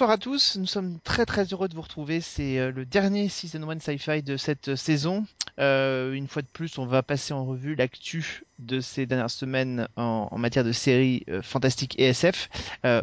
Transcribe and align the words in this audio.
Bonsoir 0.00 0.14
à 0.14 0.16
tous, 0.16 0.56
nous 0.56 0.64
sommes 0.64 0.98
très 1.04 1.26
très 1.26 1.44
heureux 1.44 1.68
de 1.68 1.74
vous 1.74 1.82
retrouver. 1.82 2.22
C'est 2.22 2.58
euh, 2.58 2.72
le 2.72 2.86
dernier 2.86 3.28
Season 3.28 3.68
1 3.68 3.80
Sci-Fi 3.80 4.22
de 4.22 4.38
cette 4.38 4.68
euh, 4.68 4.74
saison. 4.74 5.26
Euh, 5.58 6.14
une 6.14 6.26
fois 6.26 6.40
de 6.40 6.46
plus, 6.46 6.78
on 6.78 6.86
va 6.86 7.02
passer 7.02 7.34
en 7.34 7.44
revue 7.44 7.74
l'actu 7.74 8.44
de 8.60 8.80
ces 8.80 9.04
dernières 9.04 9.28
semaines 9.28 9.88
en, 9.96 10.38
matière 10.38 10.64
de 10.64 10.72
séries 10.72 11.26
fantastiques 11.42 11.98
et 11.98 12.04
SF. 12.04 12.48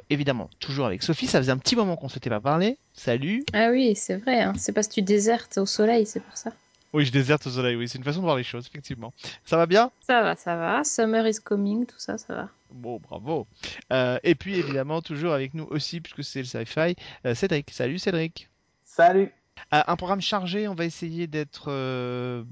évidemment, 0.10 0.50
toujours 0.60 0.88
avec 0.88 1.04
Sophie, 1.04 1.28
ça 1.28 1.38
faisait 1.38 1.52
un 1.52 1.60
petit 1.60 1.76
moment 1.76 1.98
qu'on 1.98 2.08
ne 2.08 2.12
s'était 2.12 2.32
pas 2.32 2.42
parlé. 2.42 2.80
Salut 2.94 3.44
Ah 3.54 3.70
oui, 3.70 3.96
c'est 3.96 4.16
vrai, 4.16 4.42
hein. 4.42 4.54
c'est 4.58 4.72
parce 4.72 4.88
que 4.88 4.96
tu 4.96 5.04
désertes 5.04 5.60
au 5.60 5.68
soleil, 5.68 6.08
c'est 6.08 6.22
pour 6.22 6.36
ça. 6.36 6.52
Oui, 6.98 7.06
je 7.06 7.12
déserte 7.12 7.46
au 7.46 7.52
soleil, 7.52 7.76
oui, 7.76 7.88
c'est 7.88 8.00
une 8.00 8.04
façon 8.04 8.22
de 8.22 8.24
voir 8.24 8.38
les 8.38 8.44
choses, 8.44 8.66
effectivement. 8.66 9.14
Ça 9.46 9.56
va 9.56 9.68
bien? 9.68 9.92
Ça 10.02 10.24
va, 10.24 10.36
ça 10.36 10.56
va. 10.56 10.84
Summer 10.84 11.28
is 11.28 11.36
coming, 11.44 11.86
tout 11.86 12.00
ça, 12.00 12.18
ça 12.18 12.34
va. 12.34 12.50
Bon, 12.72 13.00
bravo. 13.00 13.46
Euh, 13.94 14.18
et 14.24 14.34
puis, 14.34 14.58
évidemment, 14.58 15.04
toujours 15.04 15.34
avec 15.34 15.54
nous 15.54 15.68
aussi, 15.70 16.02
puisque 16.02 16.24
c'est 16.24 16.40
le 16.40 16.46
sci-fi, 16.46 16.96
euh, 17.24 17.36
Cédric. 17.36 17.70
Salut 17.70 18.00
Cédric. 18.00 18.50
Salut. 18.84 19.32
Euh, 19.74 19.82
un 19.86 19.96
programme 19.96 20.22
chargé, 20.22 20.68
on 20.68 20.76
va 20.76 20.86
essayer 20.86 21.28
d'être 21.28 21.66
euh, 21.70 22.44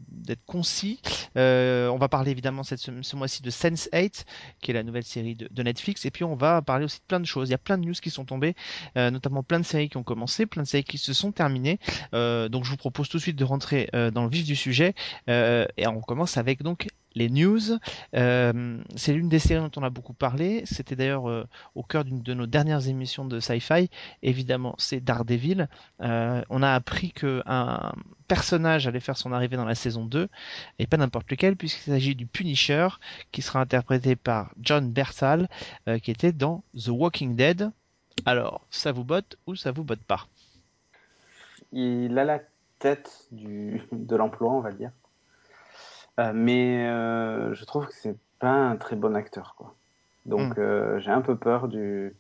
concis. 0.45 0.99
Euh, 1.37 1.87
on 1.89 1.97
va 1.97 2.09
parler 2.09 2.31
évidemment 2.31 2.63
ce, 2.63 3.15
mois-ci 3.15 3.41
de 3.41 3.49
Sense8, 3.49 4.25
qui 4.61 4.71
est 4.71 4.73
la 4.73 4.83
nouvelle 4.83 5.03
série 5.03 5.35
de, 5.35 5.47
de, 5.49 5.63
Netflix, 5.63 6.05
et 6.05 6.11
puis 6.11 6.23
on 6.23 6.35
va 6.35 6.61
parler 6.61 6.85
aussi 6.85 6.99
de 6.99 7.05
plein 7.07 7.19
de 7.19 7.25
choses. 7.25 7.49
Il 7.49 7.51
y 7.51 7.55
a 7.55 7.59
plein 7.59 7.77
de 7.77 7.85
news 7.85 7.93
qui 7.93 8.09
sont 8.09 8.25
tombées, 8.25 8.55
notamment 8.95 9.43
plein 9.43 9.59
de 9.59 9.65
séries 9.65 9.89
qui 9.89 9.97
ont 9.97 10.03
commencé, 10.03 10.45
plein 10.45 10.63
de 10.63 10.67
séries 10.67 10.83
qui 10.83 10.97
se 10.97 11.13
sont 11.13 11.31
terminées. 11.31 11.79
donc 12.13 12.63
je 12.63 12.69
vous 12.69 12.77
propose 12.77 13.09
tout 13.09 13.17
de 13.17 13.21
suite 13.21 13.35
de 13.37 13.43
rentrer 13.43 13.89
dans 14.13 14.23
le 14.23 14.29
vif 14.29 14.45
du 14.45 14.55
sujet, 14.55 14.93
et 15.27 15.87
on 15.87 16.01
commence 16.01 16.37
avec 16.37 16.61
donc 16.61 16.87
les 17.15 17.29
news. 17.29 17.79
Euh, 18.13 18.77
c'est 18.95 19.13
l'une 19.13 19.29
des 19.29 19.39
séries 19.39 19.61
dont 19.61 19.81
on 19.81 19.83
a 19.83 19.89
beaucoup 19.89 20.13
parlé. 20.13 20.63
C'était 20.65 20.95
d'ailleurs 20.95 21.29
euh, 21.29 21.45
au 21.73 21.83
cœur 21.83 22.03
d'une 22.03 22.21
de 22.21 22.33
nos 22.33 22.45
dernières 22.45 22.87
émissions 22.87 23.25
de 23.25 23.39
Sci-Fi. 23.39 23.89
Évidemment, 24.21 24.75
c'est 24.77 24.99
Daredevil. 24.99 25.67
Euh, 26.01 26.43
on 26.49 26.61
a 26.61 26.71
appris 26.71 27.11
qu'un 27.11 27.93
personnage 28.27 28.87
allait 28.87 28.99
faire 28.99 29.17
son 29.17 29.31
arrivée 29.31 29.55
dans 29.55 29.65
la 29.65 29.75
saison 29.75 30.05
2, 30.05 30.27
et 30.79 30.87
pas 30.87 30.97
n'importe 30.97 31.29
lequel, 31.29 31.55
puisqu'il 31.55 31.91
s'agit 31.91 32.15
du 32.15 32.25
Punisher, 32.25 32.87
qui 33.31 33.41
sera 33.41 33.61
interprété 33.61 34.15
par 34.15 34.51
John 34.59 34.91
Bersal, 34.91 35.47
qui 36.01 36.09
était 36.09 36.31
dans 36.31 36.63
The 36.75 36.87
Walking 36.87 37.35
Dead. 37.35 37.69
Alors, 38.25 38.65
ça 38.71 38.91
vous 38.91 39.03
botte 39.03 39.37
ou 39.45 39.55
ça 39.55 39.71
vous 39.71 39.83
botte 39.83 40.01
pas? 40.01 40.27
Il 41.71 42.17
a 42.17 42.23
la 42.23 42.39
tête 42.79 43.27
de 43.31 44.15
l'emploi, 44.15 44.51
on 44.51 44.61
va 44.61 44.71
dire. 44.71 44.91
Euh, 46.19 46.31
mais 46.33 46.87
euh, 46.87 47.53
je 47.53 47.65
trouve 47.65 47.87
que 47.87 47.93
c'est 47.93 48.15
pas 48.39 48.51
un 48.51 48.77
très 48.77 48.95
bon 48.95 49.15
acteur, 49.15 49.55
quoi. 49.57 49.73
Donc 50.25 50.57
hmm. 50.57 50.61
euh, 50.61 50.99
j'ai 50.99 51.11
un 51.11 51.21
peu 51.21 51.35
peur 51.35 51.67
du, 51.67 52.15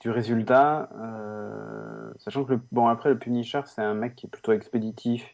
du 0.00 0.10
résultat, 0.10 0.88
sachant 2.18 2.44
que 2.44 2.52
le, 2.54 2.60
bon 2.72 2.88
après 2.88 3.10
le 3.10 3.18
Punisher 3.18 3.60
c'est 3.66 3.82
un 3.82 3.94
mec 3.94 4.16
qui 4.16 4.26
est 4.26 4.28
plutôt 4.28 4.52
expéditif 4.52 5.24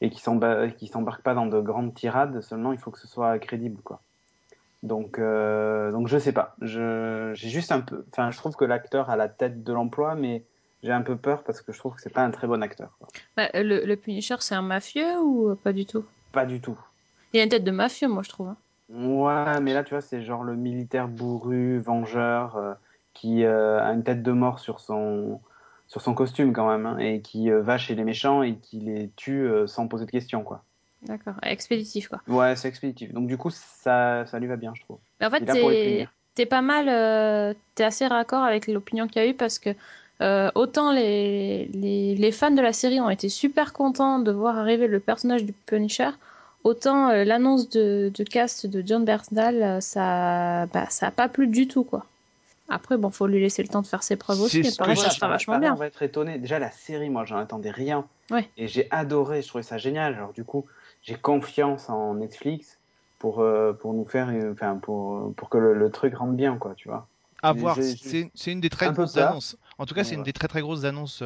et 0.00 0.10
qui 0.10 0.18
s'embarque 0.20 1.22
pas 1.22 1.34
dans 1.34 1.46
de 1.46 1.60
grandes 1.60 1.94
tirades. 1.94 2.40
Seulement 2.40 2.72
il 2.72 2.78
faut 2.78 2.90
que 2.90 2.98
ce 2.98 3.06
soit 3.06 3.38
crédible, 3.38 3.80
quoi. 3.82 4.00
Donc, 4.82 5.18
donc 5.18 6.08
je 6.08 6.18
sais 6.18 6.32
pas. 6.32 6.56
J'ai 6.60 7.34
juste 7.48 7.70
un 7.70 7.80
peu. 7.80 8.04
Enfin, 8.10 8.30
je 8.30 8.36
trouve 8.38 8.56
que 8.56 8.64
l'acteur 8.64 9.08
a 9.08 9.16
la 9.16 9.28
tête 9.28 9.62
de 9.62 9.72
l'emploi, 9.72 10.14
mais 10.14 10.42
j'ai 10.82 10.92
un 10.92 11.02
peu 11.02 11.16
peur 11.16 11.44
parce 11.44 11.62
que 11.62 11.72
je 11.72 11.78
trouve 11.78 11.94
que 11.94 12.02
c'est 12.02 12.12
pas 12.12 12.22
un 12.22 12.30
très 12.30 12.46
bon 12.46 12.62
acteur. 12.62 12.98
Bah, 13.36 13.48
le, 13.54 13.86
le, 13.86 13.96
Punisher, 13.96 14.36
c'est 14.40 14.54
un 14.54 14.62
mafieux 14.62 15.18
ou 15.20 15.54
pas 15.54 15.72
du 15.72 15.86
tout? 15.86 16.04
Pas 16.32 16.44
du 16.44 16.60
tout. 16.60 16.78
Il 17.34 17.40
a 17.40 17.42
une 17.42 17.48
tête 17.48 17.64
de 17.64 17.70
mafieux, 17.72 18.06
moi, 18.06 18.22
je 18.22 18.28
trouve. 18.28 18.48
Hein. 18.48 18.56
Ouais, 18.88 19.60
mais 19.60 19.74
là, 19.74 19.82
tu 19.82 19.90
vois, 19.90 20.00
c'est 20.00 20.22
genre 20.22 20.44
le 20.44 20.54
militaire 20.54 21.08
bourru, 21.08 21.80
vengeur, 21.80 22.56
euh, 22.56 22.74
qui 23.12 23.44
euh, 23.44 23.82
a 23.82 23.92
une 23.92 24.04
tête 24.04 24.22
de 24.22 24.30
mort 24.30 24.60
sur 24.60 24.78
son, 24.78 25.40
sur 25.88 26.00
son 26.00 26.14
costume 26.14 26.52
quand 26.52 26.68
même, 26.68 26.86
hein, 26.86 26.98
et 26.98 27.20
qui 27.20 27.50
euh, 27.50 27.60
va 27.60 27.76
chez 27.76 27.96
les 27.96 28.04
méchants 28.04 28.44
et 28.44 28.54
qui 28.54 28.78
les 28.78 29.10
tue 29.16 29.48
sans 29.66 29.88
poser 29.88 30.06
de 30.06 30.12
questions, 30.12 30.44
quoi. 30.44 30.62
D'accord, 31.02 31.34
expéditif, 31.42 32.06
quoi. 32.06 32.20
Ouais, 32.28 32.54
c'est 32.54 32.68
expéditif. 32.68 33.12
Donc, 33.12 33.26
du 33.26 33.36
coup, 33.36 33.50
ça, 33.50 34.24
ça 34.26 34.38
lui 34.38 34.46
va 34.46 34.56
bien, 34.56 34.72
je 34.76 34.82
trouve. 34.82 34.98
en 35.20 35.30
fait, 35.30 36.08
t'es 36.36 36.46
pas 36.46 36.62
mal, 36.62 37.56
t'es 37.74 37.82
assez 37.82 38.06
raccord 38.06 38.44
avec 38.44 38.68
l'opinion 38.68 39.08
qu'il 39.08 39.22
y 39.22 39.24
a 39.24 39.28
eu 39.28 39.34
parce 39.34 39.58
que 39.58 39.70
autant 40.54 40.92
les, 40.92 41.66
les, 41.74 42.14
les, 42.14 42.32
fans 42.32 42.52
de 42.52 42.62
la 42.62 42.72
série 42.72 43.00
ont 43.00 43.10
été 43.10 43.28
super 43.28 43.72
contents 43.72 44.20
de 44.20 44.30
voir 44.30 44.56
arriver 44.56 44.86
le 44.86 45.00
personnage 45.00 45.44
du 45.44 45.52
Punisher, 45.52 46.10
Autant 46.64 47.10
euh, 47.10 47.24
l'annonce 47.24 47.68
de, 47.68 48.10
cast 48.28 48.66
de 48.66 48.82
John 48.84 49.04
Bernthal, 49.04 49.62
euh, 49.62 49.80
ça, 49.80 50.66
bah, 50.72 50.88
ça 50.88 51.08
a 51.08 51.10
pas 51.10 51.28
plu 51.28 51.46
du 51.46 51.68
tout 51.68 51.84
quoi. 51.84 52.06
Après, 52.70 52.96
bon, 52.96 53.10
faut 53.10 53.26
lui 53.26 53.40
laisser 53.40 53.62
le 53.62 53.68
temps 53.68 53.82
de 53.82 53.86
faire 53.86 54.02
ses 54.02 54.16
preuves 54.16 54.40
aussi. 54.40 54.62
Par 54.78 54.96
ça, 54.96 55.10
ça 55.10 55.28
vachement 55.28 55.58
bien. 55.58 55.74
On 55.74 55.76
va 55.76 55.86
être 55.86 56.02
étonné. 56.02 56.38
Déjà, 56.38 56.58
la 56.58 56.70
série, 56.70 57.10
moi, 57.10 57.26
j'en 57.26 57.36
attendais 57.36 57.70
rien. 57.70 58.06
Ouais. 58.30 58.48
Et 58.56 58.68
j'ai 58.68 58.88
adoré. 58.90 59.42
Je 59.42 59.48
trouvais 59.48 59.62
ça 59.62 59.76
génial. 59.76 60.14
Alors, 60.14 60.32
du 60.32 60.44
coup, 60.44 60.64
j'ai 61.02 61.14
confiance 61.14 61.90
en 61.90 62.14
Netflix 62.14 62.78
pour, 63.18 63.40
euh, 63.40 63.74
pour 63.74 63.92
nous 63.92 64.06
faire, 64.06 64.32
enfin, 64.50 64.76
pour, 64.76 65.34
pour 65.34 65.50
que 65.50 65.58
le, 65.58 65.90
truc 65.90 66.16
rentre 66.16 66.32
bien, 66.32 66.56
quoi, 66.56 66.72
tu 66.74 66.88
vois. 66.88 67.06
À 67.42 67.52
voir. 67.52 67.76
C'est 67.76 68.52
une 68.52 68.62
des 68.62 68.70
très 68.70 68.90
grosses 68.90 69.18
annonces. 69.18 69.58
En 69.76 69.84
tout 69.84 69.94
cas, 69.94 70.02
c'est 70.02 70.14
une 70.14 70.22
des 70.22 70.32
très 70.32 70.48
très 70.48 70.62
grosses 70.62 70.84
annonces 70.84 71.22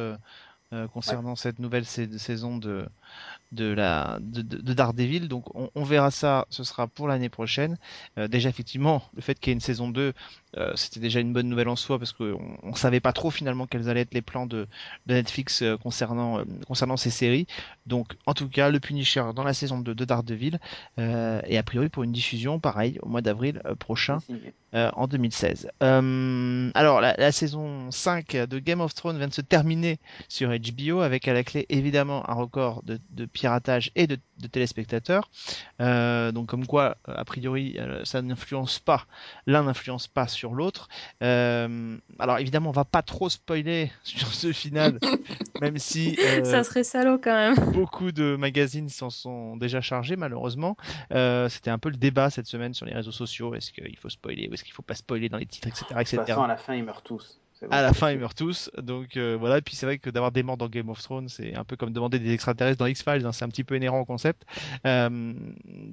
concernant 0.91 1.37
cette 1.37 1.59
nouvelle 1.59 1.85
saison 1.85 2.57
de, 2.57 2.85
de 3.51 3.65
la 3.65 4.19
de, 4.21 4.41
de 4.41 4.73
Daredevil. 4.73 5.27
Donc 5.27 5.45
on, 5.55 5.83
verra 5.83 6.11
ça, 6.11 6.45
ce 6.49 6.63
sera 6.63 6.87
pour 6.87 7.07
l'année 7.07 7.29
prochaine. 7.29 7.77
Euh, 8.17 8.27
déjà 8.27 8.49
effectivement, 8.49 9.03
le 9.15 9.21
fait 9.21 9.39
qu'il 9.39 9.51
y 9.51 9.51
ait 9.51 9.55
une 9.55 9.61
saison 9.61 9.89
2, 9.89 10.13
euh, 10.57 10.71
c'était 10.75 10.99
déjà 10.99 11.19
une 11.19 11.33
bonne 11.33 11.47
nouvelle 11.47 11.69
en 11.69 11.75
soi 11.75 11.99
parce 11.99 12.11
qu'on 12.11 12.57
on 12.63 12.75
savait 12.75 12.99
pas 12.99 13.13
trop 13.13 13.31
finalement 13.31 13.67
quels 13.67 13.89
allaient 13.89 14.01
être 14.01 14.13
les 14.13 14.21
plans 14.21 14.45
de, 14.45 14.67
Netflix 15.07 15.61
euh, 15.61 15.77
concernant 15.77 16.43
concernant 16.67 16.97
ces 16.97 17.09
séries. 17.09 17.47
Donc 17.85 18.15
en 18.25 18.33
tout 18.33 18.49
cas, 18.49 18.69
le 18.69 18.79
Punisher 18.79 19.23
dans 19.35 19.43
la 19.43 19.53
saison 19.53 19.79
2 19.79 19.95
de 19.95 20.05
Daredevil 20.05 20.59
et 20.97 21.57
a 21.57 21.63
priori 21.63 21.89
pour 21.89 22.03
une 22.03 22.11
diffusion 22.11 22.59
pareil 22.59 22.99
au 23.01 23.09
mois 23.09 23.21
d'avril 23.21 23.61
prochain 23.79 24.19
en 24.73 25.07
2016. 25.07 25.69
alors 25.79 27.01
la, 27.01 27.31
saison 27.31 27.91
5 27.91 28.35
de 28.35 28.59
Game 28.59 28.81
of 28.81 28.93
Thrones 28.93 29.17
vient 29.17 29.27
de 29.27 29.33
se 29.33 29.41
terminer 29.41 29.99
sur 30.27 30.49
HBO 30.49 31.01
avec 31.01 31.27
à 31.27 31.33
la 31.33 31.43
clé 31.43 31.65
évidemment 31.69 32.29
un 32.29 32.33
record 32.33 32.83
de, 32.83 33.25
piratage 33.25 33.91
et 33.95 34.07
de, 34.07 34.17
téléspectateurs. 34.51 35.29
Euh, 35.81 36.31
donc 36.31 36.47
comme 36.47 36.65
quoi, 36.65 36.97
a 37.05 37.25
priori, 37.25 37.75
euh, 37.77 38.03
ça 38.05 38.21
n'influence 38.21 38.79
pas, 38.79 39.05
l'un 39.45 39.63
n'influence 39.63 40.07
pas 40.07 40.27
sur 40.39 40.53
l'autre. 40.53 40.87
Euh, 41.21 41.97
alors 42.17 42.39
évidemment, 42.39 42.69
on 42.69 42.73
va 42.73 42.85
pas 42.85 43.01
trop 43.01 43.29
spoiler 43.29 43.91
sur 44.03 44.33
ce 44.33 44.51
final, 44.51 44.99
même 45.61 45.77
si 45.77 46.17
ça 46.43 46.63
serait 46.63 46.83
salaud 46.83 47.19
quand 47.21 47.33
même. 47.33 47.71
Beaucoup 47.71 48.11
de 48.11 48.35
magazines 48.35 48.89
s'en 48.89 49.09
sont 49.09 49.57
déjà 49.57 49.81
chargés 49.81 50.15
malheureusement. 50.15 50.77
C'était 51.49 51.71
un 51.71 51.79
peu 51.79 51.89
le 51.89 51.97
débat 51.97 52.29
cette 52.29 52.47
semaine 52.47 52.73
sur 52.73 52.85
les 52.85 52.93
réseaux 52.93 53.11
sociaux. 53.11 53.53
Est-ce 53.53 53.71
qu'il 53.71 53.97
faut 53.97 54.09
spoiler 54.09 54.47
ou 54.49 54.53
est-ce 54.53 54.63
qu'il 54.63 54.73
faut 54.73 54.81
pas 54.81 54.95
spoiler 54.95 55.29
dans 55.29 55.37
les 55.37 55.45
titres, 55.45 55.67
etc., 55.67 55.85
etc. 55.99 56.15
De 56.15 56.17
toute 56.17 56.27
façon, 56.27 56.43
à 56.43 56.47
la 56.47 56.57
fin, 56.57 56.75
ils 56.75 56.83
meurent 56.83 57.01
tous 57.01 57.39
à 57.69 57.81
la 57.81 57.93
fin 57.93 58.11
ils 58.11 58.19
meurent 58.19 58.35
tous. 58.35 58.69
Donc 58.77 59.17
euh, 59.17 59.35
voilà. 59.39 59.57
Et 59.57 59.61
puis 59.61 59.75
c'est 59.75 59.85
vrai 59.85 59.97
que 59.97 60.09
d'avoir 60.09 60.31
des 60.31 60.43
morts 60.43 60.57
dans 60.57 60.67
Game 60.67 60.89
of 60.89 61.01
Thrones 61.01 61.29
c'est 61.29 61.55
un 61.55 61.63
peu 61.63 61.75
comme 61.75 61.91
demander 61.91 62.19
des 62.19 62.33
extraterrestres 62.33 62.79
dans 62.79 62.85
X-Files 62.85 63.25
hein, 63.25 63.31
c'est 63.31 63.45
un 63.45 63.49
petit 63.49 63.63
peu 63.63 63.75
inhérent 63.75 63.99
au 63.99 64.05
concept. 64.05 64.45
Euh, 64.85 65.33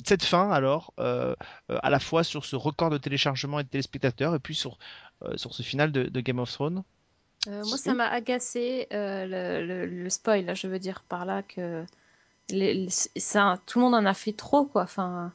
cette 0.04 0.24
fin 0.24 0.50
alors 0.50 0.92
euh, 0.98 1.34
à 1.68 1.90
la 1.90 1.98
fois 1.98 2.24
sur 2.24 2.44
ce 2.44 2.56
record 2.56 2.90
de 2.90 2.98
téléchargement 2.98 3.60
et 3.60 3.64
de 3.64 3.68
téléspectateurs 3.68 4.34
et 4.34 4.38
puis 4.38 4.54
sur 4.54 4.78
sur 5.36 5.54
ce 5.54 5.62
final 5.62 5.92
de, 5.92 6.20
Game 6.20 6.38
of 6.38 6.52
Thrones. 6.52 6.82
Moi 7.46 7.78
ça 7.78 7.94
m'a 7.94 8.08
agacé 8.08 8.86
le, 8.90 9.86
le, 9.86 10.10
spoil 10.10 10.54
je 10.54 10.66
veux 10.66 10.78
dire 10.78 11.04
par 11.08 11.24
là 11.24 11.42
que 11.42 11.84
les, 12.50 12.88
ça 12.90 13.58
tout 13.66 13.78
le 13.78 13.84
monde 13.86 13.94
en 13.94 14.04
a 14.04 14.14
fait 14.14 14.32
trop 14.32 14.64
quoi. 14.64 14.82
Enfin 14.82 15.32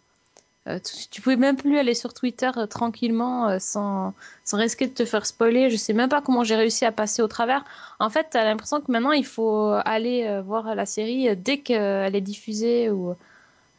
euh, 0.68 0.78
tu, 1.10 1.22
pouvais 1.22 1.38
même 1.38 1.56
plus 1.56 1.80
aller 1.80 1.96
sur 1.96 2.14
Twitter 2.14 2.52
euh, 2.56 2.68
tranquillement 2.68 3.50
euh, 3.50 3.58
sans, 3.60 4.14
sans, 4.44 4.58
risquer 4.58 4.86
de 4.86 4.94
te 4.94 5.06
faire 5.06 5.26
spoiler. 5.26 5.72
Je 5.72 5.76
sais 5.76 5.94
même 5.94 6.10
pas 6.10 6.22
comment 6.22 6.44
j'ai 6.44 6.56
réussi 6.56 6.86
à 6.86 6.92
passer 6.92 7.24
au 7.24 7.28
travers. 7.28 7.66
En 8.00 8.12
fait, 8.12 8.28
tu 8.32 8.38
as 8.38 8.44
l'impression 8.44 8.80
que 8.80 8.92
maintenant 8.92 9.12
il 9.12 9.26
faut 9.26 9.74
aller 9.86 10.42
voir 10.46 10.76
la 10.76 10.86
série 10.86 11.36
dès 11.36 11.58
qu'elle 11.58 12.16
est 12.16 12.22
diffusée 12.22 12.92
ou 12.92 13.16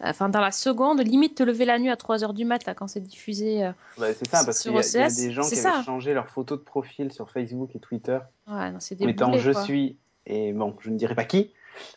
enfin 0.03 0.29
dans 0.29 0.41
la 0.41 0.51
seconde, 0.51 1.01
limite 1.01 1.37
te 1.37 1.45
lever 1.45 1.65
la 1.65 1.79
nuit 1.79 1.91
à 1.91 1.95
3h 1.95 2.35
du 2.35 2.45
mat 2.45 2.65
là, 2.67 2.75
quand 2.75 2.89
c'est 2.89 3.01
diffusé. 3.01 3.71
c'est 3.97 4.27
ça, 4.27 4.45
parce 4.45 4.61
qu'il 4.61 4.73
y, 4.73 4.75
y, 4.75 4.99
a 4.99 5.09
des 5.09 5.31
gens 5.31 5.49
qui 5.49 5.61
avaient 5.61 5.85
changé 5.85 6.13
leur 6.13 6.29
photo 6.29 6.57
de 6.57 6.63
profil 6.63 7.13
sur 7.13 7.31
Facebook 7.31 7.77
et 7.77 7.79
Twitter. 7.79 8.19
Ouais, 8.49 8.73
non, 8.73 8.81
c'est 8.81 8.99
Mettant 9.01 9.33
je 9.35 9.53
suis, 9.53 9.97
et 10.27 10.53
bon, 10.53 10.77
je 10.81 10.91
ne 10.91 10.97
dirai 10.97 11.15
pas 11.15 11.25
qui, 11.25 11.53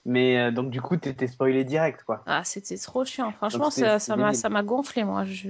mais 0.06 0.38
euh, 0.38 0.52
donc, 0.52 0.70
du 0.70 0.82
coup, 0.82 0.98
t'étais 0.98 1.28
spoilé 1.28 1.64
direct, 1.64 2.04
quoi. 2.04 2.24
Ah, 2.26 2.44
c'était 2.44 2.78
trop 2.78 3.06
chiant. 3.06 3.32
Franchement, 3.32 3.70
ça 3.70 4.16
m'a 4.16 4.34
ça 4.34 4.50
gonflé, 4.64 5.04
moi. 5.04 5.26
Je... 5.26 5.50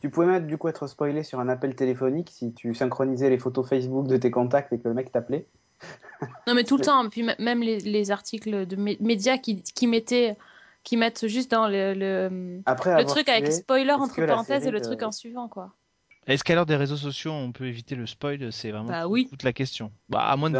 Tu 0.00 0.10
pouvais 0.10 0.26
même, 0.26 0.46
du 0.46 0.56
coup, 0.58 0.68
être 0.68 0.86
spoilé 0.86 1.22
sur 1.22 1.40
un 1.40 1.48
appel 1.48 1.74
téléphonique 1.74 2.30
si 2.32 2.52
tu 2.52 2.74
synchronisais 2.74 3.30
les 3.30 3.38
photos 3.38 3.68
Facebook 3.68 4.06
de 4.06 4.16
tes 4.16 4.30
contacts 4.30 4.72
et 4.72 4.78
que 4.78 4.88
le 4.88 4.94
mec 4.94 5.10
t'appelait. 5.12 5.46
non, 6.46 6.54
mais 6.54 6.64
tout 6.64 6.76
le 6.76 6.84
temps. 6.84 7.08
Puis 7.08 7.24
même 7.38 7.62
les, 7.62 7.78
les 7.80 8.10
articles 8.10 8.66
de 8.66 8.76
médias 8.76 9.38
qui, 9.38 9.62
qui 9.62 9.86
mettaient 9.86 10.36
qui 10.84 10.96
mettent 10.96 11.26
juste 11.26 11.50
dans 11.50 11.68
le, 11.68 11.92
le, 11.92 12.62
Après 12.64 12.96
le 12.96 13.04
truc 13.04 13.28
avec 13.28 13.52
spoiler 13.52 13.92
entre 13.92 14.24
parenthèses 14.24 14.66
et 14.66 14.70
le 14.70 14.80
truc 14.80 15.02
en 15.02 15.12
suivant 15.12 15.48
quoi. 15.48 15.74
Est-ce 16.26 16.44
qu'à 16.44 16.54
l'heure 16.54 16.66
des 16.66 16.76
réseaux 16.76 16.96
sociaux, 16.96 17.32
on 17.32 17.52
peut 17.52 17.66
éviter 17.66 17.94
le 17.94 18.06
spoil? 18.06 18.52
C'est 18.52 18.70
vraiment 18.70 18.88
bah, 18.88 19.08
oui. 19.08 19.28
toute 19.30 19.42
la 19.44 19.54
question. 19.54 19.90
Bah, 20.10 20.20
à 20.20 20.36
moins 20.36 20.50
de... 20.50 20.58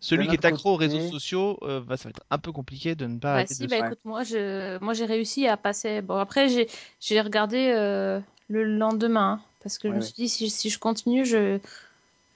Celui 0.00 0.28
qui 0.28 0.34
est 0.34 0.44
accro 0.44 0.74
aux 0.74 0.76
réseaux 0.76 1.00
sociaux, 1.10 1.58
euh, 1.62 1.80
bah, 1.80 1.96
ça 1.96 2.04
va 2.04 2.10
être 2.10 2.22
un 2.30 2.38
peu 2.38 2.52
compliqué 2.52 2.94
de 2.94 3.06
ne 3.06 3.18
pas. 3.18 3.42
Bah 3.42 3.46
si, 3.46 3.66
bah 3.66 3.78
écoute, 3.78 3.98
moi, 4.04 4.22
je... 4.22 4.78
moi 4.78 4.94
j'ai 4.94 5.06
réussi 5.06 5.48
à 5.48 5.56
passer. 5.56 6.02
Bon, 6.02 6.16
après, 6.16 6.48
j'ai 6.48 7.20
regardé 7.20 7.72
euh, 7.74 8.20
le 8.48 8.64
lendemain, 8.64 9.40
hein, 9.40 9.44
parce 9.62 9.78
que 9.78 9.88
je 9.88 9.94
me 9.94 10.00
suis 10.00 10.14
dit, 10.14 10.28
si, 10.28 10.50
si, 10.50 10.70
je 10.70 10.78
continue, 10.78 11.24
je... 11.24 11.58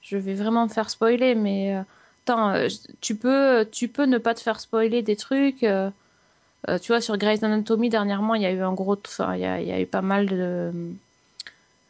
je 0.01 0.17
vais 0.17 0.33
vraiment 0.33 0.65
me 0.65 0.69
faire 0.69 0.89
spoiler. 0.89 1.35
Mais 1.35 1.77
euh, 1.77 1.81
attends, 2.25 2.67
tu, 2.99 3.15
peux, 3.15 3.65
tu 3.71 3.87
peux 3.87 4.05
ne 4.05 4.17
pas 4.17 4.33
te 4.33 4.41
faire 4.41 4.59
spoiler 4.59 5.01
des 5.01 5.15
trucs. 5.15 5.59
tu 5.61 6.87
vois, 6.87 6.99
sur 6.99 7.17
Grey's 7.17 7.43
Anatomy, 7.43 7.89
dernièrement, 7.89 8.35
il 8.35 8.41
y 8.41 8.45
a 8.45 8.51
eu 8.51 8.61
un 8.61 8.73
gros. 8.73 8.97
Enfin, 9.07 9.35
il 9.35 9.41
y 9.41 9.45
a, 9.45 9.61
y 9.61 9.71
a 9.71 9.79
eu 9.79 9.85
pas 9.85 10.01
mal 10.01 10.25
de. 10.25 10.71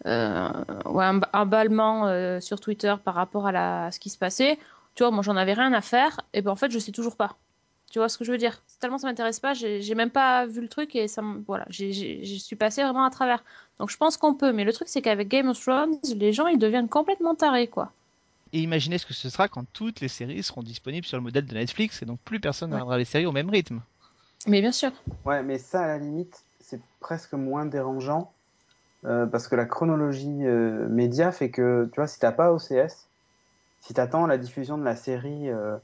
ouais, 0.06 0.12
un, 0.12 1.22
un 1.34 1.46
ballement 1.48 2.40
sur 2.42 2.60
Twitter 2.60 2.94
par 3.04 3.16
rapport 3.16 3.48
à, 3.48 3.52
la, 3.52 3.86
à 3.86 3.92
ce 3.92 4.00
qui 4.00 4.12
se 4.12 4.20
passait 4.20 4.60
tu 4.96 5.04
vois, 5.04 5.12
moi 5.12 5.24
j'en 5.24 5.36
avais 5.36 5.54
rien 5.54 5.74
à 5.74 5.82
faire, 5.82 6.22
et 6.34 6.42
ben 6.42 6.52
en 6.52 6.56
fait 6.56 6.72
je 6.72 6.80
sais 6.80 6.92
toujours 6.92 7.16
pas. 7.16 7.38
Tu 7.92 8.00
vois 8.00 8.10
ce 8.10 8.18
que 8.18 8.26
je 8.26 8.32
veux 8.32 8.38
dire? 8.38 8.62
Tellement 8.80 8.98
ça 8.98 9.08
m'intéresse 9.08 9.40
pas, 9.40 9.54
j'ai 9.54 9.96
même 9.96 10.10
pas 10.10 10.46
vu 10.46 10.62
le 10.62 10.68
truc 10.68 10.96
et 10.96 11.08
ça 11.08 11.22
voilà, 11.48 11.66
je 11.70 12.38
suis 12.40 12.56
passé 12.56 12.82
vraiment 12.82 13.06
à 13.06 13.10
travers. 13.10 13.44
Donc 13.80 13.92
je 13.92 13.98
pense 13.98 14.18
qu'on 14.18 14.34
peut, 14.34 14.52
mais 14.52 14.64
le 14.64 14.74
truc 14.74 14.88
c'est 14.88 15.02
qu'avec 15.02 15.28
Game 15.28 15.50
of 15.50 15.60
Thrones, 15.60 15.98
les 16.16 16.34
gens 16.34 16.48
ils 16.48 16.60
deviennent 16.60 16.90
complètement 16.90 17.36
tarés 17.36 17.68
quoi. 17.68 17.92
Et 18.52 18.62
imaginez 18.62 19.00
ce 19.00 19.06
que 19.06 19.14
ce 19.14 19.30
sera 19.30 19.48
quand 19.48 19.66
toutes 19.74 20.00
les 20.00 20.08
séries 20.08 20.44
seront 20.44 20.62
disponibles 20.62 21.08
sur 21.08 21.18
le 21.18 21.24
modèle 21.24 21.46
de 21.46 21.54
Netflix 21.54 22.02
et 22.02 22.06
donc 22.06 22.20
plus 22.20 22.40
personne 22.40 22.70
ne 22.70 22.76
regardera 22.76 22.98
les 23.00 23.06
séries 23.06 23.26
au 23.26 23.32
même 23.32 23.50
rythme. 23.50 23.82
Mais 24.48 24.62
bien 24.62 24.72
sûr. 24.72 24.92
Ouais, 25.26 25.42
mais 25.42 25.58
ça 25.58 25.82
à 25.82 25.88
la 25.88 25.98
limite, 25.98 26.44
c'est 26.60 26.80
presque 27.00 27.34
moins 27.34 27.66
dérangeant 27.66 28.32
euh, 29.06 29.26
parce 29.26 29.48
que 29.48 29.56
la 29.56 29.66
chronologie 29.66 30.46
euh, 30.46 30.88
média 30.88 31.32
fait 31.32 31.50
que, 31.50 31.90
tu 31.92 31.96
vois, 31.96 32.08
si 32.08 32.20
t'as 32.20 32.32
pas 32.32 32.54
OCS, 32.54 33.08
si 33.84 33.94
tu 33.94 34.00
attends 34.00 34.26
la 34.28 34.38
diffusion 34.38 34.78
de 34.78 34.84
la 34.84 34.96
série 34.96 35.50
euh, 35.50 35.76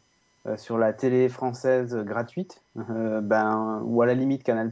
euh, 0.47 0.55
sur 0.55 0.77
la 0.77 0.93
télé 0.93 1.27
française 1.27 1.95
gratuite, 1.95 2.61
euh, 2.77 3.19
ben, 3.19 3.81
ou 3.83 4.01
à 4.01 4.05
la 4.05 4.13
limite 4.13 4.43
Canal, 4.43 4.71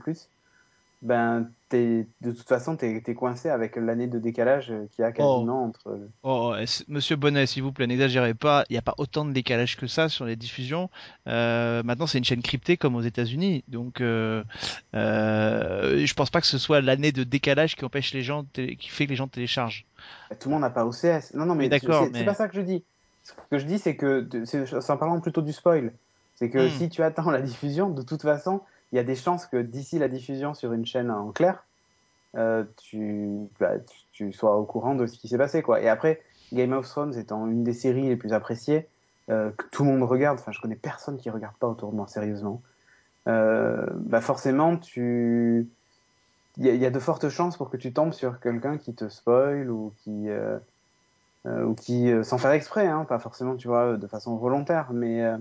ben, 1.02 1.50
de 1.72 2.06
toute 2.24 2.48
façon, 2.48 2.78
tu 2.78 2.86
es, 2.86 3.14
coincé 3.14 3.50
avec 3.50 3.76
l'année 3.76 4.08
de 4.08 4.18
décalage 4.18 4.68
qu'il 4.68 5.02
y 5.02 5.04
a 5.04 5.12
quasiment 5.12 5.64
oh. 5.64 5.68
entre. 5.68 6.00
Oh, 6.24 6.56
monsieur 6.88 7.18
Bonnet, 7.18 7.46
s'il 7.46 7.64
vous 7.64 7.74
plaît, 7.74 7.86
n'exagérez 7.86 8.34
pas. 8.34 8.64
Il 8.70 8.74
n'y 8.74 8.80
a 8.80 8.82
pas 8.82 8.96
autant 8.98 9.26
de 9.26 9.34
décalage 9.34 9.76
que 9.76 9.88
ça 9.88 10.08
sur 10.08 10.26
les 10.26 10.38
diffusions. 10.38 10.90
maintenant, 11.26 12.08
c'est 12.08 12.18
une 12.18 12.24
chaîne 12.24 12.42
cryptée 12.42 12.78
comme 12.78 12.96
aux 12.96 13.02
États-Unis. 13.02 13.66
Donc, 13.68 14.00
euh, 14.00 14.44
je 14.94 16.14
pense 16.14 16.30
pas 16.30 16.40
que 16.40 16.48
ce 16.48 16.58
soit 16.58 16.80
l'année 16.80 17.12
de 17.12 17.26
décalage 17.26 17.76
qui 17.76 17.84
empêche 17.84 18.14
les 18.14 18.24
gens, 18.24 18.46
qui 18.54 18.90
fait 18.90 19.06
que 19.06 19.12
les 19.12 19.18
gens 19.18 19.28
téléchargent. 19.28 19.86
Tout 20.40 20.48
le 20.48 20.54
monde 20.54 20.62
n'a 20.62 20.70
pas 20.70 20.86
OCS. 20.86 21.34
Non, 21.36 21.46
non, 21.46 21.56
mais, 21.56 21.68
d'accord. 21.68 22.08
C'est 22.14 22.24
pas 22.24 22.34
ça 22.34 22.48
que 22.48 22.56
je 22.56 22.62
dis. 22.62 22.84
Ce 23.28 23.50
que 23.52 23.58
je 23.58 23.66
dis, 23.66 23.80
c'est 23.80 23.96
que, 23.96 24.28
c'est 24.46 24.90
en 24.90 24.98
parlant 24.98 25.20
plutôt 25.20 25.42
du 25.42 25.54
spoil, 25.54 25.94
c'est 26.36 26.50
que 26.50 26.68
hmm. 26.68 26.70
si 26.70 26.90
tu 26.90 27.04
attends 27.04 27.30
la 27.32 27.42
diffusion, 27.42 27.90
de 27.90 28.02
toute 28.02 28.22
façon, 28.22 28.62
il 28.92 28.96
y 28.96 29.00
a 29.00 29.04
des 29.04 29.16
chances 29.16 29.46
que 29.46 29.58
d'ici 29.58 30.00
la 30.00 30.08
diffusion 30.08 30.54
sur 30.54 30.74
une 30.74 30.86
chaîne 30.86 31.12
en 31.12 31.32
clair, 31.32 31.66
euh, 32.36 32.64
bah, 33.60 33.80
tu, 33.80 33.98
tu, 34.12 34.32
sois 34.32 34.58
au 34.58 34.66
courant 34.66 34.96
de 34.96 35.06
ce 35.08 35.18
qui 35.18 35.28
s'est 35.28 35.38
passé. 35.38 35.62
Quoi. 35.62 35.82
Et 35.82 35.90
après, 35.90 36.22
Game 36.54 36.74
of 36.74 36.88
Thrones 36.88 37.18
étant 37.18 37.48
une 37.48 37.64
des 37.64 37.74
séries 37.74 38.08
les 38.08 38.16
plus 38.16 38.32
appréciées, 38.34 38.88
euh, 39.30 39.52
que 39.52 39.66
tout 39.72 39.84
le 39.84 39.92
monde 39.92 40.04
regarde, 40.04 40.40
enfin 40.40 40.54
je 40.54 40.62
connais 40.62 40.76
personne 40.76 41.18
qui 41.18 41.30
regarde 41.30 41.56
pas 41.58 41.68
autour 41.68 41.92
de 41.92 41.98
moi, 41.98 42.08
sérieusement, 42.08 42.62
euh, 43.28 43.86
bah 43.92 44.22
forcément, 44.22 44.78
tu... 44.78 45.68
il 46.56 46.66
y, 46.66 46.78
y, 46.78 46.86
a 46.86 46.90
de 46.90 47.00
fortes 47.00 47.28
chances 47.28 47.58
pour 47.58 47.70
que 47.70 47.76
tu 47.76 47.92
tombes 47.92 48.14
sur 48.14 48.40
quelqu'un 48.40 48.78
qui 48.78 48.94
te 48.94 49.10
spoil 49.10 49.70
ou 49.70 49.92
qui... 49.98 50.30
Euh, 51.48 51.64
ou 51.64 51.76
qui, 51.76 52.12
euh, 52.12 52.24
sans 52.24 52.38
faire 52.38 52.52
exprès, 52.52 52.88
hein, 52.88 53.06
pas 53.06 53.20
forcément, 53.20 53.56
tu 53.56 53.68
vois, 53.68 53.96
de 53.96 54.08
façon 54.08 54.36
volontaire, 54.36 54.90
mais. 54.92 55.24
Euh, 55.24 55.38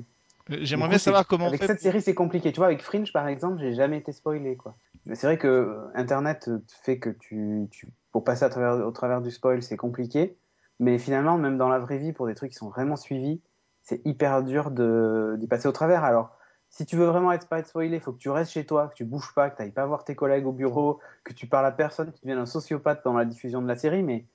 j'aimerais 0.49 0.89
bien 0.89 0.99
savoir 0.99 1.27
comment. 1.27 1.47
Avec 1.47 1.63
cette 1.63 1.81
série, 1.81 2.01
c'est 2.01 2.15
compliqué. 2.15 2.53
Tu 2.53 2.59
vois, 2.59 2.67
avec 2.67 2.83
Fringe, 2.83 3.13
par 3.13 3.27
exemple, 3.27 3.59
j'ai 3.61 3.75
jamais 3.75 3.99
été 3.99 4.13
spoilé, 4.13 4.57
quoi. 4.57 4.77
Mais 5.07 5.15
c'est 5.15 5.27
vrai 5.27 5.39
que 5.39 5.79
Internet 5.95 6.51
fait 6.83 6.99
que 6.99 7.11
tu, 7.11 7.67
tu, 7.71 7.89
pour 8.13 8.25
passer 8.25 8.45
à 8.45 8.51
travers, 8.51 8.87
au 8.87 8.91
travers 8.91 9.21
du 9.21 9.31
spoil, 9.31 9.63
c'est 9.63 9.77
compliqué. 9.77 10.37
Mais 10.79 10.99
finalement, 10.99 11.39
même 11.39 11.57
dans 11.57 11.69
la 11.69 11.79
vraie 11.79 11.99
vie, 11.99 12.13
pour 12.13 12.27
des 12.27 12.35
trucs 12.35 12.51
qui 12.51 12.57
sont 12.57 12.69
vraiment 12.69 12.97
suivis, 12.97 13.41
c'est 13.83 14.05
hyper 14.05 14.43
dur 14.43 14.71
d'y 14.71 15.47
passer 15.47 15.67
au 15.67 15.73
travers. 15.73 16.05
Alors, 16.05 16.37
si 16.69 16.85
tu 16.85 16.97
veux 16.97 17.07
vraiment 17.07 17.33
être 17.33 17.49
pas 17.49 17.61
être 17.61 17.69
spoilé, 17.69 17.97
il 17.97 18.01
faut 18.01 18.13
que 18.13 18.19
tu 18.19 18.29
restes 18.29 18.53
chez 18.53 18.67
toi, 18.67 18.89
que 18.89 18.95
tu 18.95 19.05
bouges 19.05 19.33
pas, 19.35 19.49
que 19.49 19.57
tu 19.57 19.63
n'ailles 19.63 19.73
pas 19.73 19.87
voir 19.87 20.05
tes 20.05 20.15
collègues 20.15 20.47
au 20.47 20.53
bureau, 20.53 21.01
que 21.25 21.33
tu 21.33 21.47
parles 21.47 21.67
à 21.67 21.73
personne, 21.73 22.09
que 22.13 22.17
tu 22.19 22.23
deviennes 22.23 22.43
un 22.43 22.47
sociopathe 22.47 23.03
pendant 23.03 23.19
la 23.19 23.25
diffusion 23.25 23.63
de 23.63 23.69
la 23.69 23.77
série. 23.77 24.03
Mais 24.03 24.27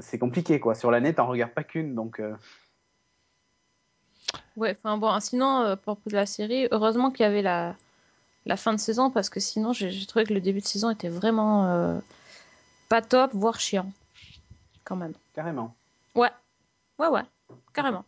c'est 0.00 0.18
compliqué 0.18 0.60
quoi. 0.60 0.74
Sur 0.74 0.90
l'année, 0.90 1.14
t'en 1.14 1.26
regardes 1.26 1.52
pas 1.52 1.64
qu'une, 1.64 1.94
donc. 1.94 2.20
Euh. 2.20 2.34
Ouais, 4.56 4.76
enfin 4.78 4.96
bon, 4.96 5.18
sinon 5.20 5.60
euh, 5.60 5.76
pour 5.76 5.98
la 6.10 6.26
série, 6.26 6.66
heureusement 6.70 7.10
qu'il 7.10 7.24
y 7.24 7.26
avait 7.26 7.42
la 7.42 7.74
la 8.46 8.56
fin 8.56 8.72
de 8.72 8.78
saison 8.78 9.10
parce 9.10 9.28
que 9.28 9.40
sinon 9.40 9.72
j'ai 9.72 10.06
trouvé 10.06 10.24
que 10.24 10.32
le 10.32 10.40
début 10.40 10.60
de 10.60 10.66
saison 10.66 10.90
était 10.90 11.08
vraiment 11.08 12.00
pas 12.88 13.02
top, 13.02 13.32
voire 13.34 13.58
chiant, 13.58 13.90
quand 14.84 14.94
même. 14.94 15.14
Carrément. 15.34 15.74
Ouais, 16.14 16.30
ouais, 17.00 17.08
ouais, 17.08 17.24
carrément. 17.74 18.04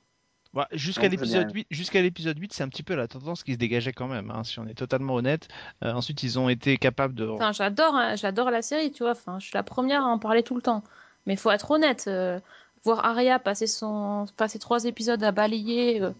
jusqu'à 0.73 1.09
l'épisode 1.09 1.53
8, 1.53 1.67
jusqu'à 1.73 2.01
l'épisode 2.01 2.39
8, 2.39 2.53
c'est 2.53 2.63
un 2.63 2.69
petit 2.69 2.85
peu 2.85 2.95
la 2.95 3.09
tendance 3.09 3.43
qui 3.43 3.55
se 3.55 3.59
dégageait 3.59 3.93
quand 3.93 4.07
même, 4.07 4.31
hein, 4.31 4.45
si 4.45 4.61
on 4.61 4.67
est 4.69 4.79
totalement 4.79 5.17
honnête. 5.17 5.49
ensuite, 5.83 6.23
ils 6.23 6.39
ont 6.39 6.49
été 6.49 6.77
capables 6.79 7.15
de. 7.15 7.27
Enfin, 7.27 7.51
j'adore, 7.51 7.97
hein, 7.97 8.15
j'adore 8.15 8.53
la 8.53 8.63
série, 8.63 8.93
tu 8.93 9.03
vois. 9.03 9.13
Enfin, 9.13 9.41
je 9.41 9.47
suis 9.47 9.55
la 9.55 9.65
première 9.65 10.03
à 10.03 10.07
en 10.07 10.21
parler 10.21 10.45
tout 10.45 10.55
le 10.55 10.63
temps. 10.63 10.85
Mais 11.29 11.35
il 11.35 11.37
faut 11.37 11.51
être 11.51 11.71
honnête. 11.71 12.07
Euh, 12.09 12.41
voir 12.85 13.05
Arya 13.05 13.39
passer, 13.39 13.67
son, 13.67 14.27
passer 14.39 14.59
trois 14.59 14.85
épisodes 14.85 15.23
à 15.23 15.31
balayer, 15.31 16.03
euh, 16.03 16.11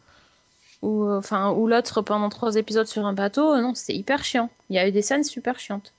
ou, 0.83 1.05
euh, 1.05 1.19
enfin, 1.19 1.51
ou 1.51 1.67
l'autre 1.67 2.03
pendant 2.03 2.29
trois 2.29 2.57
épisodes 2.57 2.87
sur 2.87 3.07
un 3.07 3.15
bateau, 3.15 3.57
non, 3.57 3.75
c'était 3.75 3.99
hyper 3.99 4.23
chiant. 4.23 4.51
Il 4.69 4.77
y 4.77 4.79
a 4.79 4.87
eu 4.87 4.93
des 4.93 5.01
scènes 5.01 5.25
super 5.25 5.59
chiantes. 5.59 5.95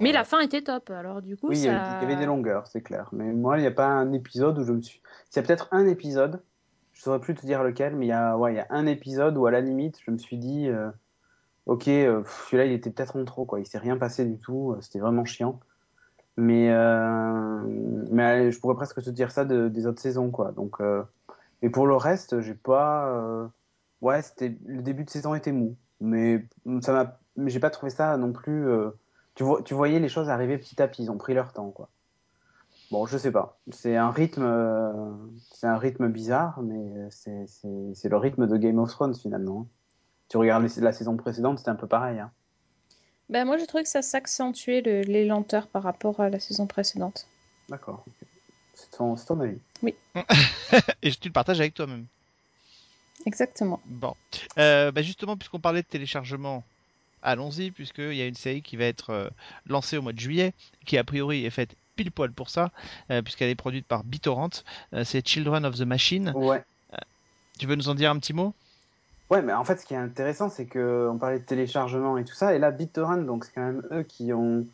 Mais 0.00 0.12
la 0.12 0.24
fin 0.24 0.40
était 0.40 0.60
top, 0.60 0.90
alors 0.90 1.22
du 1.22 1.36
coup. 1.38 1.48
Oui, 1.48 1.58
il 1.58 1.64
y 1.64 1.68
avait 1.68 2.16
des 2.16 2.26
longueurs, 2.26 2.66
c'est 2.66 2.82
clair. 2.82 3.08
Mais 3.12 3.32
moi, 3.32 3.56
il 3.56 3.62
n'y 3.62 3.66
a 3.66 3.70
pas 3.70 3.86
un 3.86 4.12
épisode 4.12 4.58
où 4.58 4.64
je 4.64 4.72
me 4.72 4.82
suis. 4.82 5.00
Il 5.32 5.36
y 5.36 5.38
a 5.38 5.42
peut-être 5.42 5.68
un 5.70 5.86
épisode, 5.86 6.42
je 6.92 7.00
ne 7.00 7.02
saurais 7.04 7.20
plus 7.20 7.34
te 7.34 7.46
dire 7.46 7.62
lequel, 7.62 7.94
mais 7.94 8.06
il 8.06 8.08
y, 8.10 8.12
a... 8.12 8.36
Ouais, 8.36 8.52
il 8.52 8.56
y 8.56 8.60
a 8.60 8.66
un 8.70 8.86
épisode 8.86 9.38
où 9.38 9.46
à 9.46 9.50
la 9.50 9.60
limite, 9.60 9.98
je 10.04 10.10
me 10.10 10.18
suis 10.18 10.36
dit, 10.36 10.68
ok, 11.66 11.84
celui-là, 11.84 12.66
il 12.66 12.72
était 12.72 12.90
peut-être 12.90 13.16
en 13.16 13.24
trop, 13.24 13.44
quoi. 13.46 13.60
Il 13.60 13.66
s'est 13.66 13.78
rien 13.78 13.96
passé 13.96 14.24
du 14.24 14.36
tout, 14.36 14.76
c'était 14.80 14.98
vraiment 14.98 15.24
chiant. 15.24 15.60
Mais, 16.36 16.70
euh, 16.70 17.60
mais 18.16 18.50
je 18.50 18.58
pourrais 18.58 18.74
presque 18.74 19.02
te 19.02 19.10
dire 19.10 19.30
ça 19.30 19.44
de, 19.44 19.68
des 19.68 19.86
autres 19.86 20.00
saisons, 20.00 20.30
quoi. 20.30 20.52
Donc, 20.52 20.80
euh, 20.80 21.02
et 21.62 21.68
pour 21.68 21.86
le 21.86 21.94
reste, 21.94 22.40
j'ai 22.40 22.54
pas. 22.54 23.08
Euh, 23.08 23.46
ouais, 24.00 24.22
c'était 24.22 24.56
le 24.64 24.82
début 24.82 25.04
de 25.04 25.10
saison 25.10 25.34
était 25.34 25.52
mou, 25.52 25.76
mais 26.00 26.46
ça 26.80 26.92
m'a. 26.92 27.18
J'ai 27.46 27.60
pas 27.60 27.70
trouvé 27.70 27.90
ça 27.90 28.16
non 28.16 28.32
plus. 28.32 28.66
Tu, 29.34 29.44
vois, 29.44 29.62
tu 29.62 29.74
voyais 29.74 30.00
les 30.00 30.08
choses 30.08 30.30
arriver 30.30 30.56
petit 30.56 30.80
à 30.80 30.88
petit. 30.88 31.02
Ils 31.02 31.10
ont 31.10 31.18
pris 31.18 31.34
leur 31.34 31.52
temps, 31.52 31.70
quoi. 31.70 31.90
Bon, 32.90 33.04
je 33.04 33.18
sais 33.18 33.32
pas. 33.32 33.58
C'est 33.70 33.96
un 33.96 34.10
rythme, 34.10 35.28
c'est 35.52 35.66
un 35.66 35.76
rythme 35.76 36.08
bizarre, 36.08 36.62
mais 36.62 37.08
c'est 37.10 38.08
le 38.08 38.16
rythme 38.16 38.46
de 38.46 38.56
Game 38.56 38.78
of 38.78 38.90
Thrones 38.90 39.14
finalement. 39.14 39.68
Tu 40.28 40.38
regardes 40.38 40.66
la 40.78 40.92
saison 40.92 41.16
précédente, 41.16 41.58
c'était 41.58 41.70
un 41.70 41.76
peu 41.76 41.86
pareil. 41.86 42.18
Hein. 42.18 42.30
Ben, 43.28 43.44
moi, 43.44 43.58
j'ai 43.58 43.66
trouvé 43.66 43.82
que 43.82 43.88
ça 43.88 44.02
s'accentuait 44.02 44.80
les 44.80 45.26
lenteurs 45.26 45.66
par 45.66 45.82
rapport 45.82 46.20
à 46.20 46.30
la 46.30 46.40
saison 46.40 46.66
précédente. 46.66 47.26
D'accord. 47.68 48.04
C'est 48.74 48.90
ton, 48.90 49.14
ton, 49.14 49.40
avis. 49.40 49.58
Oui. 49.82 49.94
Et 51.02 51.10
tu 51.10 51.28
le 51.28 51.32
partages 51.32 51.60
avec 51.60 51.74
toi-même. 51.74 52.06
Exactement. 53.24 53.80
Bon. 53.86 54.14
Euh, 54.58 54.92
bah, 54.92 55.02
justement, 55.02 55.36
puisqu'on 55.36 55.58
parlait 55.58 55.82
de 55.82 55.86
téléchargement, 55.86 56.62
allons-y, 57.22 57.70
puisqu'il 57.70 58.14
y 58.14 58.22
a 58.22 58.26
une 58.26 58.34
série 58.34 58.62
qui 58.62 58.76
va 58.76 58.84
être 58.84 59.10
euh, 59.10 59.28
lancée 59.66 59.96
au 59.96 60.02
mois 60.02 60.12
de 60.12 60.18
juillet, 60.18 60.52
qui 60.84 60.98
a 60.98 61.04
priori 61.04 61.44
est 61.44 61.50
faite 61.50 61.74
pile 61.96 62.12
poil 62.12 62.30
pour 62.30 62.50
ça, 62.50 62.70
euh, 63.10 63.22
puisqu'elle 63.22 63.48
est 63.48 63.54
produite 63.54 63.86
par 63.86 64.04
BitTorrent. 64.04 64.62
c'est 65.04 65.26
Children 65.26 65.64
of 65.64 65.76
the 65.76 65.82
Machine. 65.82 66.32
Ouais. 66.36 66.62
tu 67.58 67.66
veux 67.66 67.74
nous 67.74 67.88
en 67.88 67.94
dire 67.94 68.10
un 68.10 68.18
petit 68.18 68.34
mot? 68.34 68.54
Ouais, 69.30 69.42
mais 69.42 69.54
en 69.54 69.64
fait, 69.64 69.80
ce 69.80 69.86
qui 69.86 69.94
est 69.94 69.98
intéressant, 69.98 70.50
c'est 70.50 70.66
qu'on 70.66 71.16
parlait 71.18 71.40
de 71.40 71.44
téléchargement 71.44 72.18
et 72.18 72.24
tout 72.24 72.34
ça, 72.34 72.54
et 72.54 72.58
là, 72.58 72.70
BitTorrent, 72.70 73.24
donc 73.24 73.44
c'est 73.44 73.52
quand 73.54 73.64
même 73.64 73.82
eux 73.90 74.02
qui 74.02 74.32
ont, 74.32 74.66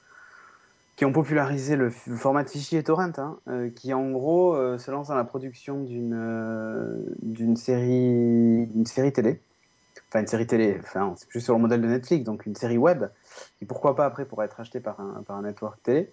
qui 1.02 1.06
ont 1.06 1.12
popularisé 1.12 1.74
le, 1.74 1.90
format 1.90 2.44
de 2.44 2.48
fichier 2.48 2.80
torrent, 2.84 3.10
hein, 3.18 3.36
euh, 3.48 3.70
qui 3.74 3.92
en 3.92 4.12
gros 4.12 4.54
euh, 4.54 4.78
se 4.78 4.88
lance 4.92 5.08
dans 5.08 5.16
la 5.16 5.24
production 5.24 5.82
d'une 5.82 6.14
euh, 6.14 6.96
d'une 7.22 7.56
série, 7.56 8.68
télé, 9.12 9.40
enfin 10.08 10.20
une 10.20 10.28
série 10.28 10.46
télé, 10.46 10.78
enfin 10.78 11.12
c'est 11.16 11.28
juste 11.32 11.46
sur 11.46 11.54
le 11.54 11.60
modèle 11.60 11.80
de 11.80 11.88
Netflix, 11.88 12.22
donc 12.24 12.46
une 12.46 12.54
série 12.54 12.78
web, 12.78 13.06
qui 13.58 13.64
pourquoi 13.64 13.96
pas 13.96 14.04
après 14.04 14.26
pourrait 14.26 14.46
être 14.46 14.60
achetée 14.60 14.78
par 14.78 15.00
un, 15.00 15.42
network 15.42 15.82
télé. 15.82 16.08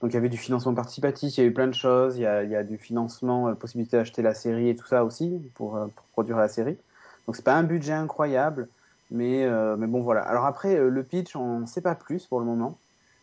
Donc 0.00 0.12
il 0.12 0.14
y 0.14 0.16
avait 0.16 0.30
du 0.30 0.38
financement 0.38 0.72
participatif, 0.72 1.36
il 1.36 1.40
y 1.42 1.44
a 1.44 1.46
eu 1.46 1.52
plein 1.52 1.66
de 1.66 1.74
choses, 1.74 2.16
il 2.16 2.22
y 2.22 2.26
a, 2.26 2.64
du 2.64 2.78
financement, 2.78 3.54
possibilité 3.54 3.98
d'acheter 3.98 4.22
la 4.22 4.32
série 4.32 4.70
et 4.70 4.76
tout 4.76 4.86
ça 4.86 5.04
aussi 5.04 5.42
pour, 5.56 5.78
produire 6.12 6.38
la 6.38 6.48
série. 6.48 6.78
Donc 7.26 7.36
c'est 7.36 7.44
pas 7.44 7.56
un 7.56 7.64
budget 7.64 7.92
incroyable, 7.92 8.68
mais, 9.10 9.46
mais 9.76 9.86
bon 9.86 10.00
voilà. 10.00 10.22
Alors 10.22 10.46
après, 10.46 10.78
le 10.78 11.02
pitch, 11.02 11.36
on 11.36 11.60
ne 11.60 11.66
sait 11.66 11.82
pas 11.82 11.94
plus 11.94 12.24
pour 12.24 12.40
le 12.40 12.46
moment. 12.46 12.78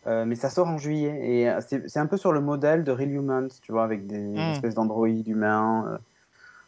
Mais 0.05 0.35
ça 0.35 0.49
sort 0.49 0.67
en 0.67 0.77
juillet 0.77 1.19
et 1.21 1.53
c'est 1.87 1.99
un 1.99 2.05
peu 2.07 2.17
sur 2.17 2.31
le 2.31 2.41
modèle 2.41 2.83
de 2.83 2.91
Real 2.91 3.11
Humans, 3.11 3.49
tu 3.61 3.71
vois, 3.71 3.83
avec 3.83 4.07
des 4.07 4.17
hmm. 4.19 4.53
espèces 4.53 4.73
d'androïdes 4.73 5.27
humains 5.27 5.99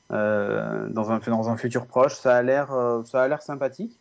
dans, 0.09 1.11
un, 1.11 1.19
dans 1.19 1.49
un 1.49 1.57
futur 1.57 1.87
proche. 1.87 2.15
Ça 2.15 2.35
a 2.35 2.41
l'air 2.41 2.67
ça 3.05 3.23
a 3.23 3.27
l'air 3.27 3.41
sympathique. 3.41 3.97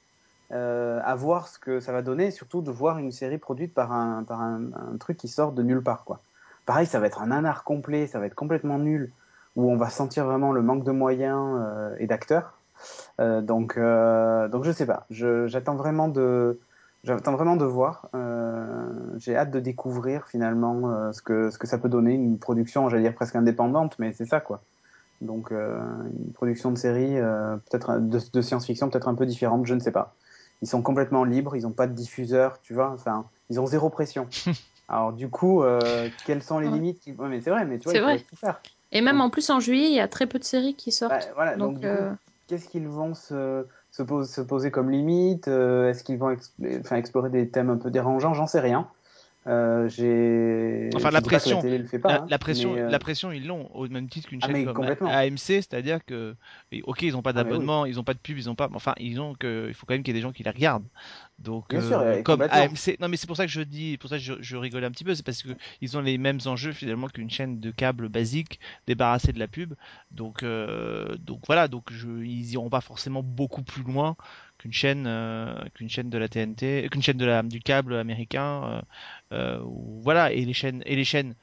à 0.51 1.15
voir 1.17 1.49
ce 1.49 1.59
que 1.59 1.81
ça 1.81 1.93
va 1.93 2.03
donner, 2.03 2.27
et 2.27 2.31
surtout 2.31 2.61
de 2.61 2.71
voir 2.71 2.99
une 2.99 3.13
série 3.13 3.39
produite 3.39 3.73
par 3.73 3.93
un, 3.93 4.25
par 4.25 4.41
un, 4.43 4.63
un 4.75 4.97
truc 4.99 5.17
qui 5.17 5.29
sort 5.29 5.53
de 5.53 5.63
nulle 5.63 5.83
part. 5.83 6.05
Quoi. 6.05 6.21
Pareil, 6.67 6.87
ça 6.87 7.01
va 7.01 7.07
être 7.07 7.23
un 7.23 7.31
anard 7.31 7.65
complet, 7.65 8.07
ça 8.07 8.19
va 8.19 8.27
être 8.27 8.35
complètement 8.35 8.79
nul 8.79 9.11
où 9.57 9.71
on 9.71 9.77
va 9.77 9.91
sentir 9.91 10.25
vraiment 10.25 10.53
le 10.53 10.63
manque 10.63 10.85
de 10.85 10.93
moyens 10.93 11.59
euh, 11.61 11.97
et 11.99 12.07
d'acteurs. 12.07 12.55
Euh, 13.21 13.41
donc, 13.41 13.77
euh, 13.77 14.49
donc 14.49 14.65
je 14.65 14.73
sais 14.73 14.87
pas. 14.87 15.07
J'attends 15.11 15.75
vraiment 15.75 16.09
de, 16.09 16.59
j'attends 17.05 17.33
vraiment 17.33 17.57
de 17.57 17.65
voir. 17.65 18.09
J'ai 19.19 19.37
hâte 19.37 19.51
de 19.51 19.61
découvrir 19.61 20.27
finalement 20.27 21.13
ce 21.13 21.23
que 21.23 21.51
ce 21.51 21.59
que 21.59 21.67
ça 21.67 21.79
peut 21.79 21.89
donner 21.89 22.15
une 22.15 22.39
production, 22.39 22.89
j'allais 22.89 23.03
dire 23.03 23.15
presque 23.15 23.37
indépendante, 23.37 23.99
mais 23.99 24.13
c'est 24.13 24.27
ça 24.27 24.41
quoi. 24.41 24.63
Donc 25.21 25.51
une 25.51 26.33
production 26.33 26.71
de 26.71 26.79
série, 26.79 27.15
peut-être 27.71 27.99
de, 27.99 28.41
science-fiction, 28.41 28.89
peut-être 28.89 29.09
un 29.09 29.15
peu 29.15 29.27
différente, 29.27 29.67
je 29.67 29.75
ne 29.75 29.81
sais 29.81 29.93
pas. 29.93 30.15
Ils 30.63 30.69
sont 30.69 30.83
complètement 30.83 31.25
libres, 31.25 31.57
ils 31.57 31.63
n'ont 31.63 31.73
pas 31.73 31.87
de 31.87 31.95
diffuseur, 31.95 32.61
tu 32.61 32.75
vois. 32.75 32.91
Enfin, 32.91 33.25
ils 33.49 33.61
ont 33.61 33.67
zéro 33.67 33.91
pression. 33.91 34.29
Alors 34.89 35.13
du 35.13 35.29
coup, 35.29 35.63
quelles 36.27 36.43
sont 36.43 36.59
les 36.59 36.69
limites 36.69 37.03
Mais 37.19 37.41
c'est 37.41 37.51
vrai, 37.51 37.65
mais 37.65 37.79
tu 37.79 37.89
vois, 37.89 38.13
ils 38.15 38.25
tout 38.25 38.37
faire. 38.37 38.61
Et 38.93 39.01
même 39.01 39.21
en 39.21 39.31
plus 39.31 39.51
en 39.51 39.61
juillet, 39.61 39.89
il 39.89 39.95
y 39.95 40.01
a 40.01 40.09
très 40.09 40.27
peu 40.27 40.39
de 40.39 40.45
séries 40.45 40.75
qui 40.75 40.93
sortent. 40.93 41.13
Bah, 41.13 41.33
voilà, 41.35 41.57
donc, 41.57 41.85
euh, 41.85 42.13
qu'est-ce 42.47 42.69
qu'ils 42.69 42.89
vont 42.89 43.15
se, 43.15 43.67
se, 43.91 44.41
poser 44.41 44.71
comme 44.71 44.91
limite 44.91 45.49
euh, 45.49 45.91
Est-ce 45.91 46.05
qu'ils 46.05 46.19
vont 46.19 46.31
explorer 46.93 47.31
des 47.31 47.49
thèmes 47.49 47.71
un 47.71 47.77
peu 47.77 47.91
dérangeants? 47.91 48.35
J'en 48.35 48.47
sais 48.47 48.61
rien. 48.61 48.89
Euh, 49.47 49.89
j'ai. 49.89 50.91
Enfin, 50.95 51.11
la 51.11 51.23
pression, 51.23 51.63
la, 51.63 51.99
pas, 51.99 52.15
hein, 52.17 52.27
la, 52.29 52.39
pression, 52.39 52.75
la 52.75 52.99
pression, 52.99 53.33
ils 53.33 53.47
l'ont 53.47 53.71
au 53.75 53.89
même 53.89 54.09
titre 54.09 54.29
qu'une 54.29 54.41
ah, 54.43 54.47
chaîne 54.47 54.71
comme 54.75 54.85
AMC, 54.85 55.39
c'est-à-dire 55.39 56.05
que, 56.05 56.37
ok, 56.83 57.03
ils 57.03 57.13
n'ont 57.13 57.23
pas 57.23 57.31
ah, 57.31 57.35
d'abonnement, 57.35 57.87
ils 57.87 57.97
n'ont 57.97 58.05
pas 58.05 58.13
de 58.13 58.19
pub, 58.19 58.39
ils 58.39 58.47
n'ont 58.47 58.55
pas, 58.55 58.69
enfin, 58.75 58.93
ils 58.99 59.19
ont 59.19 59.35
que, 59.35 59.67
il 59.69 59.75
faut 59.75 59.87
quand 59.87 59.95
même 59.95 60.03
qu'il 60.03 60.15
y 60.15 60.19
ait 60.19 60.21
des 60.21 60.23
gens 60.23 60.33
qui 60.33 60.43
les 60.43 60.51
regardent. 60.51 60.85
Donc, 61.41 61.73
euh, 61.73 62.23
comme 62.23 62.43
AMC, 62.43 62.99
non 63.01 63.09
mais 63.09 63.17
c'est 63.17 63.27
pour 63.27 63.37
ça 63.37 63.47
que 63.47 63.51
je 63.51 63.63
dis, 63.63 63.97
pour 63.97 64.11
ça 64.11 64.17
que 64.17 64.23
je, 64.23 64.35
je 64.41 64.57
rigole 64.59 64.85
un 64.85 64.91
petit 64.91 65.05
peu, 65.05 65.15
c'est 65.15 65.25
parce 65.25 65.43
que 65.43 65.49
ils 65.81 65.97
ont 65.97 66.03
les 66.03 66.19
mêmes 66.19 66.39
enjeux 66.45 66.73
finalement 66.73 67.09
qu'une 67.09 67.31
chaîne 67.31 67.61
de 67.61 67.71
câble 67.71 68.11
basique 68.11 68.61
débarrassée 68.87 69.33
de 69.33 69.39
la 69.39 69.49
pub. 69.49 69.73
Donc, 70.11 70.43
euh, 70.43 71.17
donc 71.17 71.41
voilà, 71.47 71.67
donc 71.67 71.91
je, 71.93 72.09
ils 72.23 72.53
iront 72.53 72.69
pas 72.69 72.83
forcément 72.83 73.23
beaucoup 73.23 73.63
plus 73.63 73.83
loin 73.83 74.17
qu'une 74.59 74.75
chaîne, 74.75 75.07
euh, 75.07 75.55
qu'une 75.73 75.89
chaîne 75.89 76.11
de 76.11 76.19
la 76.19 76.29
TNT, 76.29 76.89
qu'une 76.91 77.03
chaîne 77.03 77.17
de 77.17 77.25
la 77.25 77.43
du 77.43 77.61
câble 77.61 77.95
américain. 77.95 78.83
voilà, 79.31 80.33
et 80.33 80.45
les 80.45 80.53
chaînes 80.53 80.83
et 80.85 80.95
les 80.95 81.05
chaînes 81.05 81.35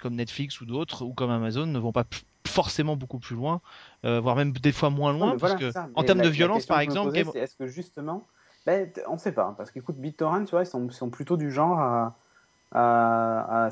comme 0.00 0.16
Netflix 0.16 0.60
ou 0.60 0.66
d'autres 0.66 1.04
ou 1.04 1.12
comme 1.12 1.30
Amazon 1.30 1.66
ne 1.66 1.78
vont 1.78 1.92
pas 1.92 2.04
forcément 2.44 2.96
beaucoup 2.96 3.20
plus 3.20 3.36
loin, 3.36 3.60
voire 4.02 4.34
même 4.34 4.52
des 4.52 4.72
fois 4.72 4.90
moins 4.90 5.12
loin, 5.12 5.38
parce 5.38 5.54
que 5.54 5.70
en 5.94 6.02
termes 6.02 6.22
de 6.22 6.28
violence, 6.28 6.66
par 6.66 6.80
exemple, 6.80 7.16
est-ce 7.16 7.54
que 7.54 7.68
justement 7.68 8.26
ben, 8.66 8.90
on 9.08 9.18
sait 9.18 9.32
pas, 9.32 9.44
hein, 9.44 9.54
parce 9.56 9.70
qu'écoute, 9.70 9.96
BitTorrent, 9.96 10.44
tu 10.44 10.52
vois, 10.52 10.62
ils 10.62 10.92
sont, 10.92 11.10
plutôt 11.10 11.36
du 11.36 11.50
genre 11.50 11.80
à, 11.80 12.14
à, 12.72 13.68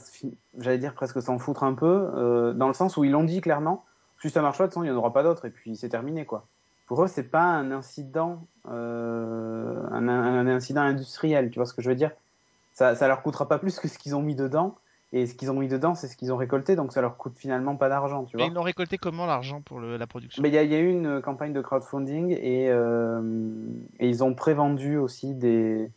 j'allais 0.59 0.79
dire 0.79 0.95
presque 0.95 1.23
s'en 1.23 1.39
foutre 1.39 1.63
un 1.63 1.75
peu, 1.75 2.11
euh, 2.15 2.53
dans 2.53 2.69
le 2.69 2.75
sens 2.75 2.97
où 2.97 3.05
ils 3.05 3.11
l'ont 3.11 3.25
dit 3.25 3.41
clairement, 3.41 3.85
si 4.21 4.31
ça 4.31 4.43
marche 4.43 4.59
pas, 4.59 4.67
de 4.67 4.73
toute 4.73 4.83
il 4.83 4.87
n'y 4.87 4.91
en 4.91 4.97
aura 4.97 5.13
pas 5.13 5.23
d'autres, 5.23 5.47
et 5.47 5.51
puis 5.51 5.77
c'est 5.77 5.89
terminé, 5.89 6.27
quoi. 6.27 6.47
Pour 6.87 7.05
eux, 7.05 7.07
c'est 7.07 7.23
pas 7.23 7.43
un 7.43 7.71
incident, 7.71 8.45
euh, 8.69 9.81
un, 9.93 10.09
un, 10.09 10.47
incident 10.49 10.83
industriel, 10.83 11.51
tu 11.51 11.61
vois 11.61 11.67
ce 11.67 11.73
que 11.73 11.83
je 11.83 11.89
veux 11.89 11.95
dire? 11.95 12.11
Ça, 12.75 12.97
ça 12.97 13.07
leur 13.07 13.23
coûtera 13.23 13.47
pas 13.47 13.59
plus 13.59 13.79
que 13.79 13.87
ce 13.87 13.97
qu'ils 13.97 14.17
ont 14.17 14.23
mis 14.23 14.35
dedans, 14.35 14.77
et 15.13 15.27
ce 15.27 15.35
qu'ils 15.35 15.51
ont 15.51 15.55
mis 15.55 15.67
dedans, 15.67 15.97
c'est 15.97 16.07
ce 16.07 16.17
qu'ils 16.17 16.33
ont 16.33 16.37
récolté, 16.37 16.77
donc 16.77 16.93
ça 16.93 17.01
leur 17.01 17.17
coûte 17.17 17.35
finalement 17.37 17.75
pas 17.77 17.89
d'argent, 17.89 18.25
tu 18.25 18.37
vois. 18.37 18.47
ils 18.47 18.53
l'ont 18.53 18.63
récolté 18.63 18.97
comment 18.97 19.27
l'argent 19.27 19.61
pour 19.61 19.81
la 19.81 20.07
production? 20.07 20.43
Il 20.45 20.55
y, 20.55 20.57
a 20.57 20.79
eu 20.79 20.89
une 20.89 21.21
campagne 21.21 21.53
de 21.53 21.61
crowdfunding 21.61 22.31
et, 22.31 22.71
euh, 22.71 23.21
et 23.99 24.09
ils 24.09 24.23
ont 24.23 24.35
prévendu 24.35 24.99
aussi 24.99 25.35
des, 25.35 25.91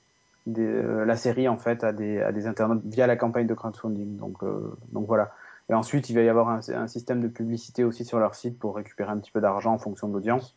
des 0.48 0.66
euh, 0.66 1.06
la 1.06 1.16
série 1.16 1.48
en 1.48 1.58
fait 1.58 1.84
à 1.84 1.94
des, 1.94 2.22
à 2.22 2.32
des 2.32 2.48
internautes 2.48 2.82
via 2.86 3.06
la 3.06 3.16
campagne 3.16 3.46
de 3.46 3.54
crowdfunding. 3.54 4.18
Donc, 4.18 4.42
euh, 4.42 4.76
donc 4.92 5.06
voilà. 5.06 5.32
Et 5.70 5.76
ensuite, 5.76 6.10
il 6.10 6.16
va 6.16 6.24
y 6.24 6.30
avoir 6.30 6.50
un, 6.50 6.60
un, 6.74 6.88
système 6.88 7.22
de 7.22 7.28
publicité 7.28 7.84
aussi 7.84 8.06
sur 8.06 8.20
leur 8.20 8.34
site 8.34 8.58
pour 8.58 8.76
récupérer 8.76 9.12
un 9.12 9.18
petit 9.20 9.32
peu 9.32 9.42
d'argent 9.42 9.74
en 9.74 9.78
fonction 9.78 10.08
de 10.08 10.14
l'audience. 10.14 10.56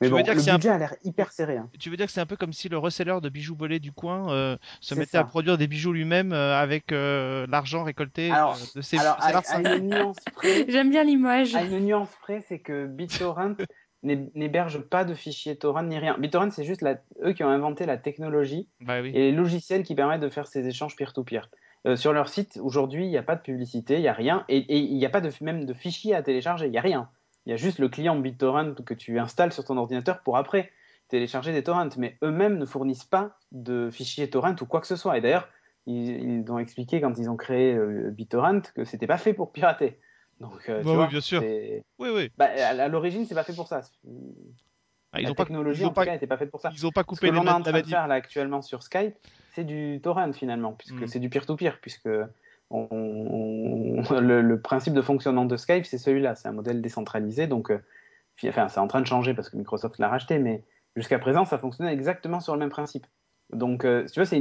Mais 0.00 0.08
bon, 0.08 0.18
le 0.18 0.22
budget 0.34 0.68
a 0.68 0.78
l'air 0.78 0.94
hyper 1.02 1.32
serré. 1.32 1.56
Hein. 1.56 1.68
Tu 1.78 1.90
veux 1.90 1.96
dire 1.96 2.06
que 2.06 2.12
c'est 2.12 2.20
un 2.20 2.26
peu 2.26 2.36
comme 2.36 2.52
si 2.52 2.68
le 2.68 2.78
reseller 2.78 3.18
de 3.20 3.28
bijoux 3.28 3.56
volés 3.56 3.80
du 3.80 3.90
coin 3.90 4.30
euh, 4.32 4.56
se 4.80 4.94
mettait 4.94 5.18
à 5.18 5.24
produire 5.24 5.58
des 5.58 5.66
bijoux 5.66 5.92
lui-même 5.92 6.32
euh, 6.32 6.56
avec 6.56 6.92
euh, 6.92 7.46
l'argent 7.48 7.82
récolté 7.82 8.30
de 8.76 8.80
ses 8.80 8.98
alors, 8.98 9.18
à, 9.20 9.60
une 9.60 9.90
nuance 9.90 10.18
près. 10.34 10.66
J'aime 10.68 10.90
bien 10.90 11.02
l'image. 11.02 11.54
À 11.56 11.64
une 11.64 11.80
nuance 11.80 12.10
près, 12.20 12.44
c'est 12.48 12.60
que 12.60 12.86
BitTorrent 12.86 13.56
n'héberge 14.04 14.78
pas 14.82 15.04
de 15.04 15.14
fichiers 15.14 15.56
torrent 15.56 15.82
ni 15.82 15.98
rien. 15.98 16.16
BitTorrent, 16.16 16.52
c'est 16.52 16.64
juste 16.64 16.84
eux 17.24 17.32
qui 17.32 17.42
ont 17.42 17.50
inventé 17.50 17.84
la 17.84 17.96
technologie 17.96 18.68
bah 18.80 19.00
et 19.00 19.10
les 19.10 19.32
logiciels 19.32 19.82
qui 19.82 19.96
permettent 19.96 20.20
de 20.20 20.28
faire 20.28 20.46
ces 20.46 20.64
échanges 20.68 20.94
peer-to-peer. 20.94 21.50
sur 21.96 22.12
leur 22.12 22.28
site, 22.28 22.60
aujourd'hui, 22.62 23.04
il 23.06 23.10
n'y 23.10 23.18
a 23.18 23.24
pas 23.24 23.34
de 23.34 23.42
publicité, 23.42 23.94
il 23.94 24.02
n'y 24.02 24.08
a 24.08 24.12
rien, 24.12 24.44
et 24.48 24.64
il 24.76 24.96
n'y 24.96 25.06
a 25.06 25.10
pas 25.10 25.20
de, 25.20 25.32
même 25.40 25.64
de 25.64 25.74
fichiers 25.74 26.14
à 26.14 26.22
télécharger, 26.22 26.66
il 26.66 26.70
n'y 26.70 26.78
a 26.78 26.82
rien. 26.82 27.08
Il 27.48 27.52
y 27.52 27.54
a 27.54 27.56
juste 27.56 27.78
le 27.78 27.88
client 27.88 28.14
BitTorrent 28.14 28.74
que 28.84 28.92
tu 28.92 29.18
installes 29.18 29.54
sur 29.54 29.64
ton 29.64 29.78
ordinateur 29.78 30.20
pour 30.20 30.36
après 30.36 30.70
télécharger 31.08 31.50
des 31.54 31.62
torrents. 31.62 31.88
Mais 31.96 32.18
eux-mêmes 32.22 32.58
ne 32.58 32.66
fournissent 32.66 33.06
pas 33.06 33.38
de 33.52 33.88
fichiers 33.90 34.28
torrent 34.28 34.54
ou 34.60 34.66
quoi 34.66 34.82
que 34.82 34.86
ce 34.86 34.96
soit. 34.96 35.16
Et 35.16 35.22
d'ailleurs, 35.22 35.48
ils, 35.86 36.44
ont 36.50 36.58
expliqué 36.58 37.00
quand 37.00 37.16
ils 37.16 37.30
ont 37.30 37.36
créé 37.36 37.72
euh, 37.72 38.10
BitTorrent 38.10 38.74
que 38.74 38.84
c'était 38.84 39.06
pas 39.06 39.16
fait 39.16 39.32
pour 39.32 39.50
pirater. 39.50 39.98
Donc, 40.40 40.68
euh, 40.68 40.82
tu 40.82 40.88
oui, 40.90 41.06
bien 41.06 41.20
sûr. 41.22 41.40
Oui, 41.42 42.10
oui. 42.14 42.30
Bah, 42.36 42.50
à, 42.50 42.86
l'origine, 42.88 43.24
c'est 43.24 43.34
pas 43.34 43.44
fait 43.44 43.54
pour 43.54 43.66
ça. 43.66 43.80
Ah, 45.12 45.22
la 45.22 45.32
technologie, 45.32 45.86
en 45.86 45.88
tout 45.88 46.02
cas, 46.02 46.12
n'était 46.12 46.26
pas 46.26 46.36
faite 46.36 46.50
pour 46.50 46.60
ça. 46.60 46.70
Ils 46.74 46.86
ont 46.86 46.92
pas 46.92 47.02
coupé 47.02 47.28
Ce 47.28 47.32
train 47.32 47.60
de 47.60 47.82
faire 47.82 48.08
là 48.08 48.14
actuellement 48.14 48.60
sur 48.60 48.82
Skype, 48.82 49.14
c'est 49.54 49.64
du 49.64 50.00
torrent 50.02 50.34
finalement, 50.34 50.74
puisque 50.74 51.00
hmm. 51.00 51.06
c'est 51.06 51.18
du 51.18 51.30
peer-to-peer, 51.30 51.78
puisque 51.80 52.10
le, 52.70 54.56
principe 54.56 54.94
de 54.94 55.02
fonctionnement 55.02 55.44
de 55.44 55.56
Skype, 55.56 55.86
c'est 55.86 55.98
celui-là. 55.98 56.34
C'est 56.34 56.48
un 56.48 56.52
modèle 56.52 56.82
décentralisé. 56.82 57.46
Donc, 57.46 57.70
euh, 57.70 57.78
enfin, 58.46 58.68
c'est 58.68 58.80
en 58.80 58.88
train 58.88 59.00
de 59.00 59.06
changer 59.06 59.34
parce 59.34 59.48
que 59.48 59.56
Microsoft 59.56 59.98
l'a 59.98 60.08
racheté, 60.08 60.38
mais 60.38 60.64
jusqu'à 60.96 61.18
présent, 61.18 61.44
ça 61.44 61.58
fonctionnait 61.58 61.92
exactement 61.92 62.40
sur 62.40 62.54
le 62.54 62.60
même 62.60 62.70
principe. 62.70 63.06
Donc, 63.52 63.84
euh, 63.84 64.04
tu 64.12 64.20
vois, 64.22 64.38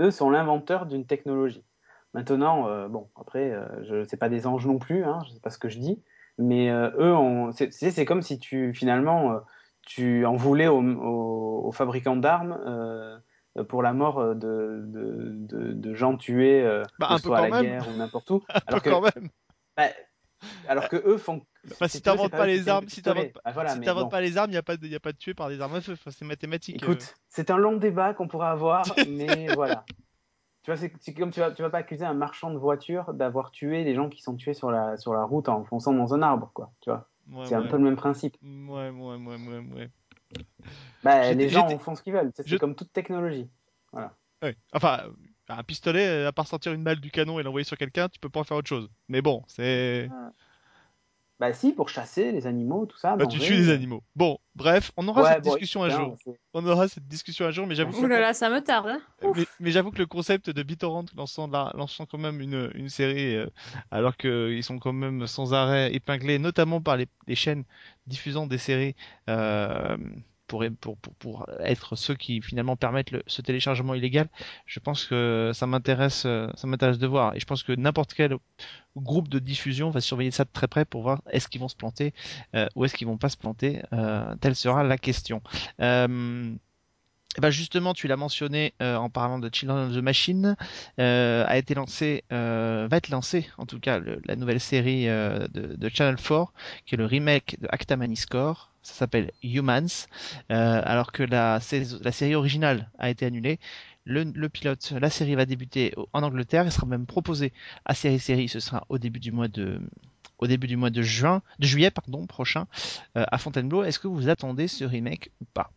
eux 0.00 0.10
sont 0.10 0.30
l'inventeur 0.30 0.86
d'une 0.86 1.06
technologie. 1.06 1.64
Maintenant, 2.12 2.68
euh, 2.68 2.88
bon, 2.88 3.08
après, 3.16 3.54
je 3.82 4.04
sais 4.04 4.16
pas 4.16 4.28
des 4.28 4.46
anges 4.46 4.66
non 4.66 4.78
plus, 4.78 5.04
hein, 5.04 5.20
je 5.26 5.32
sais 5.32 5.40
pas 5.40 5.50
ce 5.50 5.58
que 5.58 5.68
je 5.68 5.78
dis, 5.78 6.02
mais 6.38 6.70
eux, 6.70 7.14
c'est 7.70 8.04
comme 8.04 8.22
si 8.22 8.38
tu 8.38 8.72
finalement 8.74 9.40
tu 9.82 10.24
en 10.26 10.34
voulais 10.34 10.68
aux 10.68 11.70
fabricants 11.72 12.16
d'armes 12.16 12.58
pour 13.64 13.82
la 13.82 13.92
mort 13.92 14.18
euh, 14.18 14.34
de, 14.34 14.82
de, 14.84 15.72
de, 15.72 15.94
gens 15.94 16.16
tués, 16.16 16.62
euh, 16.62 16.82
bah, 16.98 17.16
soit 17.18 17.38
à 17.38 17.48
la 17.48 17.62
guerre 17.62 17.88
ou 17.88 17.96
n'importe 17.96 18.30
où. 18.30 18.42
alors 18.66 18.82
que, 18.82 18.90
quand 18.90 19.00
même. 19.00 19.30
Bah, 19.76 19.88
alors 20.68 20.88
que 20.88 20.96
eux 20.96 21.16
font. 21.16 21.42
Enfin, 21.72 21.88
si 21.88 22.02
t'inventes 22.02 22.30
pas, 22.30 22.46
les 22.46 22.68
armes, 22.68 22.88
si 22.88 23.02
t'inventes 23.02 23.32
pas, 23.32 23.40
si 23.68 23.80
pas 24.10 24.20
les 24.20 24.36
armes, 24.36 24.50
il 24.50 24.52
n'y 24.52 24.58
a 24.58 24.62
pas 24.62 24.76
de, 24.76 24.94
a 24.94 25.00
pas 25.00 25.12
de 25.12 25.18
tuer 25.18 25.34
par 25.34 25.48
des 25.48 25.60
armes 25.60 25.74
à 25.74 25.80
feu. 25.80 25.96
c'est 25.96 26.24
mathématique. 26.24 26.82
Écoute, 26.82 27.14
c'est 27.28 27.50
un 27.50 27.56
long 27.56 27.76
débat 27.76 28.14
qu'on 28.14 28.28
pourra 28.28 28.50
avoir, 28.50 28.84
mais 29.08 29.48
voilà. 29.54 29.84
Tu 30.62 30.72
vois, 30.72 30.76
c'est 30.76 31.14
comme 31.14 31.30
tu 31.30 31.40
vas, 31.40 31.52
tu 31.52 31.62
vas 31.62 31.70
pas 31.70 31.78
accuser 31.78 32.04
un 32.04 32.14
marchand 32.14 32.50
de 32.50 32.58
voiture 32.58 33.14
d'avoir 33.14 33.52
tué 33.52 33.84
les 33.84 33.94
gens 33.94 34.08
qui 34.08 34.20
sont 34.20 34.34
tués 34.34 34.54
sur 34.54 34.70
la, 34.70 34.96
sur 34.96 35.14
la 35.14 35.24
route 35.24 35.48
en 35.48 35.64
fonçant 35.64 35.92
dans 35.92 36.12
un 36.12 36.22
arbre, 36.22 36.50
quoi. 36.52 36.72
Tu 36.80 36.90
vois. 36.90 37.08
c'est 37.44 37.54
un 37.54 37.62
peu 37.62 37.76
le 37.76 37.84
même 37.84 37.96
principe. 37.96 38.36
Ouais, 38.42 38.90
ouais, 38.90 39.16
ouais, 39.16 39.36
ouais, 39.36 39.64
ouais. 39.74 39.90
Bah, 41.02 41.32
les 41.32 41.48
gens 41.48 41.68
font 41.78 41.94
ce 41.94 42.02
qu'ils 42.02 42.12
veulent. 42.12 42.32
C'est 42.34 42.58
comme 42.58 42.74
toute 42.74 42.92
technologie. 42.92 43.48
Voilà. 43.92 44.14
Enfin, 44.72 45.04
un 45.48 45.62
pistolet, 45.62 46.24
à 46.24 46.32
part 46.32 46.46
sortir 46.46 46.72
une 46.72 46.84
balle 46.84 47.00
du 47.00 47.10
canon 47.10 47.38
et 47.38 47.42
l'envoyer 47.42 47.64
sur 47.64 47.76
quelqu'un, 47.76 48.08
tu 48.08 48.18
peux 48.18 48.28
pas 48.28 48.40
en 48.40 48.44
faire 48.44 48.56
autre 48.56 48.68
chose. 48.68 48.88
Mais 49.08 49.22
bon, 49.22 49.42
c'est. 49.46 50.08
Bah 51.38 51.52
si, 51.52 51.72
pour 51.72 51.90
chasser 51.90 52.32
les 52.32 52.46
animaux, 52.46 52.86
tout 52.86 52.96
ça. 52.96 53.14
Bah 53.14 53.26
tu 53.26 53.38
tues 53.38 53.56
des 53.56 53.70
animaux. 53.70 54.02
Bon, 54.14 54.38
bref, 54.54 54.90
on 54.96 55.06
aura 55.06 55.34
cette 55.34 55.42
discussion 55.42 55.82
un 55.82 55.90
jour. 55.90 56.16
On 56.54 56.66
aura 56.66 56.88
cette 56.88 57.06
discussion 57.06 57.44
un 57.44 57.50
jour, 57.50 57.66
mais 57.66 57.74
j'avoue. 57.74 57.98
Ouh 58.02 58.06
là 58.06 58.20
là, 58.20 58.32
ça 58.32 58.48
me 58.48 58.60
tarde. 58.60 58.88
Hein. 59.22 59.32
mais, 59.60 59.70
j'avoue 59.70 59.90
que 59.90 59.98
le 59.98 60.06
concept 60.06 60.48
de 60.48 60.62
BitTorrent 60.62 61.04
lançant, 61.14 61.46
lançant 61.46 62.06
quand 62.06 62.18
même 62.18 62.40
une, 62.40 62.70
une 62.74 62.88
série, 62.88 63.36
euh, 63.36 63.46
alors 63.90 64.16
qu'ils 64.16 64.64
sont 64.64 64.78
quand 64.78 64.94
même 64.94 65.26
sans 65.26 65.52
arrêt 65.52 65.94
épinglés, 65.94 66.38
notamment 66.38 66.80
par 66.80 66.96
les, 66.96 67.06
les 67.26 67.34
chaînes 67.34 67.64
diffusant 68.06 68.46
des 68.46 68.58
séries. 68.58 68.94
Euh, 69.28 69.98
pour, 70.46 70.64
pour, 70.80 70.96
pour, 70.98 71.46
être 71.60 71.96
ceux 71.96 72.14
qui 72.14 72.40
finalement 72.40 72.76
permettent 72.76 73.10
le, 73.10 73.22
ce 73.26 73.42
téléchargement 73.42 73.94
illégal, 73.94 74.28
je 74.66 74.80
pense 74.80 75.04
que 75.04 75.50
ça 75.54 75.66
m'intéresse, 75.66 76.24
euh, 76.26 76.48
ça 76.54 76.66
m'intéresse 76.66 76.98
de 76.98 77.06
voir. 77.06 77.34
Et 77.34 77.40
je 77.40 77.46
pense 77.46 77.62
que 77.62 77.72
n'importe 77.72 78.14
quel 78.14 78.36
groupe 78.96 79.28
de 79.28 79.38
diffusion 79.38 79.90
va 79.90 80.00
surveiller 80.00 80.30
ça 80.30 80.44
de 80.44 80.50
très 80.52 80.68
près 80.68 80.84
pour 80.84 81.02
voir 81.02 81.22
est-ce 81.30 81.48
qu'ils 81.48 81.60
vont 81.60 81.68
se 81.68 81.76
planter 81.76 82.14
euh, 82.54 82.66
ou 82.74 82.84
est-ce 82.84 82.94
qu'ils 82.94 83.06
vont 83.06 83.18
pas 83.18 83.28
se 83.28 83.36
planter. 83.36 83.82
Euh, 83.92 84.34
telle 84.40 84.56
sera 84.56 84.84
la 84.84 84.98
question. 84.98 85.42
Euh, 85.80 86.54
eh 87.36 87.40
ben 87.40 87.50
justement, 87.50 87.92
tu 87.92 88.08
l'as 88.08 88.16
mentionné 88.16 88.72
euh, 88.80 88.96
en 88.96 89.10
parlant 89.10 89.38
de 89.38 89.50
Children 89.52 89.88
of 89.88 89.94
the 89.94 90.02
Machine, 90.02 90.56
euh, 90.98 91.44
a 91.46 91.58
été 91.58 91.74
lancé, 91.74 92.24
euh, 92.32 92.88
va 92.90 92.96
être 92.96 93.10
lancé 93.10 93.48
en 93.58 93.66
tout 93.66 93.78
cas 93.78 94.00
la 94.24 94.36
nouvelle 94.36 94.60
série 94.60 95.06
de, 95.06 95.76
de, 95.76 95.88
Channel 95.90 96.16
4, 96.16 96.52
qui 96.86 96.94
est 96.94 96.98
le 96.98 97.04
remake 97.04 97.58
de 97.60 97.68
Acta 97.70 97.96
Score. 98.14 98.72
Ça 98.82 98.94
s'appelle 98.94 99.32
Humans, 99.42 100.06
alors 100.48 101.12
que 101.12 101.24
la, 101.24 101.60
série 101.60 102.34
originale 102.34 102.90
a 102.98 103.10
été 103.10 103.26
annulée. 103.26 103.58
Le, 104.04 104.48
pilote, 104.48 104.92
la 104.92 105.10
série 105.10 105.34
va 105.34 105.44
débuter 105.44 105.92
en 106.12 106.22
Angleterre, 106.22 106.62
elle 106.64 106.72
sera 106.72 106.86
même 106.86 107.06
proposée 107.06 107.52
à 107.84 107.94
série 107.94 108.20
série, 108.20 108.48
ce 108.48 108.60
sera 108.60 108.86
au 108.88 108.98
début 108.98 109.18
du 109.20 109.32
mois 109.32 109.48
de 109.48 109.80
au 110.38 110.46
début 110.46 110.66
du 110.66 110.76
mois 110.76 110.90
de 110.90 111.02
juin, 111.02 111.42
de 111.58 111.66
juillet 111.66 111.90
pardon 111.90 112.26
prochain 112.26 112.66
à 113.14 113.38
Fontainebleau. 113.38 113.82
Est-ce 113.82 113.98
que 113.98 114.06
vous 114.06 114.28
attendez 114.28 114.68
ce 114.68 114.84
remake 114.84 115.30
ou 115.40 115.44
pas? 115.52 115.72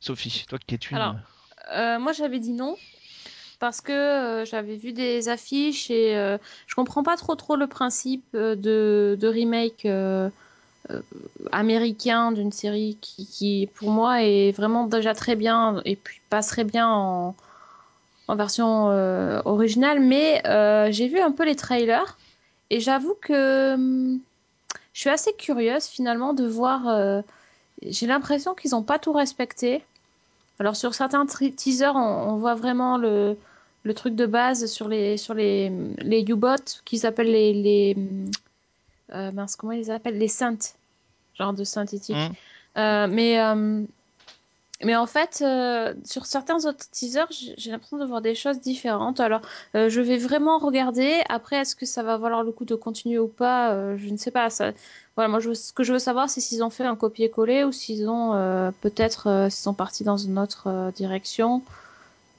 Sophie, 0.00 0.44
toi 0.48 0.58
qui 0.58 0.74
es 0.74 0.78
une. 0.78 0.96
Alors, 0.96 1.14
euh, 1.72 1.98
moi 1.98 2.12
j'avais 2.12 2.38
dit 2.38 2.52
non 2.52 2.76
parce 3.58 3.82
que 3.82 3.92
euh, 3.92 4.44
j'avais 4.46 4.76
vu 4.76 4.92
des 4.92 5.28
affiches 5.28 5.90
et 5.90 6.16
euh, 6.16 6.38
je 6.66 6.74
comprends 6.74 7.02
pas 7.02 7.16
trop 7.16 7.34
trop 7.34 7.56
le 7.56 7.66
principe 7.66 8.24
de, 8.32 9.18
remake 9.22 9.86
américain 11.52 12.32
d'une 12.32 12.50
série 12.50 12.96
qui, 13.00 13.26
qui, 13.26 13.68
pour 13.74 13.90
moi 13.90 14.22
est 14.22 14.50
vraiment 14.52 14.86
déjà 14.86 15.14
très 15.14 15.36
bien 15.36 15.82
et 15.84 15.94
puis 15.94 16.20
passerait 16.30 16.64
bien 16.64 16.88
en, 16.88 17.36
en 18.26 18.36
version 18.36 18.86
originale 19.44 20.00
mais 20.00 20.42
j'ai 20.90 21.08
vu 21.08 21.20
un 21.20 21.30
peu 21.30 21.44
les 21.44 21.56
trailers 21.56 22.16
et 22.70 22.80
j'avoue 22.80 23.16
que 23.20 23.74
hum, 23.74 24.18
je 24.94 25.00
suis 25.00 25.10
assez 25.10 25.34
curieuse 25.34 25.84
finalement 25.84 26.32
de 26.32 26.46
voir 26.46 27.22
j'ai 27.86 28.06
l'impression 28.06 28.54
qu'ils 28.54 28.72
n'ont 28.72 28.82
pas 28.82 28.98
tout 28.98 29.12
respecté 29.12 29.84
alors 30.60 30.76
sur 30.76 30.92
certains 30.94 31.24
teasers, 31.24 31.96
on, 31.96 32.36
voit 32.36 32.54
vraiment 32.54 32.98
le, 32.98 33.36
le, 33.82 33.94
truc 33.94 34.14
de 34.14 34.26
base 34.26 34.66
sur 34.66 34.88
les 34.88 35.16
sur 35.16 35.32
les 35.32 35.72
les 35.98 36.20
U-bots 36.20 36.82
qu'ils 36.84 37.06
appellent 37.06 37.32
les 37.32 37.54
les 37.54 37.96
euh, 39.14 39.32
mince, 39.32 39.56
comment 39.56 39.72
ils 39.72 39.78
les 39.78 39.90
appellent? 39.90 40.18
Les 40.18 40.28
saintes, 40.28 40.74
genre 41.38 41.54
de 41.54 41.64
synthétique. 41.64 42.14
Mmh. 42.14 42.78
Euh, 42.78 43.06
mais 43.08 43.40
euh, 43.40 43.82
mais 44.82 44.96
en 44.96 45.06
fait, 45.06 45.42
euh, 45.42 45.92
sur 46.04 46.24
certains 46.24 46.64
autres 46.64 46.88
teasers, 46.90 47.26
j'ai 47.30 47.70
l'impression 47.70 47.98
de 47.98 48.06
voir 48.06 48.22
des 48.22 48.34
choses 48.34 48.60
différentes. 48.60 49.20
Alors, 49.20 49.42
euh, 49.74 49.90
je 49.90 50.00
vais 50.00 50.16
vraiment 50.16 50.58
regarder. 50.58 51.20
Après, 51.28 51.56
est-ce 51.56 51.76
que 51.76 51.84
ça 51.84 52.02
va 52.02 52.16
valoir 52.16 52.44
le 52.44 52.52
coup 52.52 52.64
de 52.64 52.74
continuer 52.74 53.18
ou 53.18 53.28
pas 53.28 53.72
euh, 53.72 53.98
Je 53.98 54.08
ne 54.08 54.16
sais 54.16 54.30
pas. 54.30 54.48
Ça... 54.48 54.72
Voilà, 55.16 55.28
moi, 55.28 55.40
ce 55.54 55.72
que 55.74 55.82
je 55.82 55.92
veux 55.92 55.98
savoir, 55.98 56.30
c'est 56.30 56.40
s'ils 56.40 56.64
ont 56.64 56.70
fait 56.70 56.84
un 56.84 56.96
copier-coller 56.96 57.64
ou 57.64 57.72
s'ils 57.72 58.08
ont 58.08 58.32
peut-être 58.80 59.48
s'ils 59.50 59.62
sont 59.62 59.74
partis 59.74 60.04
dans 60.04 60.16
une 60.16 60.38
autre 60.38 60.92
direction. 60.94 61.62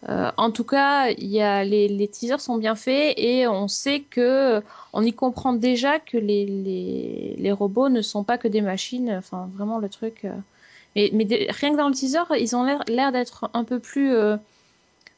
en 0.07 0.51
tout 0.51 0.63
cas, 0.63 1.10
y 1.12 1.41
a, 1.41 1.63
les, 1.63 1.88
les, 1.88 2.07
teasers 2.07 2.39
sont 2.39 2.57
bien 2.57 2.75
faits 2.75 3.13
et 3.17 3.48
on 3.48 3.67
sait 3.67 4.00
que 4.00 4.63
on 4.93 5.03
y 5.03 5.13
comprend 5.13 5.53
déjà 5.53 6.00
que 6.00 6.17
les, 6.17 6.45
les, 6.45 7.36
les 7.38 7.51
robots 7.51 7.89
ne 7.89 8.01
sont 8.01 8.23
pas 8.23 8.39
que 8.39 8.47
des 8.47 8.62
machines. 8.62 9.12
Enfin, 9.12 9.49
vraiment 9.54 9.77
le 9.77 9.89
truc. 9.89 10.25
Mais, 10.95 11.10
rien 11.49 11.71
que 11.71 11.77
dans 11.77 11.88
le 11.88 11.93
teaser, 11.93 12.23
ils 12.39 12.56
ont 12.56 12.63
l'air 12.88 13.12
d'être 13.12 13.49
un 13.54 13.63
peu 13.63 13.80
plus 13.80 14.13
euh, 14.13 14.36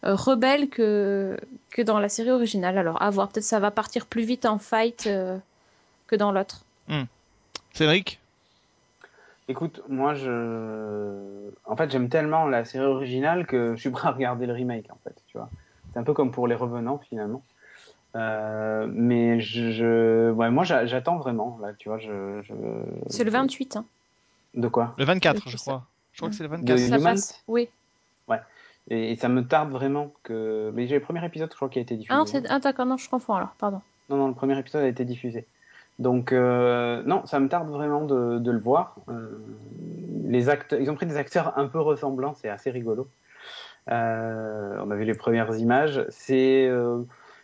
euh, 0.06 0.16
rebelles 0.16 0.70
que, 0.70 1.38
que 1.72 1.82
dans 1.82 2.00
la 2.00 2.10
série 2.10 2.32
originale. 2.32 2.78
Alors, 2.78 3.02
à 3.02 3.10
voir. 3.10 3.30
Peut-être 3.30 3.46
ça 3.46 3.60
va 3.60 3.72
partir 3.72 4.06
plus 4.06 4.24
vite 4.24 4.46
en 4.46 4.60
fight 4.60 5.08
euh, 5.08 5.38
que 6.08 6.16
dans 6.16 6.32
l'autre. 6.32 6.64
Hmm. 6.88 7.04
Cédric? 7.74 8.20
Écoute, 9.48 9.82
moi, 9.90 10.14
je. 10.14 11.50
En 11.66 11.76
fait, 11.76 11.92
j'aime 11.92 12.10
tellement 12.10 12.46
la 12.46 12.66
série 12.66 12.86
originale 12.86 13.46
que 13.46 13.76
je 13.76 13.82
suis 13.82 13.90
prêt 13.90 14.08
à 14.08 14.12
regarder 14.12 14.46
le 14.46 14.54
remake, 14.54 14.86
en 14.92 14.98
fait. 15.04 15.16
Tu 15.28 15.38
vois. 15.38 15.50
C'est 15.92 16.00
un 16.00 16.04
peu 16.04 16.14
comme 16.14 16.32
pour 16.32 16.48
les 16.48 16.56
revenants, 16.56 17.00
finalement. 17.10 17.42
mais 18.14 19.40
je, 19.40 20.32
Ouais, 20.32 20.52
moi, 20.52 20.64
j'attends 20.64 21.18
vraiment. 21.18 21.58
Là, 21.62 21.74
tu 21.74 21.90
vois, 21.90 21.98
je. 21.98 22.42
C'est 23.10 23.24
le 23.24 23.32
28. 23.32 23.78
Hein. 23.78 23.86
De 24.54 24.68
quoi 24.68 24.94
Le 24.98 25.06
24, 25.06 25.50
je 25.50 25.58
crois. 25.58 25.86
Je 26.12 26.20
crois 26.20 26.30
que 26.30 26.36
c'est 26.36 26.44
le 26.44 26.50
24. 26.50 26.66
De 26.68 27.42
Oui. 27.48 27.70
Ouais. 28.28 28.40
Et, 28.90 29.16
ça 29.16 29.30
me 29.30 29.46
tarde 29.46 29.72
vraiment 29.72 30.14
que. 30.24 30.72
Mais 30.74 30.88
j'ai 30.88 30.96
le 30.96 31.02
premier 31.02 31.26
épisode, 31.26 31.50
je 31.52 31.56
crois, 31.56 31.70
qui 31.70 31.80
a 31.80 31.82
été 31.82 31.96
diffusé. 31.96 32.14
Ah, 32.14 32.24
non, 32.24 32.44
ah 32.50 32.60
d'accord, 32.60 32.86
non, 32.86 32.98
je 32.98 33.10
confonds 33.10 33.36
alors, 33.36 33.56
pardon. 33.58 33.82
Non, 34.10 34.18
non, 34.18 34.28
le 34.28 34.34
premier 34.34 34.58
épisode 34.58 34.84
a 34.84 34.88
été 34.88 35.06
diffusé. 35.06 35.46
Donc, 36.00 36.32
euh, 36.32 37.02
non, 37.06 37.26
ça 37.26 37.40
me 37.40 37.48
tarde 37.48 37.70
vraiment 37.70 38.06
de, 38.06 38.40
de 38.40 38.52
le 38.52 38.60
voir. 38.60 38.96
Euh, 39.10 39.40
les 40.26 40.50
acteurs, 40.50 40.80
ils 40.80 40.90
ont 40.90 40.96
pris 40.96 41.06
des 41.06 41.18
acteurs 41.18 41.58
un 41.58 41.68
peu 41.68 41.80
ressemblants, 41.80 42.36
c'est 42.36 42.50
assez 42.50 42.72
rigolo. 42.72 43.08
Euh, 43.90 44.78
on 44.84 44.92
a 44.92 44.96
vu 44.96 45.04
les 45.04 45.16
premières 45.16 45.56
images. 45.58 46.06
C'est. 46.10 46.70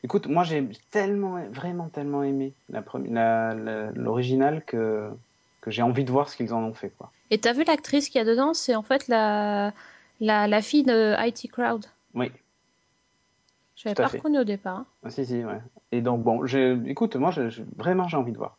Écoute, 0.02 0.28
moi 0.28 0.44
j'ai 0.44 0.66
tellement, 0.92 1.44
vraiment 1.52 1.90
tellement 1.90 2.24
aimé 2.24 2.54
l'original 3.96 4.56
la, 4.56 4.62
que 4.62 5.10
que 5.70 5.76
j'ai 5.76 5.82
envie 5.82 6.04
de 6.04 6.12
voir 6.12 6.30
ce 6.30 6.36
qu'ils 6.36 6.54
en 6.54 6.64
ont 6.64 6.74
fait. 6.74 6.90
Quoi. 6.90 7.12
Et 7.30 7.38
t'as 7.38 7.54
vu 7.54 7.64
l'actrice 7.64 8.10
qu'il 8.10 8.20
y 8.20 8.22
a 8.22 8.26
dedans? 8.26 8.54
C'est 8.54 8.76
en 8.76 8.82
fait 8.82 9.08
la, 9.08 9.74
la, 10.20 10.48
la, 10.48 10.62
fille 10.62 10.84
de 10.84 11.16
IT 11.26 11.52
Crowd. 11.52 11.86
Oui. 12.14 12.32
Je 13.76 13.88
l'avais 13.88 13.96
pas 13.96 14.08
reconnue 14.08 14.40
au 14.40 14.44
départ. 14.44 14.80
Hein. 14.80 14.86
Ah, 15.04 15.10
si, 15.10 15.26
si, 15.26 15.44
ouais. 15.44 15.62
Et 15.92 16.02
donc, 16.02 16.24
bon, 16.24 16.46
écoute, 16.86 17.16
moi, 17.16 17.32
vraiment, 17.78 18.08
j'ai 18.08 18.18
envie 18.18 18.34
de 18.34 18.38
voir 18.38 18.59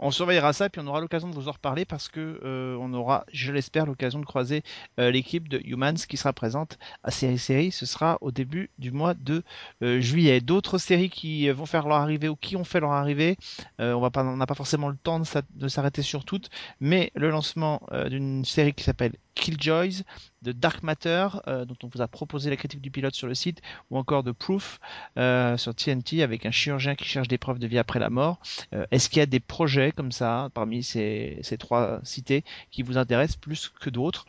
on 0.00 0.10
surveillera 0.10 0.52
ça, 0.52 0.68
puis 0.68 0.80
on 0.82 0.86
aura 0.86 1.00
l'occasion 1.00 1.28
de 1.28 1.34
vous 1.34 1.48
en 1.48 1.52
reparler 1.52 1.84
parce 1.84 2.08
que 2.08 2.40
euh, 2.42 2.76
on 2.80 2.92
aura, 2.94 3.24
je 3.32 3.52
l'espère, 3.52 3.86
l'occasion 3.86 4.18
de 4.18 4.24
croiser 4.24 4.62
euh, 4.98 5.10
l'équipe 5.10 5.48
de 5.48 5.60
Humans 5.64 5.94
qui 6.08 6.16
sera 6.16 6.32
présente 6.32 6.78
à 7.04 7.10
Série 7.10 7.38
Série. 7.38 7.70
Ce 7.70 7.86
sera 7.86 8.18
au 8.20 8.30
début 8.30 8.70
du 8.78 8.90
mois 8.90 9.14
de 9.14 9.42
euh, 9.82 10.00
juillet. 10.00 10.40
D'autres 10.40 10.78
séries 10.78 11.10
qui 11.10 11.48
vont 11.50 11.66
faire 11.66 11.86
leur 11.86 11.98
arrivée 11.98 12.28
ou 12.28 12.36
qui 12.36 12.56
ont 12.56 12.64
fait 12.64 12.80
leur 12.80 12.92
arrivée, 12.92 13.36
on 13.78 14.36
n'a 14.36 14.46
pas 14.46 14.54
forcément 14.54 14.88
le 14.88 14.96
temps 14.96 15.20
de 15.20 15.68
s'arrêter 15.68 16.02
sur 16.02 16.24
toutes, 16.24 16.48
mais 16.80 17.12
le 17.14 17.30
lancement 17.30 17.82
d'une 18.08 18.44
série 18.44 18.72
qui 18.72 18.84
s'appelle 18.84 19.12
Killjoys, 19.34 20.02
de 20.42 20.52
Dark 20.52 20.82
Matter, 20.82 21.28
euh, 21.46 21.64
dont 21.64 21.76
on 21.82 21.88
vous 21.88 22.00
a 22.00 22.08
proposé 22.08 22.50
la 22.50 22.56
critique 22.56 22.80
du 22.80 22.90
pilote 22.90 23.14
sur 23.14 23.26
le 23.26 23.34
site, 23.34 23.60
ou 23.90 23.98
encore 23.98 24.22
de 24.22 24.32
Proof 24.32 24.80
euh, 25.16 25.56
sur 25.56 25.74
TNT 25.74 26.22
avec 26.22 26.46
un 26.46 26.50
chirurgien 26.50 26.94
qui 26.94 27.04
cherche 27.04 27.28
des 27.28 27.38
preuves 27.38 27.58
de 27.58 27.66
vie 27.66 27.78
après 27.78 27.98
la 27.98 28.10
mort. 28.10 28.40
Euh, 28.72 28.86
est-ce 28.90 29.08
qu'il 29.08 29.18
y 29.18 29.22
a 29.22 29.26
des 29.26 29.40
projets 29.40 29.92
comme 29.92 30.12
ça 30.12 30.50
parmi 30.54 30.82
ces, 30.82 31.38
ces 31.42 31.58
trois 31.58 32.00
cités 32.02 32.44
qui 32.70 32.82
vous 32.82 32.98
intéressent 32.98 33.36
plus 33.36 33.72
que 33.80 33.90
d'autres 33.90 34.26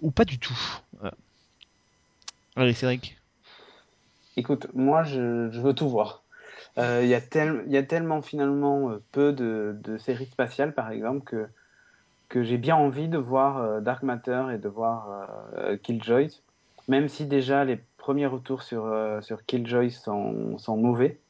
ou 0.00 0.10
pas 0.10 0.24
du 0.24 0.38
tout 0.38 0.58
Allez, 2.56 2.72
Cédric. 2.72 3.18
Écoute, 4.38 4.68
moi 4.72 5.02
je, 5.02 5.50
veux 5.60 5.74
tout 5.74 5.90
voir. 5.90 6.22
Il 6.78 7.06
y, 7.06 7.14
a 7.14 7.82
tellement 7.82 8.22
finalement 8.22 8.96
peu 9.12 9.32
de 9.34 9.98
séries 9.98 10.26
spatiales 10.26 10.72
par 10.72 10.90
exemple 10.90 11.24
que 11.24 11.48
que 12.34 12.42
j'ai 12.42 12.58
bien 12.58 12.74
envie 12.74 13.06
de 13.06 13.16
voir 13.16 13.58
euh, 13.58 13.80
Dark 13.80 14.02
Matter 14.02 14.46
et 14.52 14.58
de 14.58 14.68
voir 14.68 15.28
euh, 15.56 15.76
Killjoy, 15.76 16.42
même 16.88 17.08
si 17.08 17.26
déjà 17.26 17.64
les 17.64 17.78
premiers 17.96 18.26
retours 18.26 18.64
sur, 18.64 18.86
euh, 18.86 19.20
sur 19.20 19.46
Killjoy 19.46 19.92
sont, 19.92 20.58
mauvais. 20.68 21.20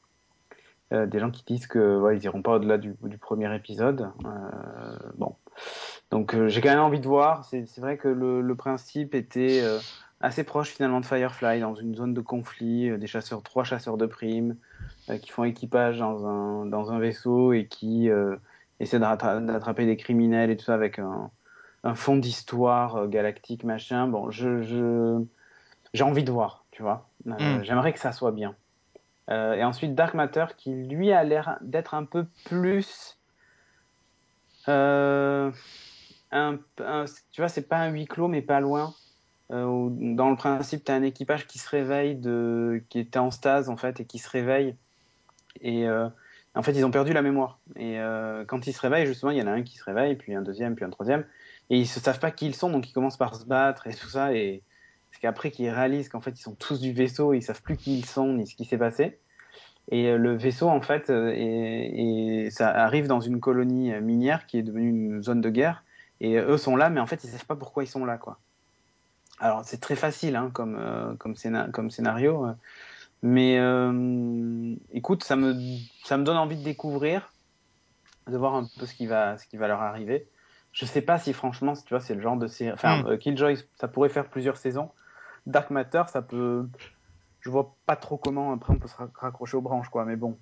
des 0.91 1.19
gens 1.19 1.31
qui 1.31 1.45
disent 1.45 1.67
que 1.67 2.01
ouais, 2.01 2.17
ils 2.17 2.43
pas 2.43 2.53
au-delà 2.53 2.79
du, 2.79 2.95
du, 3.03 3.19
premier 3.19 3.55
épisode. 3.55 4.09
bon, 5.19 5.35
donc 6.11 6.35
j'ai 6.47 6.63
quand 6.63 6.71
même 6.71 6.79
envie 6.79 7.01
de 7.01 7.07
voir. 7.07 7.45
C'est 7.45 7.81
vrai 7.81 7.99
que 7.99 8.09
le, 8.09 8.41
le 8.41 8.55
principe 8.55 9.15
était 9.15 9.63
assez 10.23 10.43
proche 10.43 10.71
finalement 10.71 11.01
de 11.01 11.07
Firefly, 11.07 11.61
dans 11.61 11.75
une 11.75 11.95
zone 11.95 12.15
de 12.15 12.23
conflit, 12.23 12.97
des 12.97 13.07
chasseurs, 13.07 13.43
trois 13.43 13.65
chasseurs 13.65 13.99
de 13.99 14.07
primes 14.07 14.57
qui 15.21 15.31
font 15.31 15.45
équipage 15.45 15.99
dans 15.99 16.27
un, 16.27 16.65
dans 16.65 16.93
un 16.93 16.99
vaisseau 16.99 17.53
et 17.53 17.67
qui 17.67 18.09
essaie 18.81 18.99
d'attraper 18.99 19.87
des 19.87 19.97
criminels 19.97 20.51
et 20.51 20.57
tout 20.57 20.65
ça 20.65 20.75
avec 20.75 20.99
un, 20.99 21.31
fond 21.95 22.17
d'histoire 22.17 22.97
euh, 22.97 23.07
galactique, 23.07 23.65
machin. 23.65 24.09
Bon, 24.09 24.31
je, 24.31 25.23
j'ai 25.93 26.05
envie 26.05 26.25
de 26.25 26.33
voir, 26.33 26.65
tu 26.71 26.83
vois. 26.83 27.09
Euh, 27.27 27.59
hmm. 27.59 27.65
J'aimerais 27.65 27.93
que 27.93 27.99
ça 27.99 28.13
soit 28.13 28.33
bien. 28.33 28.55
Euh, 29.31 29.55
et 29.55 29.65
ensuite, 29.65 29.95
Dark 29.95 30.15
Matter, 30.15 30.47
qui 30.57 30.75
lui 30.75 31.13
a 31.13 31.23
l'air 31.25 31.59
d'être 31.61 31.95
un 31.95 32.05
peu 32.05 32.27
plus. 32.47 33.19
un, 34.67 35.53
tu 36.31 37.41
vois, 37.41 37.49
c'est 37.49 37.69
pas 37.69 37.79
un 37.79 37.91
huis 37.91 38.07
clos, 38.07 38.29
mais 38.29 38.43
pas 38.43 38.61
loin. 38.61 38.95
dans 39.51 40.31
le 40.31 40.37
principe, 40.37 40.85
tu 40.85 40.93
as 40.93 40.95
un 40.95 41.03
équipage 41.03 41.47
qui 41.47 41.59
se 41.59 41.69
réveille, 41.69 42.17
de, 42.17 42.83
qui 42.89 42.99
était 42.99 43.19
en 43.19 43.31
stase 43.31 43.69
en 43.69 43.77
fait, 43.77 44.01
et 44.01 44.05
qui 44.07 44.19
se 44.19 44.29
réveille. 44.29 44.75
Et 45.61 45.87
en 46.55 46.63
fait, 46.63 46.73
ils 46.73 46.85
ont 46.85 46.91
perdu 46.91 47.13
la 47.13 47.23
mémoire. 47.23 47.59
Et 47.77 47.99
euh, 47.99 48.45
quand 48.45 48.67
ils 48.67 48.73
se 48.73 48.81
réveillent, 48.81 49.07
justement, 49.07 49.33
il 49.33 49.39
y 49.39 49.43
en 49.43 49.47
a 49.47 49.51
un 49.51 49.63
qui 49.63 49.77
se 49.77 49.85
réveille, 49.85 50.15
puis 50.15 50.35
un 50.35 50.43
deuxième, 50.43 50.75
puis 50.77 50.85
un 50.85 50.91
troisième. 50.91 51.25
Et 51.71 51.77
ils 51.79 51.83
ne 51.83 51.87
savent 51.87 52.21
pas 52.21 52.31
qui 52.31 52.47
ils 52.47 52.55
sont, 52.55 52.71
donc 52.71 52.89
ils 52.89 52.93
commencent 52.93 53.17
par 53.17 53.35
se 53.35 53.45
battre 53.45 53.87
et 53.87 53.95
tout 53.95 54.09
ça. 54.09 54.33
Et 54.35 54.63
c'est 55.11 55.21
qu'après 55.21 55.51
qu'ils 55.51 55.71
réalisent 55.71 56.09
qu'en 56.09 56.21
fait, 56.21 56.39
ils 56.39 56.43
sont 56.43 56.55
tous 56.55 56.81
du 56.81 56.93
vaisseau, 56.93 57.35
ils 57.35 57.43
savent 57.43 57.63
plus 57.63 57.77
qui 57.77 57.99
ils 57.99 58.05
sont, 58.05 58.35
ni 58.35 58.47
ce 58.47 58.55
qui 58.55 58.65
s'est 58.65 58.79
passé. 58.79 59.19
Et 59.91 60.09
euh, 60.09 60.17
le 60.17 60.37
vaisseau, 60.37 60.69
en 60.69 60.81
fait, 60.81 61.11
euh, 61.11 62.49
ça 62.51 62.71
arrive 62.71 63.09
dans 63.09 63.21
une 63.21 63.41
colonie 63.41 63.93
minière 64.01 64.47
qui 64.47 64.59
est 64.59 64.63
devenue 64.63 64.89
une 64.89 65.23
zone 65.23 65.41
de 65.41 65.51
guerre. 65.51 65.85
Et 66.21 66.37
eux 66.37 66.57
sont 66.57 66.77
là, 66.77 66.89
mais 66.89 67.01
en 67.01 67.07
fait, 67.07 67.25
ils 67.25 67.31
savent 67.31 67.47
pas 67.47 67.57
pourquoi 67.57 67.83
ils 67.83 67.89
sont 67.89 68.05
là, 68.05 68.17
quoi. 68.17 68.39
Alors, 69.41 69.65
c'est 69.65 69.81
très 69.81 69.97
facile 69.97 70.37
hein, 70.37 70.51
comme, 70.53 70.79
comme, 71.19 71.35
scénario. 71.91 72.47
Mais 73.27 73.57
écoute, 74.93 75.25
ça 75.25 75.35
me, 75.35 75.55
ça 76.05 76.19
me 76.19 76.25
donne 76.25 76.37
envie 76.37 76.59
de 76.59 76.63
découvrir, 76.63 77.33
de 78.27 78.37
voir 78.37 78.55
un 78.55 78.67
peu 78.79 78.85
ce 78.85 78.95
qui 78.95 79.07
va, 79.07 79.39
ce 79.39 79.47
qui 79.47 79.57
va 79.57 79.67
leur 79.67 79.81
arriver. 79.81 80.29
Je 80.73 80.85
sais 80.85 81.01
pas 81.01 81.19
si 81.19 81.33
franchement, 81.33 81.73
tu 81.73 81.95
vois, 81.95 82.01
c'est 82.01 82.15
le 82.15 82.21
genre 82.21 82.37
de 82.37 82.47
série. 82.49 82.73
Enfin, 82.73 83.03
hmm. 83.03 83.17
Killjoy, 83.17 83.57
ça 83.77 83.89
pourrait 83.89 84.11
faire 84.11 84.29
plusieurs 84.29 84.59
saisons. 84.59 84.91
Dark 85.47 85.71
Matter, 85.71 86.03
ça 86.09 86.21
peut. 86.21 86.69
Je 87.41 87.49
vois 87.49 87.75
pas 87.87 87.97
trop 87.97 88.19
comment 88.19 88.53
après 88.53 88.75
on 88.75 88.79
peut 88.79 88.89
se 88.89 88.97
raccrocher 89.15 89.57
aux 89.57 89.63
branches, 89.63 89.89
quoi. 89.89 90.05
Mais 90.05 90.17
bon, 90.17 90.37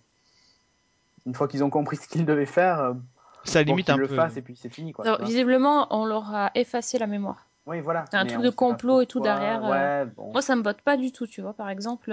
une 1.24 1.34
fois 1.34 1.46
qu'ils 1.46 1.62
ont 1.62 1.70
compris 1.70 1.98
ce 1.98 2.08
qu'ils 2.08 2.26
devaient 2.26 2.46
faire, 2.46 2.96
ça 3.44 3.62
limite 3.62 3.90
un 3.90 3.96
le 3.96 4.08
peu. 4.08 4.18
et 4.36 4.42
puis 4.42 4.56
c'est 4.56 4.70
fini, 4.70 4.92
quoi. 4.92 5.18
visiblement, 5.18 5.86
on 5.90 6.04
leur 6.04 6.34
a 6.34 6.50
effacé 6.56 6.98
la 6.98 7.06
mémoire. 7.06 7.46
Oui, 7.66 7.80
voilà. 7.80 8.06
un 8.12 8.26
truc 8.26 8.42
de 8.42 8.50
complot 8.50 9.02
et 9.02 9.06
tout 9.06 9.20
derrière. 9.20 9.64
Euh. 9.64 10.06
Moi, 10.16 10.42
ça 10.42 10.56
me 10.56 10.62
botte 10.62 10.80
pas 10.80 10.96
du 10.96 11.12
tout, 11.12 11.28
tu 11.28 11.42
vois. 11.42 11.52
Par 11.52 11.68
exemple, 11.68 12.10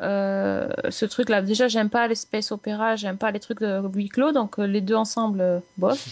euh, 0.00 0.68
euh, 0.84 0.90
ce 0.90 1.04
truc-là, 1.04 1.42
déjà, 1.42 1.68
j'aime 1.68 1.90
pas 1.90 2.08
les 2.08 2.14
space 2.14 2.52
opéra, 2.52 2.96
j'aime 2.96 3.16
pas 3.16 3.30
les 3.30 3.40
trucs 3.40 3.60
de 3.60 3.80
huis 3.94 4.08
clos, 4.08 4.32
donc 4.32 4.58
les 4.58 4.80
deux 4.80 4.94
ensemble, 4.94 5.62
bof. 5.78 6.04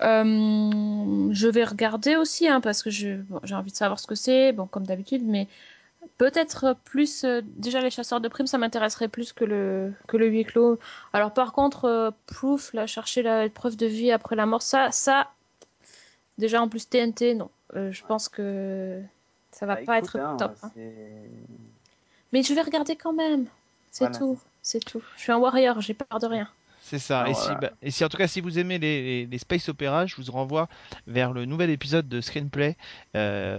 je 0.00 1.48
vais 1.48 1.64
regarder 1.64 2.16
aussi, 2.16 2.48
hein, 2.48 2.60
parce 2.60 2.82
que 2.82 2.90
j'ai 2.90 3.18
envie 3.52 3.70
de 3.70 3.76
savoir 3.76 3.98
ce 3.98 4.06
que 4.06 4.14
c'est, 4.14 4.52
bon, 4.52 4.66
comme 4.66 4.84
d'habitude, 4.84 5.22
mais 5.24 5.48
peut-être 6.18 6.76
plus. 6.84 7.24
déjà, 7.56 7.80
les 7.80 7.90
chasseurs 7.90 8.20
de 8.20 8.28
primes, 8.28 8.46
ça 8.46 8.58
m'intéresserait 8.58 9.08
plus 9.08 9.32
que 9.32 9.44
le, 9.44 9.92
que 10.06 10.16
le 10.16 10.26
huis 10.28 10.44
clos. 10.44 10.78
Alors, 11.12 11.32
par 11.32 11.52
contre, 11.52 12.12
Proof, 12.26 12.74
là, 12.74 12.86
chercher 12.86 13.22
la 13.22 13.48
preuve 13.48 13.76
de 13.76 13.86
vie 13.86 14.12
après 14.12 14.36
la 14.36 14.44
mort, 14.44 14.62
ça, 14.62 14.90
ça 14.92 15.30
déjà 16.36 16.60
en 16.60 16.68
plus 16.68 16.90
TNT, 16.90 17.34
non. 17.34 17.48
je 17.74 18.04
pense 18.04 18.28
que 18.28 19.00
ça 19.50 19.64
va 19.64 19.76
bah, 19.76 19.82
pas 19.86 19.98
être 19.98 20.16
hein, 20.16 20.36
top. 20.38 20.52
Hein. 20.62 20.70
Mais 22.32 22.42
je 22.42 22.54
vais 22.54 22.62
regarder 22.62 22.96
quand 22.96 23.12
même. 23.12 23.46
C'est 23.90 24.12
tout. 24.12 24.38
C'est 24.62 24.84
tout. 24.84 25.02
Je 25.16 25.22
suis 25.22 25.32
un 25.32 25.38
warrior, 25.38 25.80
j'ai 25.80 25.94
peur 25.94 26.18
de 26.18 26.26
rien. 26.26 26.48
C'est 26.88 27.00
ça. 27.00 27.28
et, 27.28 27.34
si, 27.34 27.48
bah, 27.60 27.70
et, 27.82 27.90
si, 27.90 28.04
en 28.04 28.08
tout 28.08 28.16
cas, 28.16 28.28
si 28.28 28.40
vous 28.40 28.60
aimez 28.60 28.78
les, 28.78 29.26
les, 29.26 29.38
space 29.38 29.68
opéras, 29.68 30.06
je 30.06 30.14
vous 30.14 30.30
renvoie 30.30 30.68
vers 31.08 31.32
le 31.32 31.44
nouvel 31.44 31.68
épisode 31.70 32.08
de 32.08 32.20
Screenplay 32.20 32.76
euh, 33.16 33.58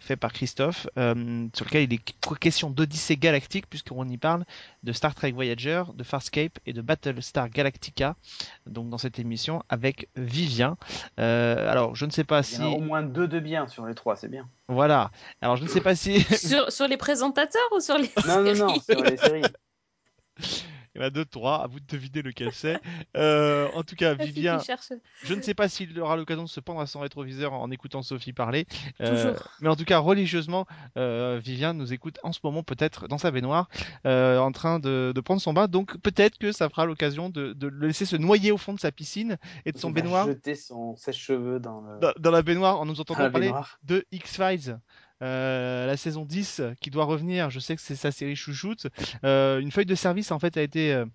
fait 0.00 0.16
par 0.16 0.34
Christophe, 0.34 0.86
euh, 0.98 1.46
sur 1.54 1.64
lequel 1.64 1.84
il 1.84 1.94
est 1.94 2.36
question 2.38 2.68
d'Odyssée 2.68 3.16
galactique, 3.16 3.70
puisqu'on 3.70 4.06
y 4.06 4.18
parle 4.18 4.44
de 4.82 4.92
Star 4.92 5.14
Trek 5.14 5.32
Voyager, 5.32 5.82
de 5.94 6.04
Farscape 6.04 6.58
et 6.66 6.74
de 6.74 6.82
Battlestar 6.82 7.48
Galactica. 7.48 8.16
Donc 8.66 8.90
dans 8.90 8.98
cette 8.98 9.18
émission 9.18 9.62
avec 9.70 10.10
Vivien. 10.16 10.76
Euh, 11.18 11.70
alors 11.70 11.96
je 11.96 12.04
ne 12.04 12.10
sais 12.10 12.24
pas 12.24 12.42
si. 12.42 12.56
Il 12.56 12.64
y 12.64 12.66
en 12.66 12.72
a 12.72 12.76
au 12.76 12.80
moins 12.80 13.02
deux 13.02 13.28
de 13.28 13.40
bien 13.40 13.66
sur 13.66 13.86
les 13.86 13.94
trois, 13.94 14.14
c'est 14.14 14.28
bien. 14.28 14.46
Voilà. 14.68 15.10
Alors 15.40 15.56
je 15.56 15.62
ne 15.62 15.68
sais 15.68 15.80
pas 15.80 15.94
si. 15.94 16.20
sur, 16.36 16.70
sur 16.70 16.86
les 16.86 16.98
présentateurs 16.98 17.72
ou 17.74 17.80
sur 17.80 17.96
les. 17.96 18.10
Non, 18.26 18.42
non, 18.42 18.54
non, 18.54 18.74
sur 18.78 19.02
les 19.02 19.16
séries. 19.16 19.42
Il 20.94 21.00
y 21.00 21.04
en 21.04 21.06
a 21.06 21.10
deux, 21.10 21.24
trois, 21.24 21.62
à 21.62 21.66
vous 21.66 21.80
de 21.80 21.86
deviner 21.86 22.22
lequel 22.22 22.52
c'est. 22.52 22.80
Euh, 23.16 23.68
en 23.74 23.82
tout 23.82 23.96
cas, 23.96 24.14
Vivien, 24.14 24.58
je 25.22 25.34
ne 25.34 25.40
sais 25.40 25.54
pas 25.54 25.68
s'il 25.68 25.98
aura 26.00 26.16
l'occasion 26.16 26.44
de 26.44 26.48
se 26.48 26.60
prendre 26.60 26.80
à 26.80 26.86
son 26.86 27.00
rétroviseur 27.00 27.52
en 27.52 27.70
écoutant 27.70 28.02
Sophie 28.02 28.32
parler. 28.32 28.66
Euh, 29.00 29.34
mais 29.60 29.68
en 29.68 29.76
tout 29.76 29.84
cas, 29.84 29.98
religieusement, 29.98 30.66
euh, 30.96 31.40
Vivien 31.42 31.72
nous 31.72 31.92
écoute 31.92 32.18
en 32.22 32.32
ce 32.32 32.40
moment 32.42 32.62
peut-être 32.62 33.08
dans 33.08 33.18
sa 33.18 33.30
baignoire, 33.30 33.68
en 34.04 34.52
train 34.52 34.78
de, 34.78 35.12
prendre 35.24 35.40
son 35.40 35.52
bain. 35.52 35.68
Donc 35.68 35.98
peut-être 35.98 36.38
que 36.38 36.52
ça 36.52 36.68
fera 36.68 36.86
l'occasion 36.86 37.28
de, 37.28 37.54
le 37.60 37.86
laisser 37.86 38.06
se 38.06 38.16
noyer 38.16 38.52
au 38.52 38.58
fond 38.58 38.72
de 38.72 38.80
sa 38.80 38.92
piscine 38.92 39.36
et 39.66 39.72
de 39.72 39.78
son 39.78 39.90
baignoire. 39.90 40.26
Jeter 40.26 40.54
son 40.54 40.96
sèche-cheveux 40.96 41.60
dans, 41.60 41.82
dans, 42.18 42.30
la 42.30 42.42
baignoire 42.42 42.80
en 42.80 42.86
nous 42.86 43.00
entendant 43.00 43.30
parler 43.30 43.52
de 43.82 44.04
X-Files. 44.12 44.78
Euh, 45.22 45.86
la 45.86 45.96
saison 45.96 46.24
10 46.24 46.62
qui 46.80 46.90
doit 46.90 47.04
revenir, 47.04 47.50
je 47.50 47.58
sais 47.58 47.74
que 47.74 47.82
c'est 47.82 47.96
sa 47.96 48.12
série 48.12 48.36
chouchoute. 48.36 48.86
Euh, 49.24 49.58
une 49.60 49.72
feuille 49.72 49.86
de 49.86 49.94
service 49.94 50.30
en 50.30 50.38
fait 50.38 50.56
a 50.56 50.62
été 50.62 50.92
euh, 50.92 51.06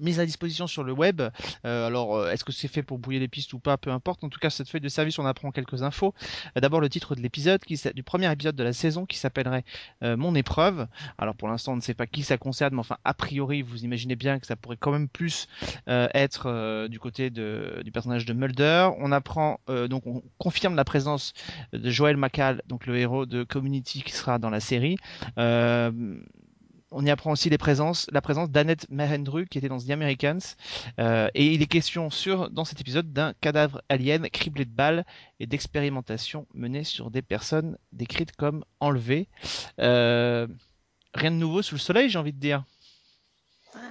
mise 0.00 0.20
à 0.20 0.26
disposition 0.26 0.66
sur 0.66 0.84
le 0.84 0.92
web. 0.92 1.22
Euh, 1.64 1.86
alors, 1.86 2.16
euh, 2.16 2.30
est-ce 2.30 2.44
que 2.44 2.52
c'est 2.52 2.68
fait 2.68 2.82
pour 2.82 2.98
brouiller 2.98 3.20
les 3.20 3.28
pistes 3.28 3.52
ou 3.52 3.58
pas 3.58 3.76
Peu 3.76 3.90
importe. 3.90 4.24
En 4.24 4.28
tout 4.28 4.38
cas, 4.38 4.50
cette 4.50 4.68
feuille 4.68 4.80
de 4.80 4.88
service, 4.88 5.18
on 5.18 5.26
apprend 5.26 5.50
quelques 5.50 5.82
infos. 5.82 6.14
Euh, 6.56 6.60
d'abord, 6.60 6.80
le 6.80 6.88
titre 6.88 7.14
de 7.14 7.20
l'épisode, 7.20 7.60
qui 7.60 7.80
du 7.94 8.02
premier 8.02 8.30
épisode 8.30 8.56
de 8.56 8.64
la 8.64 8.72
saison, 8.72 9.06
qui 9.06 9.18
s'appellerait 9.18 9.64
Mon 10.02 10.34
épreuve. 10.34 10.86
Alors, 11.18 11.34
pour 11.36 11.48
l'instant, 11.48 11.72
on 11.72 11.76
ne 11.76 11.80
sait 11.80 11.94
pas 11.94 12.06
qui 12.06 12.22
ça 12.22 12.38
concerne, 12.38 12.74
mais 12.74 12.80
enfin, 12.80 12.96
a 13.04 13.14
priori, 13.14 13.62
vous 13.62 13.84
imaginez 13.84 14.16
bien 14.16 14.38
que 14.38 14.46
ça 14.46 14.56
pourrait 14.56 14.76
quand 14.78 14.92
même 14.92 15.08
plus 15.08 15.46
être 15.86 16.88
du 16.88 16.98
côté 16.98 17.30
de, 17.30 17.82
du 17.84 17.92
personnage 17.92 18.24
de 18.24 18.32
Mulder. 18.32 18.88
On 18.98 19.12
apprend, 19.12 19.60
donc, 19.88 20.06
on 20.06 20.22
confirme 20.38 20.74
la 20.74 20.84
présence 20.84 21.32
de 21.72 21.90
Joel 21.90 22.16
McHale, 22.16 22.62
donc 22.66 22.86
le 22.86 22.96
héros 22.96 23.26
de 23.26 23.44
Community, 23.44 24.02
qui 24.02 24.12
sera 24.12 24.38
dans 24.38 24.50
la 24.50 24.60
série 24.60 24.96
on 26.90 27.04
y 27.04 27.10
apprend 27.10 27.32
aussi 27.32 27.50
la 27.50 27.58
présence 27.58 28.06
d'Annette 28.08 28.88
Mahendru 28.90 29.46
qui 29.46 29.58
était 29.58 29.68
dans 29.68 29.78
The 29.78 29.90
Americans. 29.90 30.38
Euh, 31.00 31.28
et 31.34 31.52
il 31.52 31.62
est 31.62 31.66
question 31.66 32.10
sur, 32.10 32.50
dans 32.50 32.64
cet 32.64 32.80
épisode 32.80 33.12
d'un 33.12 33.32
cadavre 33.40 33.82
alien 33.88 34.28
criblé 34.30 34.64
de 34.64 34.70
balles 34.70 35.04
et 35.40 35.46
d'expérimentations 35.46 36.46
menées 36.54 36.84
sur 36.84 37.10
des 37.10 37.22
personnes 37.22 37.76
décrites 37.92 38.36
comme 38.36 38.64
enlevées. 38.80 39.28
Euh, 39.80 40.46
rien 41.14 41.30
de 41.30 41.36
nouveau 41.36 41.62
sous 41.62 41.74
le 41.74 41.80
soleil, 41.80 42.08
j'ai 42.08 42.18
envie 42.18 42.32
de 42.32 42.40
dire. 42.40 42.64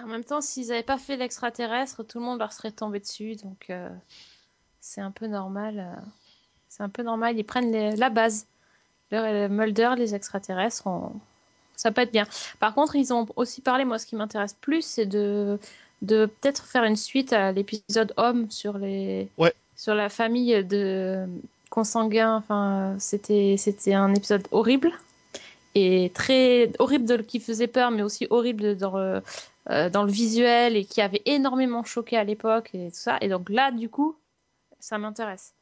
En 0.04 0.08
même 0.08 0.24
temps, 0.24 0.42
s'ils 0.42 0.68
n'avaient 0.68 0.82
pas 0.82 0.98
fait 0.98 1.18
l'extraterrestre, 1.18 2.04
tout 2.04 2.20
le 2.20 2.26
monde 2.26 2.40
leur 2.40 2.54
serait 2.54 2.72
tombé 2.72 3.00
dessus. 3.00 3.36
Donc 3.36 3.66
euh, 3.70 3.90
c'est 4.80 5.02
un 5.02 5.12
peu 5.12 5.28
normal. 5.28 6.02
c'est 6.70 6.82
un 6.82 6.90
peu 6.90 7.04
normal. 7.04 7.38
Ils 7.38 7.44
prennent 7.44 7.96
la 7.96 8.10
base. 8.10 8.48
Le 9.12 9.48
Mulder, 9.48 9.92
les 9.98 10.16
extraterrestres, 10.16 10.88
ont 10.88 11.12
ça 11.76 11.92
peut 11.92 12.02
être 12.02 12.12
bien. 12.12 12.28
Par 12.60 12.74
contre, 12.74 12.96
ils 12.96 13.14
ont 13.14 13.26
aussi 13.36 13.62
parlé, 13.62 13.86
moi, 13.86 13.98
ce 13.98 14.06
qui 14.06 14.16
m'intéresse 14.16 14.54
plus, 14.54 14.84
c'est 14.84 15.06
de, 15.06 15.60
de 16.02 16.26
peut-être 16.26 16.66
faire 16.66 16.84
une 16.84 16.96
suite 16.96 17.34
à 17.34 17.52
l'épisode 17.52 18.14
Homme 18.18 18.52
sur, 18.52 18.78
les... 18.78 19.30
sur 19.76 19.96
la 19.96 20.10
famille 20.10 20.64
de 20.64 21.26
consanguins. 21.70 22.36
Enfin, 22.36 22.96
c'était, 23.00 23.56
c'était 23.58 23.94
un 23.94 24.14
épisode 24.14 24.48
horrible 24.52 24.92
et 25.74 26.12
très 26.14 26.72
horrible 26.80 27.06
de, 27.06 27.18
qui 27.18 27.40
faisait 27.40 27.68
peur, 27.68 27.92
mais 27.92 28.04
aussi 28.04 28.28
horrible 28.30 28.78
dans, 28.78 28.96
euh, 28.98 29.90
dans 29.90 30.04
le 30.04 30.12
visuel 30.12 30.78
et 30.78 30.86
qui 30.86 31.02
avait 31.02 31.24
énormément 31.26 31.84
choqué 31.84 32.18
à 32.18 32.24
l'époque 32.24 32.70
et 32.74 32.92
tout 32.92 33.00
ça. 33.00 33.18
Et 33.22 33.30
donc 33.30 33.50
là, 33.50 33.72
du 33.72 33.90
coup, 33.90 34.16
ça 34.80 34.98
m'intéresse. 34.98 35.55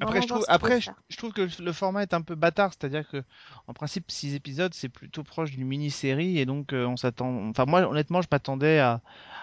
Après, 0.00 0.22
je 0.22 0.28
trouve, 0.28 0.44
après 0.48 0.80
je, 0.80 1.16
trouve 1.16 1.32
que 1.32 1.46
le 1.62 1.72
format 1.72 2.02
est 2.02 2.14
un 2.14 2.22
peu 2.22 2.34
bâtard, 2.34 2.72
c'est-à-dire 2.72 3.08
que 3.08 3.22
en 3.66 3.74
principe, 3.74 4.10
6 4.10 4.34
épisodes, 4.34 4.72
c'est 4.72 4.88
plutôt 4.88 5.22
proche 5.22 5.50
d'une 5.50 5.66
mini-série, 5.66 6.38
et 6.38 6.46
donc 6.46 6.72
euh, 6.72 6.86
on 6.86 6.96
s'attend. 6.96 7.48
Enfin, 7.48 7.66
moi, 7.66 7.86
honnêtement, 7.86 8.22
je 8.22 8.28
m'attendais 8.30 8.78
à, 8.78 9.02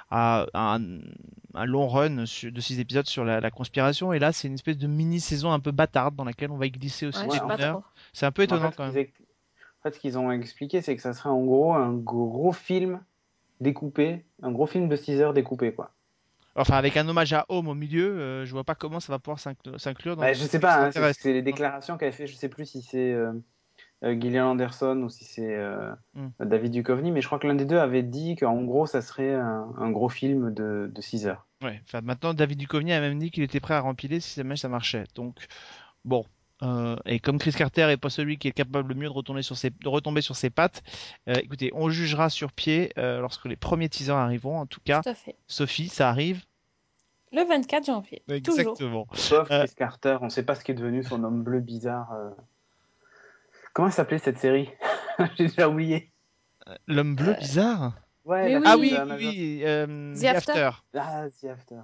à, 0.09 0.47
un, 0.53 1.65
long 1.65 1.87
run 1.87 2.23
de 2.23 2.25
6 2.25 2.79
épisodes 2.79 3.05
sur 3.05 3.23
la, 3.23 3.51
conspiration, 3.51 4.13
et 4.13 4.19
là, 4.19 4.31
c'est 4.31 4.47
une 4.47 4.55
espèce 4.55 4.77
de 4.77 4.87
mini-saison 4.87 5.51
un 5.51 5.59
peu 5.59 5.71
bâtarde 5.71 6.15
dans 6.15 6.25
laquelle 6.25 6.51
on 6.51 6.57
va 6.57 6.65
y 6.65 6.71
glisser 6.71 7.05
aussi 7.05 7.23
C'est 8.13 8.25
un 8.25 8.31
peu 8.31 8.43
étonnant 8.43 8.71
quand 8.75 8.91
même. 8.91 8.91
En 8.91 9.83
fait, 9.83 9.95
ce 9.95 9.99
qu'ils 9.99 10.17
ont 10.17 10.31
expliqué, 10.31 10.81
c'est 10.81 10.95
que 10.95 11.01
ça 11.01 11.13
serait 11.13 11.29
en 11.29 11.43
gros 11.43 11.73
un 11.73 11.93
gros 11.93 12.51
film 12.51 13.01
découpé, 13.61 14.25
un 14.41 14.51
gros 14.51 14.67
film 14.67 14.89
de 14.89 14.95
6 14.95 15.21
heures 15.21 15.33
découpé, 15.33 15.73
quoi. 15.73 15.91
Enfin, 16.55 16.75
avec 16.75 16.97
un 16.97 17.07
hommage 17.07 17.31
à 17.33 17.45
Home 17.49 17.67
au 17.67 17.73
milieu, 17.73 18.19
euh, 18.19 18.45
je 18.45 18.51
vois 18.51 18.63
pas 18.63 18.75
comment 18.75 18.99
ça 18.99 19.13
va 19.13 19.19
pouvoir 19.19 19.39
s'inclure 19.39 20.15
dans. 20.15 20.23
Bah, 20.23 20.33
je 20.33 20.43
sais 20.43 20.59
pas, 20.59 20.87
hein, 20.87 21.11
c'est 21.17 21.33
les 21.33 21.41
déclarations 21.41 21.97
qu'avait 21.97 22.11
fait. 22.11 22.27
Je 22.27 22.35
sais 22.35 22.49
plus 22.49 22.65
si 22.65 22.81
c'est 22.81 23.13
euh, 23.13 23.31
euh, 24.03 24.19
Gillian 24.19 24.51
Anderson 24.51 25.01
ou 25.03 25.09
si 25.09 25.23
c'est 25.23 25.57
hmm. 26.13 26.29
David 26.41 26.71
Duchovny, 26.71 27.11
mais 27.11 27.21
je 27.21 27.27
crois 27.27 27.39
que 27.39 27.47
l'un 27.47 27.55
des 27.55 27.65
deux 27.65 27.77
avait 27.77 28.03
dit 28.03 28.35
qu'en 28.35 28.63
gros, 28.63 28.85
ça 28.85 29.01
serait 29.01 29.33
un, 29.33 29.91
gros 29.91 30.09
film 30.09 30.53
de, 30.53 30.91
de 30.93 31.01
6 31.01 31.27
heures. 31.27 31.47
Ouais. 31.61 31.81
Enfin, 31.85 32.01
maintenant, 32.01 32.33
David 32.33 32.57
Duchovny 32.57 32.91
a 32.91 32.99
même 32.99 33.19
dit 33.19 33.31
qu'il 33.31 33.43
était 33.43 33.59
prêt 33.59 33.75
à 33.75 33.79
rempiler 33.79 34.19
si 34.19 34.35
jamais 34.35 34.57
ça 34.57 34.67
marchait. 34.67 35.05
Donc, 35.15 35.47
bon, 36.03 36.25
euh, 36.63 36.95
et 37.05 37.19
comme 37.19 37.39
Chris 37.39 37.53
Carter 37.53 37.89
est 37.89 37.97
pas 37.97 38.09
celui 38.09 38.37
qui 38.37 38.47
est 38.47 38.51
capable 38.51 38.89
le 38.89 38.95
mieux 38.95 39.07
de, 39.07 39.13
retourner 39.13 39.41
sur 39.41 39.57
ses, 39.57 39.71
de 39.71 39.87
retomber 39.87 40.21
sur 40.21 40.35
ses 40.35 40.49
pattes, 40.49 40.83
euh, 41.27 41.35
écoutez, 41.35 41.71
on 41.73 41.89
jugera 41.89 42.29
sur 42.29 42.51
pied 42.51 42.91
euh, 42.97 43.19
lorsque 43.19 43.45
les 43.45 43.55
premiers 43.55 43.89
teasers 43.89 44.15
arriveront. 44.15 44.59
En 44.59 44.65
tout 44.65 44.81
cas, 44.83 45.01
Sophie, 45.47 45.87
ça 45.87 46.09
arrive 46.09 46.43
le 47.31 47.47
24 47.47 47.85
janvier. 47.85 48.23
Exactement. 48.27 49.07
Sauf 49.13 49.47
Chris 49.47 49.71
Carter, 49.75 50.17
on 50.21 50.25
ne 50.25 50.29
sait 50.29 50.43
pas 50.43 50.55
ce 50.55 50.65
qui 50.65 50.71
est 50.71 50.75
devenu 50.75 51.01
son 51.01 51.23
homme 51.23 51.43
bleu 51.43 51.61
bizarre. 51.61 52.13
Comment 53.73 53.89
s'appelait 53.89 54.17
cette 54.17 54.37
série? 54.37 54.69
J'ai 55.37 55.47
déjà 55.47 55.69
oublié. 55.69 56.11
L'homme 56.87 57.15
bleu 57.15 57.33
bizarre? 57.35 57.93
Ouais, 58.25 58.59
Ah 58.65 58.75
oui, 58.77 58.93
oui, 59.17 59.61
The, 59.63 60.25
After. 60.25 60.71
Ah, 60.93 61.29
The 61.41 61.45
After, 61.45 61.79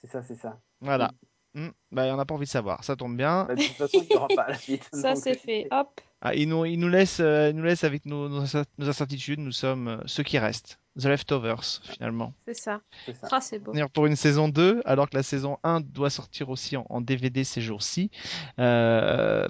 C'est 0.00 0.10
ça, 0.10 0.22
c'est 0.24 0.36
ça. 0.36 0.58
Voilà. 0.80 1.10
Hmm, 1.54 1.68
bah, 1.90 2.04
on 2.12 2.16
n'a 2.16 2.24
pas 2.24 2.34
envie 2.34 2.46
de 2.46 2.50
savoir. 2.50 2.84
Ça 2.84 2.96
tombe 2.96 3.16
bien. 3.16 3.44
Bah, 3.44 3.54
de 3.54 3.62
toute 3.62 3.72
façon, 3.72 4.00
il 4.02 4.08
n'y 4.08 4.16
aura 4.16 4.28
pas 4.28 4.48
la 4.48 4.58
suite. 4.58 4.88
Ça, 4.92 5.14
c'est 5.14 5.34
fait. 5.34 5.66
Hop. 5.70 6.00
Ah, 6.20 6.34
il, 6.34 6.48
nous, 6.48 6.64
il 6.64 6.78
nous 6.78 6.88
laisse, 6.88 7.20
euh, 7.20 7.52
nous 7.52 7.62
laisse 7.62 7.84
avec 7.84 8.04
nos, 8.04 8.28
nos, 8.28 8.44
incertitudes. 8.78 9.38
Nous 9.38 9.52
sommes 9.52 9.88
euh, 9.88 9.98
ceux 10.06 10.24
qui 10.24 10.38
restent. 10.38 10.80
The 10.98 11.04
Leftovers, 11.04 11.80
finalement. 11.84 12.34
C'est 12.46 12.54
ça. 12.54 12.80
C'est 13.06 13.16
ah, 13.30 13.40
c'est 13.40 13.60
beau. 13.60 13.72
Pour 13.94 14.06
une 14.06 14.16
saison 14.16 14.48
2, 14.48 14.82
alors 14.84 15.08
que 15.08 15.16
la 15.16 15.22
saison 15.22 15.58
1 15.62 15.80
doit 15.80 16.10
sortir 16.10 16.50
aussi 16.50 16.76
en, 16.76 17.00
DVD 17.00 17.44
ces 17.44 17.60
jours-ci. 17.60 18.10
Euh, 18.58 19.46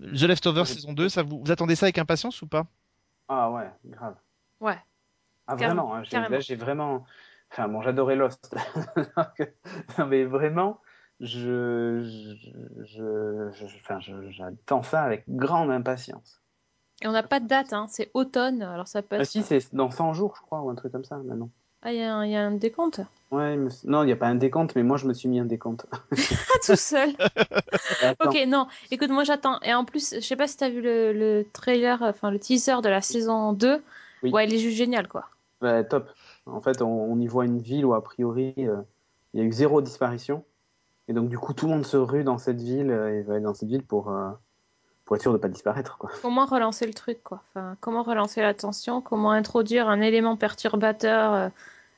The 0.00 0.22
Leftovers 0.22 0.66
saison 0.66 0.92
2, 0.92 1.08
ça 1.08 1.22
vous, 1.22 1.40
vous 1.42 1.50
attendez 1.50 1.76
ça 1.76 1.86
avec 1.86 1.96
impatience 1.96 2.42
ou 2.42 2.46
pas? 2.46 2.66
Ah 3.28 3.50
ouais, 3.50 3.70
grave. 3.86 4.16
Ouais. 4.60 4.76
Ah 5.46 5.56
vraiment, 5.56 5.94
hein, 5.94 6.02
là 6.12 6.40
j'ai 6.40 6.56
vraiment... 6.56 7.04
Enfin 7.50 7.68
bon, 7.68 7.80
j'adorais 7.82 8.16
Lost. 8.16 8.54
non 9.98 10.06
mais 10.06 10.24
vraiment, 10.24 10.80
je, 11.22 12.02
je, 12.84 13.50
je, 13.54 14.30
j'attends 14.30 14.82
ça 14.82 15.02
avec 15.02 15.24
grande 15.28 15.70
impatience. 15.70 16.40
Et 17.00 17.06
on 17.06 17.12
n'a 17.12 17.22
pas 17.22 17.40
de 17.40 17.46
date, 17.46 17.72
hein. 17.72 17.86
c'est 17.88 18.10
automne, 18.14 18.62
alors 18.62 18.88
ça 18.88 19.02
peut 19.02 19.16
Ah 19.18 19.24
si, 19.24 19.42
c'est 19.42 19.74
dans 19.74 19.90
100 19.90 20.12
jours, 20.14 20.34
je 20.36 20.42
crois, 20.42 20.60
ou 20.60 20.70
un 20.70 20.74
truc 20.74 20.92
comme 20.92 21.04
ça, 21.04 21.16
maintenant. 21.16 21.50
Ah, 21.82 21.92
il 21.92 21.98
y, 21.98 22.02
a 22.02 22.14
un 22.14 22.52
décompte? 22.52 23.00
Ouais, 23.32 23.56
non, 23.84 24.04
il 24.04 24.06
n'y 24.06 24.12
a 24.12 24.16
pas 24.16 24.28
un 24.28 24.36
décompte, 24.36 24.76
mais 24.76 24.84
moi, 24.84 24.96
je 24.98 25.06
me 25.06 25.14
suis 25.14 25.28
mis 25.28 25.40
un 25.40 25.44
décompte. 25.44 25.86
Tout 26.64 26.76
seul 26.76 27.10
Ok, 28.24 28.38
non, 28.46 28.68
écoute, 28.92 29.10
moi, 29.10 29.24
j'attends. 29.24 29.58
Et 29.62 29.74
en 29.74 29.84
plus, 29.84 30.14
je 30.14 30.20
sais 30.20 30.36
pas 30.36 30.46
si 30.46 30.56
tu 30.56 30.64
as 30.64 30.70
vu 30.70 30.80
le, 30.80 31.44
trailer, 31.52 32.02
enfin, 32.02 32.30
le 32.30 32.38
teaser 32.38 32.80
de 32.82 32.88
la 32.88 33.00
saison 33.00 33.52
2. 33.52 33.82
Ouais, 34.22 34.46
il 34.46 34.54
est 34.54 34.58
juste 34.58 34.76
génial, 34.76 35.08
quoi. 35.08 35.26
Ouais, 35.60 35.84
top. 35.84 36.08
En 36.46 36.60
fait, 36.60 36.82
on, 36.82 37.18
y 37.18 37.26
voit 37.26 37.44
une 37.44 37.58
ville 37.58 37.84
où, 37.84 37.94
a 37.94 38.02
priori, 38.04 38.54
euh, 38.58 38.76
il 39.34 39.40
y 39.40 39.42
a 39.42 39.46
eu 39.46 39.52
zéro 39.52 39.80
disparition. 39.82 40.44
Et 41.12 41.14
donc, 41.14 41.28
du 41.28 41.38
coup, 41.38 41.52
tout 41.52 41.66
le 41.66 41.72
monde 41.72 41.84
se 41.84 41.98
rue 41.98 42.24
dans 42.24 42.38
cette 42.38 42.62
ville 42.62 42.90
euh, 42.90 43.18
et 43.18 43.20
va 43.20 43.36
être 43.36 43.42
dans 43.42 43.52
cette 43.52 43.68
ville 43.68 43.82
pour, 43.82 44.08
euh, 44.08 44.30
pour 45.04 45.14
être 45.14 45.20
sûr 45.20 45.30
de 45.30 45.36
ne 45.36 45.42
pas 45.42 45.48
disparaître. 45.48 45.98
Quoi. 45.98 46.10
Comment 46.22 46.46
relancer 46.46 46.86
le 46.86 46.94
truc 46.94 47.22
quoi? 47.22 47.42
Enfin, 47.50 47.76
Comment 47.82 48.02
relancer 48.02 48.40
l'attention? 48.40 49.02
Comment 49.02 49.30
introduire 49.30 49.90
un 49.90 50.00
élément 50.00 50.38
perturbateur 50.38 51.34
euh, 51.34 51.48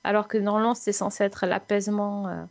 alors 0.03 0.27
que 0.27 0.37
normalement, 0.37 0.75
c'est 0.75 0.91
censé 0.91 1.23
être 1.23 1.47
l'apaisement 1.47 2.49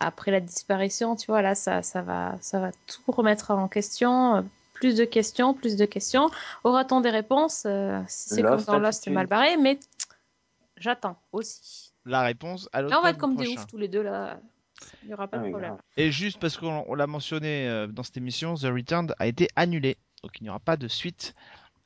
après 0.00 0.32
la 0.32 0.40
disparition? 0.40 1.14
Tu 1.14 1.28
vois, 1.28 1.42
là, 1.42 1.54
ça, 1.54 1.82
ça, 1.82 2.02
va, 2.02 2.34
ça 2.40 2.58
va 2.58 2.72
tout 2.88 3.12
remettre 3.12 3.52
en 3.52 3.68
question. 3.68 4.44
plus 4.74 4.96
de 4.96 5.04
questions, 5.04 5.54
plus 5.54 5.76
de 5.76 5.84
questions. 5.84 6.28
Aura-t-on 6.64 7.00
des 7.00 7.10
réponses? 7.10 7.68
C'est 8.08 8.42
comme 8.42 8.62
dans 8.64 8.80
Lost, 8.80 9.04
c'est 9.04 9.12
mal 9.12 9.28
barré, 9.28 9.56
mais 9.56 9.78
j'attends 10.76 11.16
aussi. 11.30 11.92
La 12.04 12.22
réponse 12.22 12.68
à 12.72 12.82
Là, 12.82 12.98
on 12.98 13.02
va 13.02 13.10
être 13.10 13.18
comme 13.18 13.36
des 13.36 13.46
oufs 13.46 13.68
tous 13.68 13.78
les 13.78 13.86
deux 13.86 14.02
là. 14.02 14.40
Il 15.02 15.08
n'y 15.08 15.14
aura 15.14 15.28
pas 15.28 15.38
de 15.38 15.46
ah 15.46 15.50
problème. 15.50 15.76
Et 15.96 16.12
juste 16.12 16.38
parce 16.38 16.56
qu'on 16.56 16.94
l'a 16.94 17.06
mentionné 17.06 17.68
euh, 17.68 17.86
dans 17.86 18.02
cette 18.02 18.16
émission, 18.16 18.54
The 18.54 18.64
Returned 18.64 19.14
a 19.18 19.26
été 19.26 19.48
annulé. 19.56 19.96
Donc 20.22 20.32
il 20.40 20.44
n'y 20.44 20.50
aura 20.50 20.60
pas 20.60 20.76
de 20.76 20.88
suite 20.88 21.34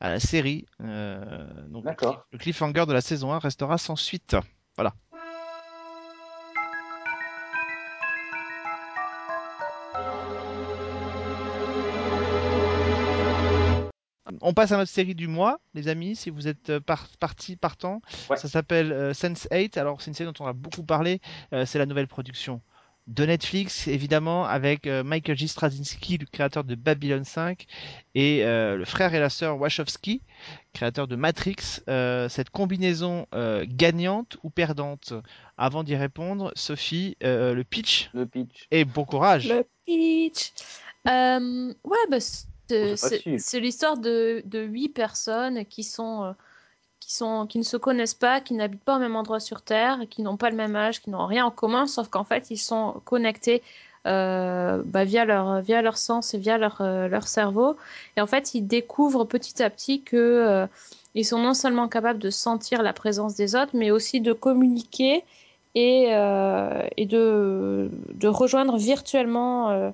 à 0.00 0.10
la 0.10 0.20
série. 0.20 0.66
Euh, 0.82 1.46
donc 1.68 1.84
le 2.32 2.38
cliffhanger 2.38 2.86
de 2.86 2.92
la 2.92 3.00
saison 3.00 3.32
1 3.32 3.38
restera 3.38 3.78
sans 3.78 3.96
suite. 3.96 4.36
Voilà. 4.76 4.94
On 14.40 14.52
passe 14.52 14.72
à 14.72 14.76
notre 14.76 14.90
série 14.90 15.14
du 15.14 15.26
mois, 15.26 15.58
les 15.72 15.88
amis, 15.88 16.16
si 16.16 16.28
vous 16.28 16.48
êtes 16.48 16.68
euh, 16.68 16.80
partis, 16.80 17.56
partant. 17.56 18.02
Ça 18.36 18.48
s'appelle 18.48 19.14
Sense 19.14 19.48
8. 19.50 19.78
Alors, 19.78 20.02
c'est 20.02 20.10
une 20.10 20.14
série 20.14 20.30
dont 20.30 20.44
on 20.44 20.48
a 20.48 20.52
beaucoup 20.52 20.82
parlé. 20.82 21.20
c'est 21.64 21.78
la 21.78 21.86
nouvelle 21.86 22.08
production 22.08 22.60
de 23.06 23.26
Netflix, 23.26 23.86
évidemment, 23.86 24.46
avec 24.46 24.86
euh, 24.86 25.04
Michael 25.04 25.36
J. 25.36 25.48
Straczynski, 25.48 26.18
le 26.18 26.26
créateur 26.26 26.64
de 26.64 26.74
Babylon 26.74 27.24
5, 27.24 27.66
et 28.14 28.44
euh, 28.44 28.76
le 28.76 28.84
frère 28.84 29.14
et 29.14 29.20
la 29.20 29.28
sœur 29.28 29.60
Wachowski, 29.60 30.22
créateur 30.72 31.06
de 31.06 31.14
Matrix. 31.14 31.80
Euh, 31.88 32.28
cette 32.28 32.50
combinaison 32.50 33.26
gagnante 33.64 34.38
ou 34.42 34.50
perdante? 34.50 35.12
Avant 35.56 35.84
d'y 35.84 35.96
répondre, 35.96 36.50
Sophie, 36.56 37.16
le 37.20 37.62
pitch? 37.62 38.10
Le 38.14 38.26
pitch. 38.26 38.66
Et 38.70 38.84
bon 38.84 39.04
courage. 39.04 39.48
Le 39.48 39.66
pitch. 39.84 40.52
ouais, 41.04 42.06
bah, 42.10 42.20
c'est 42.20 43.60
l'histoire 43.60 43.98
de, 43.98 44.42
huit 44.52 44.88
personnes 44.88 45.66
qui 45.66 45.84
sont 45.84 46.34
qui, 47.48 47.58
ne 47.58 47.62
se 47.62 47.76
connaissent 47.76 48.14
pas, 48.14 48.40
qui 48.40 48.54
n'habitent 48.54 48.82
pas 48.82 48.96
au 48.96 48.98
même 48.98 49.16
endroit 49.16 49.40
sur 49.40 49.62
Terre, 49.62 50.00
qui 50.10 50.22
n'ont 50.22 50.36
pas 50.36 50.50
le 50.50 50.56
même 50.56 50.76
âge, 50.76 51.00
qui 51.00 51.10
n'ont 51.10 51.26
rien 51.26 51.46
en 51.46 51.50
commun, 51.50 51.86
sauf 51.86 52.08
qu'en 52.08 52.24
fait, 52.24 52.50
ils 52.50 52.58
sont 52.58 53.00
connectés 53.04 53.62
euh, 54.06 54.82
bah, 54.84 55.04
via, 55.04 55.24
leur, 55.24 55.96
sens 55.96 56.34
et 56.34 56.38
via 56.38 56.58
leur, 56.58 56.80
euh, 56.80 57.08
leur 57.08 57.26
cerveau. 57.26 57.76
Et 58.16 58.20
en 58.20 58.26
fait, 58.26 58.54
ils 58.54 58.66
découvrent 58.66 59.24
petit 59.24 59.62
à 59.62 59.70
petit 59.70 60.02
que 60.02 60.16
euh, 60.16 60.66
ils 61.14 61.24
sont 61.24 61.38
non 61.38 61.54
seulement 61.54 61.88
capables 61.88 62.18
de 62.18 62.30
sentir 62.30 62.82
la 62.82 62.92
présence 62.92 63.34
des 63.34 63.54
autres, 63.56 63.72
mais 63.74 63.90
aussi 63.90 64.20
de 64.20 64.32
communiquer 64.32 65.24
et, 65.74 66.10
et 66.96 67.06
de, 67.06 67.90
rejoindre 68.24 68.76
virtuellement 68.76 69.92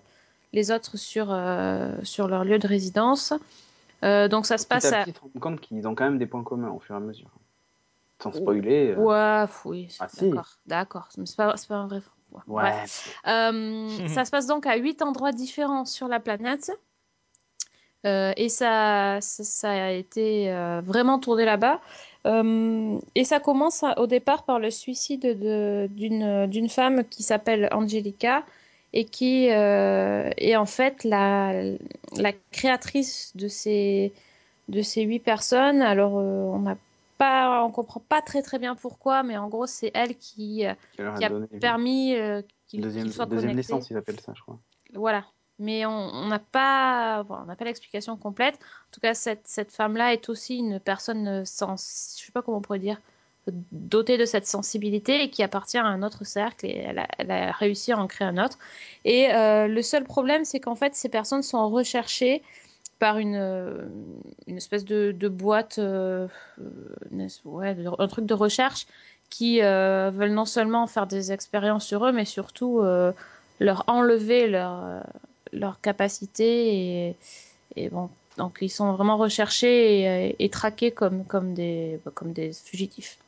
les 0.52 0.70
autres 0.70 0.96
sur 0.96 1.26
leur 1.26 2.44
lieu 2.44 2.58
de 2.58 2.66
résidence. 2.66 3.32
Euh, 4.04 4.28
donc 4.28 4.46
ça 4.46 4.58
se 4.58 4.66
passe 4.66 4.86
à. 4.92 5.04
Petit, 5.04 5.12
te 5.12 5.38
compte 5.38 5.60
qu'ils 5.60 5.86
ont 5.86 5.94
quand 5.94 6.04
même 6.04 6.18
des 6.18 6.26
points 6.26 6.44
communs 6.44 6.70
au 6.70 6.80
fur 6.80 6.94
et 6.94 6.98
à 6.98 7.00
mesure. 7.00 7.30
Sans 8.22 8.32
spoiler. 8.32 8.94
Euh. 8.96 8.96
Ouais, 8.96 9.50
oui. 9.64 9.96
Ah, 9.98 10.08
d'accord, 10.20 10.48
d'accord. 10.66 11.08
C'est 11.10 11.36
pas, 11.36 11.54
pas 11.68 11.74
un 11.74 11.86
vrai. 11.86 12.00
Ouais. 12.46 12.84
Euh, 13.26 14.08
ça 14.08 14.24
se 14.24 14.30
passe 14.30 14.46
donc 14.46 14.66
à 14.66 14.76
huit 14.76 15.02
endroits 15.02 15.32
différents 15.32 15.84
sur 15.84 16.06
la 16.06 16.20
planète. 16.20 16.70
et 18.04 18.48
ça, 18.48 19.18
ça, 19.20 19.70
a 19.70 19.90
été 19.90 20.52
vraiment 20.84 21.18
tourné 21.18 21.44
là-bas. 21.44 21.80
et 22.24 23.24
ça 23.24 23.40
commence 23.40 23.84
au 23.96 24.06
départ 24.06 24.44
par 24.44 24.60
le 24.60 24.70
suicide 24.70 25.26
d'une 25.90 26.68
femme 26.68 27.04
qui 27.04 27.24
s'appelle 27.24 27.68
Angelica, 27.72 28.44
et 28.92 29.04
qui 29.04 29.50
euh, 29.50 30.30
est 30.36 30.56
en 30.56 30.66
fait 30.66 31.04
la, 31.04 31.62
la, 32.16 32.32
créatrice 32.50 33.32
de 33.36 33.48
ces, 33.48 34.12
de 34.68 34.82
ces 34.82 35.02
huit 35.02 35.20
personnes. 35.20 35.82
Alors, 35.82 36.18
euh, 36.18 36.42
on 36.52 36.60
n'a 36.60 36.76
pas, 37.18 37.64
on 37.64 37.70
comprend 37.70 38.00
pas 38.00 38.22
très 38.22 38.42
très 38.42 38.58
bien 38.58 38.74
pourquoi, 38.74 39.22
mais 39.22 39.36
en 39.36 39.48
gros, 39.48 39.66
c'est 39.66 39.90
elle 39.94 40.16
qui, 40.16 40.66
euh, 40.66 40.74
qui 40.96 41.24
a, 41.24 41.30
permis 41.60 42.16
qu'il 42.66 43.12
soit 43.12 43.26
deuxième 43.26 43.56
naissance, 43.56 43.90
ils 43.90 43.96
appellent 43.96 44.20
ça, 44.20 44.32
je 44.34 44.42
crois. 44.42 44.58
Voilà. 44.94 45.24
Mais 45.58 45.84
on 45.84 46.26
n'a 46.26 46.38
pas, 46.38 47.26
on 47.28 47.44
n'a 47.44 47.54
pas 47.54 47.66
l'explication 47.66 48.16
complète. 48.16 48.54
En 48.54 48.92
tout 48.92 49.00
cas, 49.00 49.12
cette, 49.12 49.46
cette 49.46 49.70
femme-là 49.70 50.14
est 50.14 50.30
aussi 50.30 50.56
une 50.56 50.80
personne 50.80 51.44
sans, 51.44 51.76
je 51.76 52.24
sais 52.24 52.32
pas 52.32 52.40
comment 52.40 52.56
on 52.58 52.62
pourrait 52.62 52.78
dire, 52.78 52.98
dotée 53.72 54.18
de 54.18 54.24
cette 54.24 54.46
sensibilité 54.46 55.22
et 55.22 55.30
qui 55.30 55.42
appartient 55.42 55.78
à 55.78 55.84
un 55.84 56.02
autre 56.02 56.24
cercle 56.24 56.66
et 56.66 56.84
elle 57.18 57.30
a, 57.30 57.52
réussi 57.52 57.92
à 57.92 57.98
en 57.98 58.06
créer 58.06 58.26
un 58.26 58.42
autre. 58.42 58.58
Et 59.04 59.32
euh, 59.32 59.66
le 59.66 59.82
seul 59.82 60.04
problème, 60.04 60.44
c'est 60.44 60.60
qu'en 60.60 60.74
fait, 60.74 60.94
ces 60.94 61.08
personnes 61.08 61.42
sont 61.42 61.68
recherchées 61.68 62.42
par 62.98 63.18
une, 63.18 63.36
euh, 63.36 63.86
une 64.46 64.56
espèce 64.56 64.84
de, 64.84 65.28
boîte, 65.28 65.78
euh, 65.78 66.28
ouais, 67.44 67.76
un 67.98 68.08
truc 68.08 68.26
de 68.26 68.34
recherche 68.34 68.86
qui 69.30 69.60
veulent 69.60 70.32
non 70.32 70.44
seulement 70.44 70.86
faire 70.86 71.06
des 71.06 71.30
expériences 71.32 71.86
sur 71.86 72.04
eux, 72.04 72.12
mais 72.12 72.24
surtout 72.24 72.82
leur 73.60 73.84
enlever 73.86 74.48
leur, 74.48 75.04
leur 75.52 75.80
capacité 75.80 77.16
et, 77.76 77.88
bon, 77.90 78.10
donc 78.38 78.58
ils 78.60 78.68
sont 78.68 78.92
vraiment 78.92 79.16
recherchés 79.16 80.00
et, 80.00 80.36
et 80.44 80.48
traqués 80.48 80.90
comme, 80.90 81.24
comme, 81.24 81.54
des, 81.54 82.00
comme 82.14 82.32
des 82.32 82.52
fugitifs. 82.52 83.18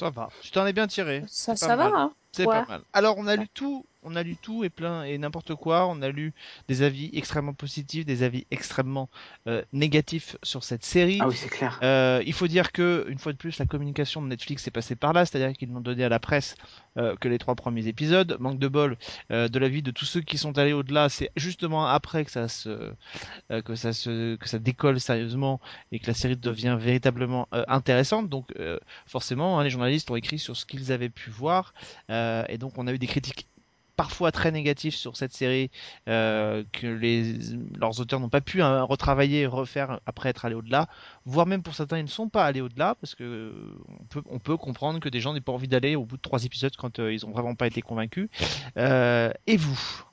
Ça 0.00 0.08
va. 0.08 0.30
Tu 0.40 0.50
t'en 0.50 0.64
es 0.64 0.72
bien 0.72 0.86
tiré. 0.86 1.24
Ça, 1.28 1.56
ça 1.56 1.76
va. 1.76 1.90
Hein. 1.94 2.14
C'est 2.32 2.46
pas 2.46 2.64
mal. 2.64 2.80
Alors, 2.94 3.18
on 3.18 3.26
a 3.26 3.36
lu 3.36 3.46
tout 3.52 3.84
on 4.02 4.16
a 4.16 4.22
lu 4.22 4.36
tout 4.36 4.64
et 4.64 4.70
plein 4.70 5.04
et 5.04 5.18
n'importe 5.18 5.54
quoi. 5.54 5.86
On 5.86 6.02
a 6.02 6.08
lu 6.08 6.32
des 6.68 6.82
avis 6.82 7.10
extrêmement 7.12 7.52
positifs, 7.52 8.04
des 8.04 8.22
avis 8.22 8.46
extrêmement 8.50 9.08
euh, 9.46 9.62
négatifs 9.72 10.36
sur 10.42 10.64
cette 10.64 10.84
série. 10.84 11.18
Ah 11.20 11.28
oui, 11.28 11.36
c'est 11.36 11.48
clair. 11.48 11.78
Euh, 11.82 12.22
il 12.26 12.32
faut 12.32 12.48
dire 12.48 12.72
que 12.72 13.06
une 13.08 13.18
fois 13.18 13.32
de 13.32 13.36
plus, 13.36 13.58
la 13.58 13.66
communication 13.66 14.22
de 14.22 14.28
Netflix 14.28 14.66
est 14.66 14.70
passée 14.70 14.96
par 14.96 15.12
là, 15.12 15.26
c'est-à-dire 15.26 15.56
qu'ils 15.56 15.70
n'ont 15.70 15.80
donné 15.80 16.04
à 16.04 16.08
la 16.08 16.18
presse 16.18 16.56
euh, 16.96 17.14
que 17.16 17.28
les 17.28 17.38
trois 17.38 17.54
premiers 17.54 17.86
épisodes. 17.86 18.36
Manque 18.40 18.58
de 18.58 18.68
bol 18.68 18.96
de 19.30 19.58
la 19.58 19.68
vie 19.68 19.82
de 19.82 19.90
tous 19.90 20.04
ceux 20.04 20.20
qui 20.20 20.38
sont 20.38 20.56
allés 20.58 20.72
au-delà. 20.72 21.08
C'est 21.08 21.30
justement 21.36 21.86
après 21.86 22.24
que 22.24 22.30
ça 22.30 22.48
se 22.48 22.92
que 23.48 23.74
ça 23.74 23.92
se 23.92 24.36
que 24.36 24.48
ça 24.48 24.58
décolle 24.58 25.00
sérieusement 25.00 25.60
et 25.92 25.98
que 25.98 26.06
la 26.06 26.14
série 26.14 26.36
devient 26.36 26.76
véritablement 26.80 27.48
intéressante. 27.68 28.28
Donc 28.28 28.52
forcément, 29.06 29.58
hein, 29.58 29.64
les 29.64 29.70
journalistes 29.70 30.10
ont 30.10 30.16
écrit 30.16 30.38
sur 30.38 30.56
ce 30.56 30.64
qu'ils 30.64 30.92
avaient 30.92 31.08
pu 31.08 31.30
voir 31.30 31.74
et 32.08 32.58
donc 32.58 32.78
on 32.78 32.86
a 32.86 32.92
eu 32.92 32.98
des 32.98 33.06
critiques 33.06 33.46
parfois 34.00 34.32
très 34.32 34.50
négatifs 34.50 34.94
sur 34.94 35.14
cette 35.14 35.34
série 35.34 35.70
que 36.06 36.86
les 36.86 37.34
leurs 37.78 38.00
auteurs 38.00 38.18
n'ont 38.18 38.30
pas 38.30 38.40
pu 38.40 38.62
hein, 38.62 38.82
retravailler 38.82 39.40
et 39.40 39.46
refaire 39.46 40.00
après 40.06 40.30
être 40.30 40.46
allés 40.46 40.54
au-delà, 40.54 40.88
voire 41.26 41.44
même 41.44 41.62
pour 41.62 41.74
certains 41.74 41.98
ils 41.98 42.04
ne 42.04 42.08
sont 42.08 42.30
pas 42.30 42.46
allés 42.46 42.62
au-delà 42.62 42.94
parce 42.94 43.14
que 43.14 43.52
on 44.30 44.38
peut 44.38 44.54
on 44.54 44.56
comprendre 44.56 45.00
que 45.00 45.10
des 45.10 45.20
gens 45.20 45.34
n'aient 45.34 45.42
pas 45.42 45.52
envie 45.52 45.68
d'aller 45.68 45.96
au 45.96 46.06
bout 46.06 46.16
de 46.16 46.22
trois 46.22 46.46
épisodes 46.46 46.74
quand 46.78 46.98
ils 46.98 47.26
ont 47.26 47.30
vraiment 47.30 47.54
pas 47.54 47.66
été 47.66 47.82
convaincus. 47.82 48.30
et 48.76 49.56
vous? 49.58 50.04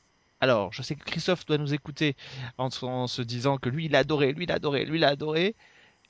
Alors, 0.42 0.74
je 0.74 0.82
sais 0.82 0.96
que 0.96 1.06
Christophe 1.06 1.46
doit 1.46 1.58
nous 1.58 1.74
écouter 1.74 2.18
en, 2.58 2.70
se 2.70 3.22
disant 3.22 3.58
que 3.58 3.70
lui, 3.70 3.86
il 3.86 3.96
a 3.96 4.00
adoré, 4.00 4.34
lui, 4.34 4.44
il 4.44 4.52
a 4.52 4.56
adoré, 4.56 4.84
lui, 4.84 5.00
il 5.00 5.04
a 5.06 5.10
adoré. 5.10 5.56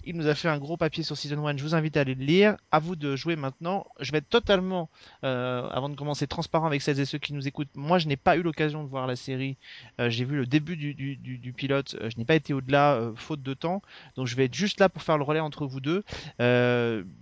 Il 0.05 0.15
nous 0.15 0.27
a 0.27 0.35
fait 0.35 0.47
un 0.47 0.57
gros 0.57 0.77
papier 0.77 1.03
sur 1.03 1.17
Season 1.17 1.45
1. 1.45 1.57
Je 1.57 1.63
vous 1.63 1.75
invite 1.75 1.97
à 1.97 2.01
aller 2.01 2.15
le 2.15 2.23
lire. 2.23 2.55
À 2.71 2.79
vous 2.79 2.95
de 2.95 3.15
jouer 3.15 3.35
maintenant. 3.35 3.85
Je 3.99 4.11
vais 4.11 4.19
être 4.19 4.29
totalement, 4.29 4.89
euh, 5.23 5.67
avant 5.69 5.89
de 5.89 5.95
commencer, 5.95 6.27
transparent 6.27 6.65
avec 6.65 6.81
celles 6.81 6.99
et 6.99 7.05
ceux 7.05 7.17
qui 7.17 7.33
nous 7.33 7.47
écoutent. 7.47 7.75
Moi, 7.75 7.97
je 7.97 8.07
n'ai 8.07 8.15
pas 8.15 8.37
eu 8.37 8.41
l'occasion 8.41 8.83
de 8.83 8.89
voir 8.89 9.05
la 9.07 9.15
série. 9.15 9.57
Euh, 9.99 10.09
j'ai 10.09 10.23
vu 10.23 10.37
le 10.37 10.45
début 10.45 10.77
du, 10.77 11.53
pilote. 11.53 11.95
Euh, 11.99 12.09
je 12.09 12.17
n'ai 12.17 12.25
pas 12.25 12.35
été 12.35 12.53
au-delà, 12.53 13.11
faute 13.15 13.41
de 13.41 13.53
temps. 13.53 13.81
Donc, 14.15 14.27
je 14.27 14.35
vais 14.35 14.45
être 14.45 14.53
juste 14.53 14.79
là 14.79 14.87
pour 14.87 15.01
faire 15.01 15.17
le 15.17 15.23
relais 15.23 15.39
entre 15.39 15.65
vous 15.65 15.81
deux. 15.81 16.03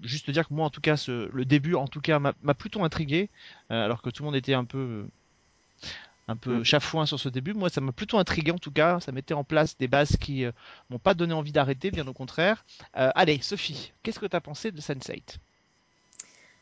juste 0.04 0.30
dire 0.30 0.48
que 0.48 0.54
moi, 0.54 0.66
en 0.66 0.70
tout 0.70 0.82
cas, 0.82 1.04
le 1.08 1.46
début, 1.46 1.76
en 1.76 1.88
tout 1.88 2.02
cas, 2.02 2.20
m'a 2.20 2.54
plutôt 2.54 2.84
intrigué. 2.84 3.30
alors 3.70 4.02
que 4.02 4.10
tout 4.10 4.24
le 4.24 4.28
monde 4.28 4.36
était 4.36 4.54
un 4.54 4.66
peu 4.66 5.08
un 6.28 6.36
peu 6.36 6.60
mm. 6.60 6.64
chafouin 6.64 7.06
sur 7.06 7.20
ce 7.20 7.30
début. 7.30 7.54
Moi, 7.54 7.70
ça 7.70 7.82
m'a 7.82 7.92
plutôt 7.92 8.18
intrigué 8.18 8.52
en 8.52 8.58
tout 8.58 8.72
cas. 8.72 9.00
Ça 9.00 9.12
mettait 9.12 9.34
en 9.34 9.44
place 9.44 9.78
des 9.78 9.88
bases 9.88 10.18
qui 10.18 10.46
euh, 10.46 10.52
m'ont 10.90 11.00
pas 11.00 11.14
donné 11.14 11.34
envie 11.34 11.52
d'arrêter, 11.52 11.92
bien 11.92 12.08
au 12.08 12.14
contraire. 12.14 12.66
Euh, 12.98 13.12
allez, 13.16 13.40
Sophie, 13.42 13.92
qu'est-ce 14.04 14.20
que 14.20 14.26
tu 14.26 14.36
as 14.36 14.42
pensé 14.42 14.72
de 14.72 14.82
Sense8 14.82 15.38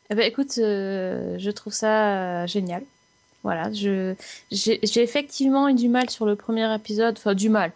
eh 0.10 0.16
ben, 0.16 0.30
écoute, 0.30 0.58
euh, 0.58 1.38
je 1.40 1.50
trouve 1.50 1.74
ça 1.74 2.46
génial. 2.46 2.84
Voilà, 3.42 3.72
j'ai 3.72 4.16
effectivement 5.02 5.68
eu 5.70 5.74
du 5.74 5.90
mal 5.90 6.10
sur 6.10 6.26
le 6.26 6.36
premier 6.36 6.74
épisode, 6.76 7.16
enfin 7.18 7.34
du 7.34 7.50
mal. 7.50 7.72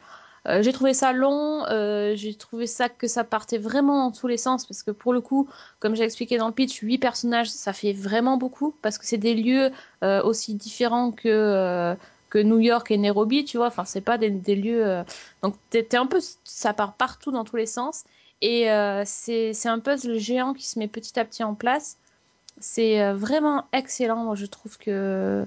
Euh, 0.47 0.61
j'ai 0.61 0.71
trouvé 0.71 0.93
ça 0.93 1.11
long, 1.11 1.65
euh, 1.67 2.13
j'ai 2.15 2.33
trouvé 2.33 2.67
ça 2.67 2.87
que 2.87 3.07
ça 3.07 3.25
partait 3.25 3.57
vraiment 3.57 4.05
dans 4.05 4.11
tous 4.15 4.27
les 4.27 4.37
sens 4.37 4.65
parce 4.65 4.81
que 4.81 4.91
pour 4.91 5.11
le 5.11 5.19
coup, 5.19 5.49
comme 5.79 5.95
j'ai 5.95 6.03
expliqué 6.03 6.37
dans 6.37 6.47
le 6.47 6.53
pitch, 6.53 6.79
huit 6.79 6.99
personnages, 6.99 7.49
ça 7.49 7.73
fait 7.73 7.91
vraiment 7.91 8.37
beaucoup 8.37 8.73
parce 8.81 8.97
que 8.97 9.05
c'est 9.05 9.17
des 9.17 9.33
lieux 9.33 9.71
euh, 10.03 10.23
aussi 10.23 10.53
différents 10.55 11.11
que 11.11 11.95
que 12.29 12.39
New 12.39 12.59
York 12.59 12.91
et 12.91 12.97
Nairobi, 12.97 13.45
tu 13.45 13.57
vois. 13.57 13.67
Enfin, 13.67 13.85
c'est 13.85 14.01
pas 14.01 14.17
des, 14.17 14.29
lieux. 14.29 15.03
Donc, 15.43 15.55
t'es 15.69 15.95
un 15.95 16.05
peu, 16.05 16.19
ça 16.43 16.73
part 16.73 16.93
partout 16.93 17.31
dans 17.31 17.45
tous 17.45 17.55
les 17.55 17.65
sens. 17.65 18.03
Et 18.41 18.67
c'est 19.05 19.65
un 19.65 19.79
puzzle 19.79 20.17
géant 20.17 20.53
qui 20.53 20.67
se 20.67 20.77
met 20.77 20.89
petit 20.89 21.17
à 21.17 21.23
petit 21.23 21.43
en 21.45 21.55
place. 21.55 21.97
C'est 22.59 23.13
vraiment 23.13 23.65
excellent. 23.71 24.25
Moi, 24.25 24.35
je 24.35 24.45
trouve 24.45 24.77
que 24.77 25.45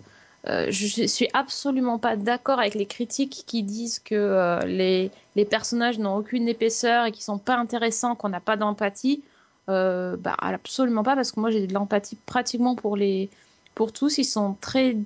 euh, 0.48 0.66
je 0.70 1.06
suis 1.06 1.28
absolument 1.34 1.98
pas 1.98 2.16
d'accord 2.16 2.60
avec 2.60 2.74
les 2.74 2.86
critiques 2.86 3.44
qui 3.46 3.62
disent 3.62 3.98
que 3.98 4.14
euh, 4.14 4.60
les, 4.60 5.10
personnages 5.44 5.98
n'ont 5.98 6.16
aucune 6.16 6.48
épaisseur 6.48 7.06
et 7.06 7.12
qui 7.12 7.22
sont 7.22 7.38
pas 7.38 7.56
intéressants, 7.56 8.14
qu'on 8.14 8.30
n'a 8.30 8.40
pas 8.40 8.56
d'empathie. 8.56 9.22
Euh, 9.68 10.16
bah, 10.16 10.34
absolument 10.38 11.02
pas, 11.02 11.14
parce 11.14 11.32
que 11.32 11.40
moi 11.40 11.50
j'ai 11.50 11.66
de 11.66 11.74
l'empathie 11.74 12.16
pratiquement 12.26 12.74
pour, 12.74 12.96
les, 12.96 13.28
pour 13.74 13.92
tous. 13.92 14.18
Ils 14.18 14.24
sont 14.24 14.56
très, 14.60 14.96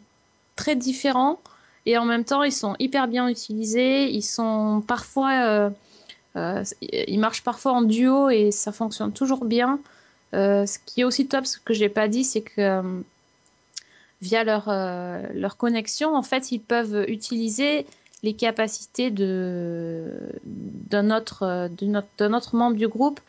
très 0.55 0.77
différents 0.77 1.41
et 1.87 1.99
en 1.99 2.05
même 2.05 2.25
temps 2.25 2.45
ils 2.45 2.53
sont 2.53 2.77
hyper 2.79 3.09
bien 3.09 3.29
utilisés. 3.29 4.11
Ils 4.11 4.23
sont 4.23 4.83
parfois. 4.87 5.71
ils 6.37 7.19
marchent 7.19 7.43
parfois 7.43 7.73
en 7.73 7.83
duo 7.83 8.31
et 8.31 8.53
ça 8.53 8.71
fonctionne 8.71 9.13
toujours 9.13 9.45
bien. 9.45 9.81
ce 10.33 10.79
qui 10.87 11.01
est 11.01 11.05
aussi 11.05 11.27
top, 11.27 11.45
ce 11.47 11.59
que 11.59 11.75
j'ai 11.75 11.89
pas 11.89 12.07
dit, 12.07 12.25
c'est 12.25 12.43
que 12.43 13.03
via 14.25 14.43
leur, 14.43 14.69
euh, 14.69 15.23
leur 15.35 15.57
connexion, 15.59 16.17
en 16.17 16.23
fait, 16.23 16.51
ils 16.51 16.61
peuvent 16.61 17.05
utiliser 17.09 17.87
les 18.23 18.33
capacités 18.33 19.11
de 19.11 20.19
d'un 20.45 21.11
autre, 21.11 21.69
de 21.69 21.87
notre, 21.87 22.27
notre 22.27 22.57
membre 22.57 22.77
du 22.77 22.89
groupe. 22.89 23.21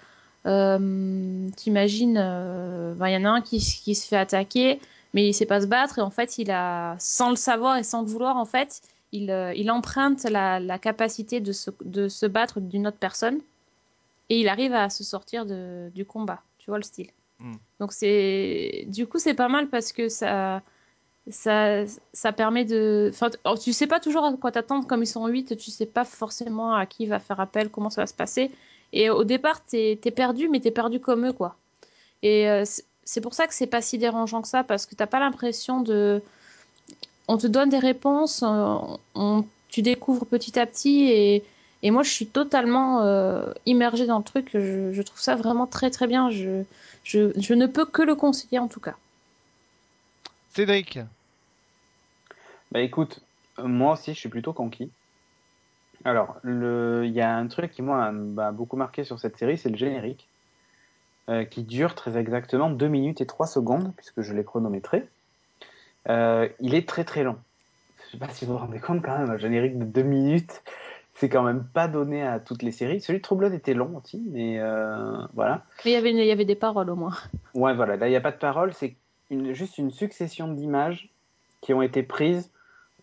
Euh, 0.46 1.50
T'imagines, 1.58 2.18
euh, 2.18 2.96
il 3.02 3.12
y 3.12 3.18
en 3.18 3.26
a 3.26 3.30
un 3.30 3.42
qui, 3.42 3.60
qui, 3.60 3.94
se 3.94 4.08
fait 4.08 4.16
attaquer, 4.16 4.80
mais 5.14 5.28
il 5.28 5.34
sait 5.34 5.46
pas 5.46 5.62
se 5.62 5.68
battre 5.68 6.00
et 6.00 6.02
en 6.02 6.12
fait, 6.12 6.38
il 6.38 6.50
a, 6.50 6.96
sans 7.00 7.30
le 7.30 7.36
savoir 7.36 7.78
et 7.78 7.84
sans 7.84 8.04
le 8.04 8.08
vouloir, 8.08 8.38
en 8.38 8.46
fait, 8.46 8.82
il, 9.12 9.32
euh, 9.32 9.54
il 9.54 9.70
emprunte 9.70 10.24
la, 10.24 10.60
la, 10.60 10.80
capacité 10.80 11.42
de 11.42 11.52
se, 11.52 11.72
de 11.84 12.08
se 12.08 12.26
battre 12.26 12.62
d'une 12.62 12.88
autre 12.88 12.98
personne 13.00 13.40
et 14.30 14.40
il 14.40 14.48
arrive 14.48 14.74
à 14.74 14.90
se 14.90 15.04
sortir 15.04 15.46
de, 15.46 15.90
du 15.94 16.06
combat. 16.06 16.42
Tu 16.60 16.70
vois 16.70 16.78
le 16.78 16.84
style. 16.84 17.10
Hmm. 17.40 17.56
Donc 17.80 17.92
c'est, 17.92 18.86
du 18.88 19.08
coup, 19.08 19.20
c'est 19.20 19.34
pas 19.34 19.50
mal 19.50 19.68
parce 19.68 19.92
que 19.92 20.08
ça 20.08 20.62
ça, 21.30 21.86
ça 22.14 22.32
permet 22.32 22.66
de. 22.66 23.10
Enfin, 23.12 23.30
oh, 23.46 23.56
tu 23.58 23.74
sais 23.74 23.88
pas 23.88 24.00
toujours 24.00 24.26
à 24.26 24.34
quoi 24.34 24.52
t'attendre, 24.52 24.86
comme 24.88 25.02
ils 25.04 25.08
sont 25.08 25.26
8, 25.26 25.58
tu 25.58 25.72
sais 25.72 25.86
pas 25.86 26.06
forcément 26.06 26.74
à 26.74 26.86
qui 26.86 27.08
va 27.08 27.20
faire 27.20 27.40
appel, 27.40 27.70
comment 27.70 27.90
ça 27.90 28.02
va 28.02 28.08
se 28.08 28.14
passer. 28.14 28.52
Et 28.94 29.10
au 29.10 29.24
départ, 29.24 29.66
t'es 29.66 30.00
es 30.04 30.12
perdu, 30.12 30.50
mais 30.50 30.60
t'es 30.60 30.72
perdu 30.72 31.00
comme 31.00 31.28
eux, 31.28 31.34
quoi. 31.34 31.56
Et 32.22 32.50
euh, 32.50 32.64
c'est 33.04 33.22
pour 33.22 33.34
ça 33.34 33.48
que 33.48 33.54
c'est 33.54 33.68
pas 33.68 33.82
si 33.82 33.98
dérangeant 33.98 34.42
que 34.42 34.48
ça, 34.48 34.64
parce 34.64 34.86
que 34.86 34.96
t'as 34.96 35.08
pas 35.08 35.20
l'impression 35.20 35.82
de. 35.82 36.22
On 37.28 37.38
te 37.38 37.48
donne 37.48 37.70
des 37.70 37.80
réponses, 37.80 38.44
euh, 38.44 38.78
on, 39.16 39.46
tu 39.70 39.82
découvres 39.82 40.26
petit 40.28 40.60
à 40.60 40.66
petit, 40.68 41.08
et, 41.10 41.44
et 41.82 41.92
moi 41.92 42.04
je 42.04 42.12
suis 42.12 42.28
totalement 42.28 43.02
euh, 43.02 43.52
immergée 43.66 44.06
dans 44.06 44.20
le 44.20 44.24
truc, 44.24 44.50
je, 44.54 44.94
je, 44.94 45.02
trouve 45.02 45.20
ça 45.20 45.36
vraiment 45.36 45.66
très 45.66 45.90
très 45.90 46.06
bien, 46.06 46.30
je, 46.30 46.62
je, 47.04 47.32
je 47.36 47.54
ne 47.56 47.66
peux 47.66 47.86
que 47.86 48.04
le 48.04 48.14
conseiller 48.14 48.60
en 48.60 48.68
tout 48.68 48.80
cas. 48.80 48.96
Cédric 50.56 51.00
bah 52.72 52.80
écoute, 52.80 53.20
moi 53.58 53.92
aussi 53.94 54.14
je 54.14 54.20
suis 54.20 54.30
plutôt 54.30 54.54
conquis. 54.54 54.90
Alors, 56.06 56.38
il 56.46 57.12
y 57.12 57.20
a 57.20 57.36
un 57.36 57.48
truc 57.48 57.72
qui 57.72 57.82
m'a 57.82 58.12
beaucoup 58.54 58.78
marqué 58.78 59.04
sur 59.04 59.20
cette 59.20 59.38
série, 59.38 59.58
c'est 59.58 59.70
le 59.70 59.76
générique, 59.76 60.30
euh, 61.30 61.44
qui 61.44 61.64
dure 61.64 61.94
très 61.94 62.18
exactement 62.18 62.70
2 62.70 62.88
minutes 62.88 63.20
et 63.20 63.26
3 63.26 63.48
secondes, 63.48 63.92
puisque 63.98 64.22
je 64.22 64.34
l'ai 64.34 64.46
chronométré. 64.46 65.06
Euh, 66.08 66.48
il 66.62 66.74
est 66.74 66.88
très 66.88 67.04
très 67.04 67.24
long. 67.24 67.38
Je 68.06 68.12
sais 68.12 68.18
pas 68.18 68.30
si 68.30 68.46
vous 68.46 68.54
vous 68.54 68.60
rendez 68.60 68.80
compte 68.80 69.04
quand 69.04 69.18
même, 69.18 69.30
un 69.30 69.38
générique 69.38 69.78
de 69.78 69.84
2 69.84 70.04
minutes, 70.04 70.64
c'est 71.16 71.28
quand 71.28 71.44
même 71.44 71.66
pas 71.66 71.90
donné 71.90 72.26
à 72.26 72.40
toutes 72.40 72.64
les 72.64 72.72
séries. 72.72 73.02
Celui 73.02 73.20
de 73.20 73.24
True 73.24 73.36
Blood 73.36 73.54
était 73.54 73.74
long 73.74 73.98
aussi, 73.98 74.24
mais 74.32 74.60
euh, 74.60 75.18
voilà. 75.34 75.66
Mais 75.84 75.92
il 75.92 75.94
y, 75.96 75.98
avait, 75.98 76.12
il 76.12 76.26
y 76.26 76.32
avait 76.32 76.46
des 76.46 76.56
paroles 76.56 76.90
au 76.90 76.96
moins. 76.96 77.16
Ouais, 77.54 77.74
voilà, 77.74 77.98
là 77.98 78.08
il 78.08 78.12
n'y 78.12 78.16
a 78.16 78.22
pas 78.22 78.32
de 78.32 78.38
paroles, 78.38 78.74
c'est 78.74 78.96
juste 79.30 79.78
une 79.78 79.92
succession 79.92 80.48
d'images 80.48 81.10
qui 81.62 81.74
ont 81.74 81.82
été 81.82 82.04
prises 82.04 82.52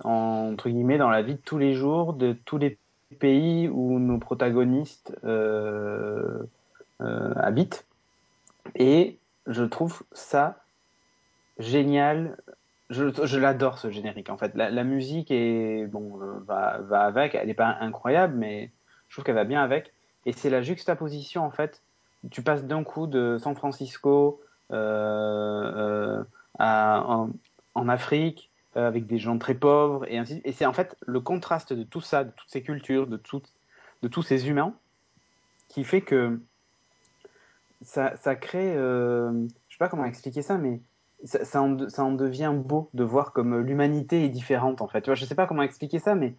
entre 0.05 0.69
guillemets 0.69 0.99
dans 0.99 1.11
la 1.11 1.23
vie 1.23 1.35
de 1.35 1.41
tous 1.41 1.59
les 1.59 1.75
jours 1.75 2.13
de 2.15 2.33
tous 2.45 2.59
les 2.59 2.79
pays 3.19 3.69
où 3.69 3.99
nos 3.99 4.19
protagonistes 4.19 5.17
euh, 5.25 6.43
euh, 7.01 7.33
habitent. 7.37 7.87
Et 8.75 9.19
je 9.47 9.65
trouve 9.65 10.03
ça 10.13 10.63
génial. 11.59 12.37
Je, 12.91 13.39
l'adore 13.39 13.79
ce 13.79 13.91
générique 13.91 14.29
en 14.29 14.37
fait. 14.37 14.53
La, 14.55 14.85
musique 14.85 15.31
est 15.31 15.87
bon 15.87 16.21
euh, 16.21 16.41
va, 16.47 16.79
va, 16.79 17.03
avec. 17.03 17.35
Elle 17.35 17.47
n'est 17.47 17.55
pas 17.55 17.77
incroyable, 17.81 18.35
mais 18.37 18.71
je 19.09 19.15
trouve 19.15 19.25
qu'elle 19.25 19.35
va 19.35 19.45
bien 19.45 19.63
avec. 19.63 19.93
Et 20.27 20.33
c'est 20.33 20.51
la 20.51 20.63
juxtaposition 20.63 21.45
en 21.45 21.51
fait. 21.51 21.83
Tu 22.31 22.43
passes 22.43 22.65
d'un 22.65 22.85
coup 22.85 23.07
de 23.07 23.39
San 23.41 23.57
Francisco 23.57 24.41
à, 24.73 26.25
en, 27.07 27.31
en, 27.75 27.89
Afrique, 27.89 28.51
euh, 28.77 28.87
avec 28.87 29.07
des 29.07 29.19
gens 29.19 29.39
très 29.39 29.55
pauvres, 29.55 30.07
et 30.09 30.19
ainsi 30.19 30.41
Et 30.45 30.53
c'est 30.53 30.67
en 30.67 30.73
fait 30.73 30.97
le 31.07 31.21
contraste 31.21 31.73
de 31.73 31.83
tout 31.83 32.01
ça, 32.01 32.25
de 32.25 32.31
toutes 32.31 32.49
ces 32.49 32.63
cultures, 32.63 33.07
de, 33.07 33.21
de 34.03 34.09
tous 34.09 34.23
ces 34.23 34.49
humains, 34.49 34.75
qui 35.69 35.85
fait 35.85 36.01
que 36.01 36.41
ça, 37.83 38.17
ça 38.17 38.35
crée, 38.35 38.75
euh, 38.77 39.33
je 39.69 39.75
sais 39.75 39.79
pas 39.79 39.89
comment 39.89 40.05
expliquer 40.05 40.43
ça, 40.43 40.57
mais 40.57 40.81
ça, 41.25 41.45
ça, 41.45 41.63
en, 41.63 42.13
devient 42.13 42.53
beau 42.55 42.89
de 42.95 43.05
voir 43.05 43.33
comme 43.33 43.61
l'humanité 43.61 44.25
est 44.25 44.29
différente 44.29 44.81
en 44.81 44.89
fait. 44.89 45.03
Tu 45.03 45.11
vois, 45.11 45.15
je 45.15 45.25
sais 45.25 45.35
pas 45.35 45.47
comment 45.47 45.63
expliquer 45.63 45.99
ça, 45.99 46.15
mais 46.15 46.35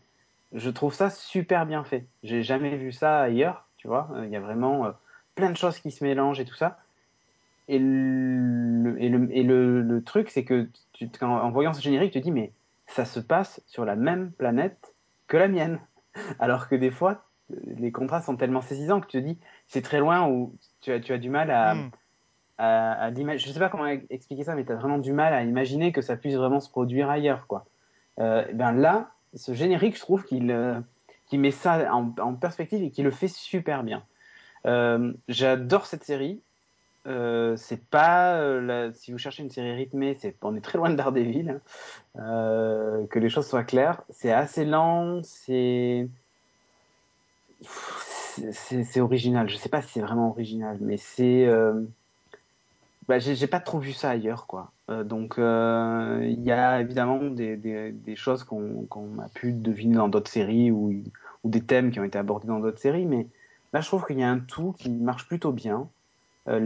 je 0.54 0.70
trouve 0.70 0.94
ça 0.94 1.10
super 1.10 1.66
bien 1.66 1.84
fait. 1.84 2.06
J'ai 2.24 2.44
jamais 2.44 2.78
vu 2.78 2.92
ça 2.92 3.22
ailleurs, 3.22 3.68
tu 3.78 3.88
vois. 3.88 4.10
Il 4.24 4.30
y 4.30 4.36
a 4.36 4.42
vraiment 4.42 4.86
euh, 4.86 4.92
plein 5.36 5.50
de 5.50 5.58
choses 5.58 5.80
qui 5.80 5.92
se 5.92 6.04
mélangent 6.04 6.40
et 6.40 6.46
tout 6.46 6.56
ça. 6.56 6.80
Et 7.68 7.80
le, 7.80 9.02
et 9.02 9.10
le, 9.10 9.28
et 9.32 9.44
le, 9.44 10.04
truc, 10.04 10.30
c'est 10.30 10.44
que 10.44 10.70
tu, 10.92 11.10
en, 11.22 11.50
voyant 11.52 11.74
ce 11.74 11.82
générique, 11.82 12.12
tu 12.12 12.20
te 12.20 12.24
dis, 12.24 12.32
mais 12.32 12.52
ça 12.88 13.06
se 13.06 13.20
passe 13.20 13.62
sur 13.68 13.86
la 13.86 13.96
même 13.96 14.32
planète 14.32 14.94
que 15.28 15.38
la 15.38 15.48
mienne. 15.48 15.80
Alors 16.40 16.68
que 16.68 16.76
des 16.76 16.92
fois, 16.92 17.26
les 17.66 17.92
contrats 17.92 18.22
sont 18.22 18.36
tellement 18.36 18.62
saisissants 18.62 19.02
que 19.02 19.08
tu 19.08 19.20
te 19.20 19.26
dis, 19.26 19.38
c'est 19.68 19.82
très 19.82 20.00
loin 20.00 20.28
ou 20.28 20.56
tu 20.82 20.92
as, 20.92 21.00
tu 21.00 21.14
as 21.14 21.18
du 21.18 21.30
mal 21.30 21.52
à, 21.52 21.76
hmm. 21.76 21.92
à, 22.58 23.14
Je 23.14 23.52
sais 23.52 23.60
pas 23.60 23.70
comment 23.70 23.88
expliquer 23.88 24.44
ça, 24.44 24.56
mais 24.56 24.66
tu 24.66 24.72
as 24.72 24.76
vraiment 24.76 24.98
du 24.98 25.14
mal 25.14 25.34
à 25.34 25.44
imaginer 25.44 25.92
que 25.92 26.02
ça 26.02 26.18
puisse 26.18 26.36
vraiment 26.36 26.60
se 26.60 26.70
produire 26.70 27.10
ailleurs. 27.10 27.48
Quoi. 27.48 27.66
Euh, 28.20 28.46
ben 28.54 28.72
là, 28.74 29.12
ce 29.34 29.54
générique, 29.54 29.96
je 29.96 30.02
trouve 30.02 30.24
qu'il 30.24 30.52
euh, 30.52 30.80
met 31.32 31.52
ça 31.52 31.94
en, 31.94 32.14
en, 32.20 32.34
perspective 32.36 32.84
et 32.84 32.92
qu'il 32.92 33.06
le 33.06 33.12
fait 33.12 33.28
super 33.28 33.84
bien. 33.84 34.04
Euh, 34.66 35.14
j'adore 35.28 35.86
cette 35.86 36.04
série 36.04 36.42
euh, 37.08 37.56
c'est 37.58 37.84
pas 37.86 38.42
si 38.94 39.12
vous 39.12 39.18
cherchez 39.18 39.44
une 39.44 39.50
série 39.50 39.74
rythmée, 39.74 40.18
c'est 40.20 40.36
on 40.42 40.56
est 40.56 40.62
très 40.62 40.78
loin 40.78 40.90
de 40.90 40.96
Daredevil. 40.96 41.60
Hein. 42.16 43.06
que 43.10 43.20
les 43.20 43.30
choses 43.30 43.48
soient 43.48 43.64
claires, 43.64 44.04
c'est 44.10 44.32
assez 44.32 44.66
lent, 44.66 45.22
c'est 45.24 46.08
c'est 48.52 49.02
original. 49.02 49.50
Je 49.50 49.58
sais 49.58 49.70
pas 49.70 49.82
si 49.82 49.94
c'est 49.94 50.02
vraiment 50.02 50.30
original, 50.30 50.78
mais 50.82 50.98
c'est 50.98 51.48
bah, 53.08 53.20
j'ai 53.20 53.48
pas 53.48 53.60
trop 53.60 53.80
vu 53.80 53.92
ça 53.92 54.12
ailleurs, 54.12 54.48
quoi. 54.48 54.72
donc, 55.04 55.36
il 55.38 56.44
y 56.44 56.52
a 56.52 56.80
évidemment 56.82 57.20
des 57.20 58.16
choses 58.16 58.44
qu'on 58.44 59.20
a 59.20 59.30
pu 59.34 59.52
deviner 59.54 59.96
dans 59.96 60.08
d'autres 60.08 60.32
séries 60.32 60.72
ou, 60.72 61.04
ou 61.44 61.50
des 61.50 61.62
thèmes 61.62 61.92
qui 61.92 62.00
ont 62.00 62.04
été 62.04 62.18
abordés 62.18 62.48
dans 62.48 62.60
d'autres 62.60 62.80
séries, 62.80 63.06
mais 63.06 63.28
là, 63.74 63.82
je 63.82 63.88
trouve 63.88 64.06
qu'il 64.06 64.20
y 64.20 64.24
a 64.24 64.30
un 64.30 64.40
tout 64.40 64.74
qui 64.74 64.90
marche 64.90 65.28
plutôt 65.28 65.52
bien. 65.52 65.90
Euh, 66.50 66.60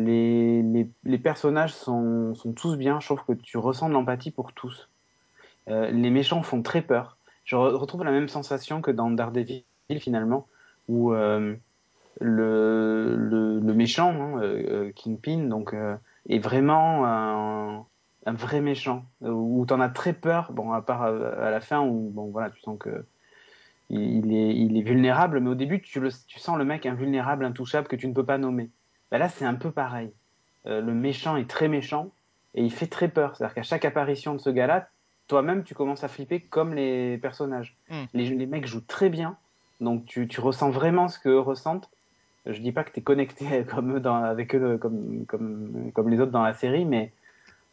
les, 1.04 1.18
personnages 1.18 1.74
sont, 1.74 2.34
tous 2.56 2.78
bien. 2.78 3.00
Je 3.00 3.08
trouve 3.08 3.24
que 3.26 3.34
tu 3.34 3.58
ressens 3.58 3.90
de 3.90 3.94
l'empathie 3.94 4.32
pour 4.32 4.54
tous. 4.54 4.90
Euh, 5.70 5.92
les 5.92 6.10
méchants 6.10 6.44
font 6.44 6.62
très 6.62 6.82
peur. 6.82 7.18
Je 7.44 7.56
retrouve 7.56 8.04
la 8.04 8.12
même 8.12 8.28
sensation 8.28 8.82
que 8.82 8.92
dans 8.92 9.10
Daredevil, 9.10 9.64
finalement, 10.00 10.48
où 10.90 11.14
euh, 11.14 11.56
le, 12.20 13.62
méchant, 13.62 14.38
hein, 14.42 14.92
Kingpin, 14.96 15.48
donc, 15.48 15.74
est 16.28 16.40
vraiment 16.40 17.06
un, 17.06 17.86
vrai 18.26 18.60
méchant, 18.60 19.06
où 19.22 19.66
tu 19.66 19.74
en 19.74 19.80
as 19.80 19.90
très 19.90 20.12
peur, 20.12 20.52
bon, 20.52 20.74
à 20.74 20.82
part 20.82 21.04
à, 21.04 21.52
la 21.52 21.62
fin, 21.62 21.80
où 21.82 22.10
bon, 22.10 22.32
voilà, 22.32 22.50
tu 22.50 22.60
sens 22.62 22.78
que 22.78 23.06
il 23.90 24.34
est, 24.34 24.82
vulnérable, 24.82 25.40
mais 25.40 25.50
au 25.50 25.56
début, 25.56 25.82
tu, 25.82 26.02
tu 26.28 26.40
sens 26.40 26.58
le 26.58 26.66
mec 26.66 26.86
invulnérable, 26.86 27.46
intouchable, 27.46 27.88
que 27.88 27.96
tu 27.96 28.10
ne 28.10 28.14
peux 28.14 28.26
pas 28.26 28.38
nommer. 28.38 28.70
Ben 29.12 29.18
là, 29.18 29.30
c'est 29.30 29.46
un 29.46 29.56
peu 29.56 29.72
pareil. 29.72 30.12
Euh, 30.66 30.82
le 30.82 30.94
méchant 30.94 31.38
est 31.38 31.50
très 31.50 31.68
méchant 31.68 32.12
et 32.56 32.64
il 32.64 32.72
fait 32.72 32.88
très 32.88 33.08
peur. 33.08 33.36
C'est-à-dire 33.36 33.56
qu'à 33.56 33.64
chaque 33.64 33.86
apparition 33.86 34.34
de 34.34 34.40
ce 34.40 34.50
gars-là, 34.50 34.90
toi-même, 35.28 35.64
tu 35.64 35.74
commences 35.74 36.04
à 36.04 36.08
flipper 36.08 36.40
comme 36.40 36.74
les 36.74 37.18
personnages. 37.18 37.76
Mm. 37.90 38.04
Les, 38.14 38.30
les, 38.30 38.46
mecs 38.46 38.66
jouent 38.66 38.86
très 38.86 39.10
bien, 39.10 39.38
donc 39.82 40.06
tu, 40.06 40.28
tu 40.28 40.40
ressens 40.42 40.70
vraiment 40.70 41.08
ce 41.08 41.20
qu'eux 41.20 41.40
ressentent. 41.40 41.90
Je 42.46 42.60
dis 42.60 42.72
pas 42.72 42.84
que 42.84 42.92
tu 42.92 43.00
es 43.00 43.04
connecté 43.04 43.66
comme 43.70 43.98
eux 43.98 44.00
dans, 44.00 44.16
avec 44.16 44.56
eux 44.56 44.78
comme, 44.78 45.26
comme, 45.26 45.92
comme 45.94 46.10
les 46.10 46.20
autres 46.20 46.32
dans 46.32 46.44
la 46.44 46.54
série, 46.54 46.86
mais 46.86 47.12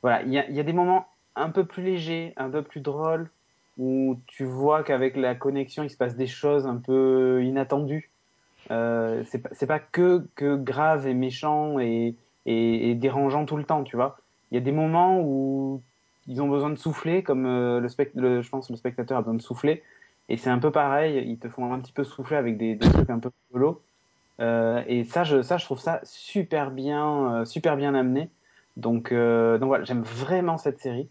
voilà, 0.02 0.22
il 0.22 0.32
y 0.32 0.38
a, 0.38 0.48
y 0.50 0.60
a 0.60 0.64
des 0.64 0.72
moments 0.72 1.06
un 1.36 1.50
peu 1.50 1.64
plus 1.64 1.82
légers, 1.82 2.32
un 2.36 2.50
peu 2.50 2.62
plus 2.62 2.80
drôles, 2.80 3.30
où 3.78 4.18
tu 4.26 4.44
vois 4.44 4.84
qu'avec 4.84 5.16
la 5.16 5.34
connexion, 5.34 5.82
il 5.82 5.90
se 5.90 5.96
passe 5.96 6.16
des 6.16 6.26
choses 6.26 6.66
un 6.66 6.76
peu 6.76 7.42
inattendues. 7.44 8.10
Euh, 8.70 9.22
c'est 9.26 9.38
pas, 9.38 9.66
pas 9.66 9.78
que, 9.78 10.26
que 10.34 10.56
grave 10.56 11.06
et 11.06 11.14
méchant 11.14 11.78
et, 11.78 12.14
et, 12.46 12.90
et, 12.90 12.94
dérangeant 12.94 13.44
tout 13.44 13.56
le 13.56 13.64
temps, 13.64 13.84
tu 13.84 13.96
vois. 13.96 14.18
Il 14.50 14.54
y 14.54 14.58
a 14.58 14.60
des 14.60 14.72
moments 14.72 15.20
où 15.20 15.82
ils 16.26 16.40
ont 16.42 16.48
besoin 16.48 16.70
de 16.70 16.76
souffler, 16.76 17.22
comme 17.22 17.46
euh, 17.46 17.80
le, 17.80 17.88
spect 17.88 18.12
le, 18.14 18.42
je 18.42 18.48
pense 18.48 18.70
le 18.70 18.76
spectateur 18.76 19.18
a 19.18 19.20
besoin 19.20 19.34
de 19.34 19.42
souffler. 19.42 19.82
Et 20.28 20.36
c'est 20.36 20.50
un 20.50 20.58
peu 20.58 20.70
pareil, 20.70 21.22
ils 21.28 21.38
te 21.38 21.48
font 21.48 21.72
un 21.72 21.80
petit 21.80 21.92
peu 21.92 22.04
souffler 22.04 22.36
avec 22.36 22.56
des, 22.56 22.74
des 22.76 22.88
trucs 22.88 23.10
un 23.10 23.18
peu 23.18 23.30
solo. 23.52 23.82
Euh, 24.40 24.82
et 24.88 25.04
ça 25.04 25.22
je, 25.24 25.42
ça, 25.42 25.58
je 25.58 25.64
trouve 25.64 25.78
ça 25.78 26.00
super 26.02 26.70
bien, 26.70 27.40
euh, 27.40 27.44
super 27.44 27.76
bien 27.76 27.94
amené. 27.94 28.30
Donc, 28.76 29.12
euh, 29.12 29.58
donc 29.58 29.68
voilà, 29.68 29.84
j'aime 29.84 30.02
vraiment 30.02 30.58
cette 30.58 30.80
série 30.80 31.08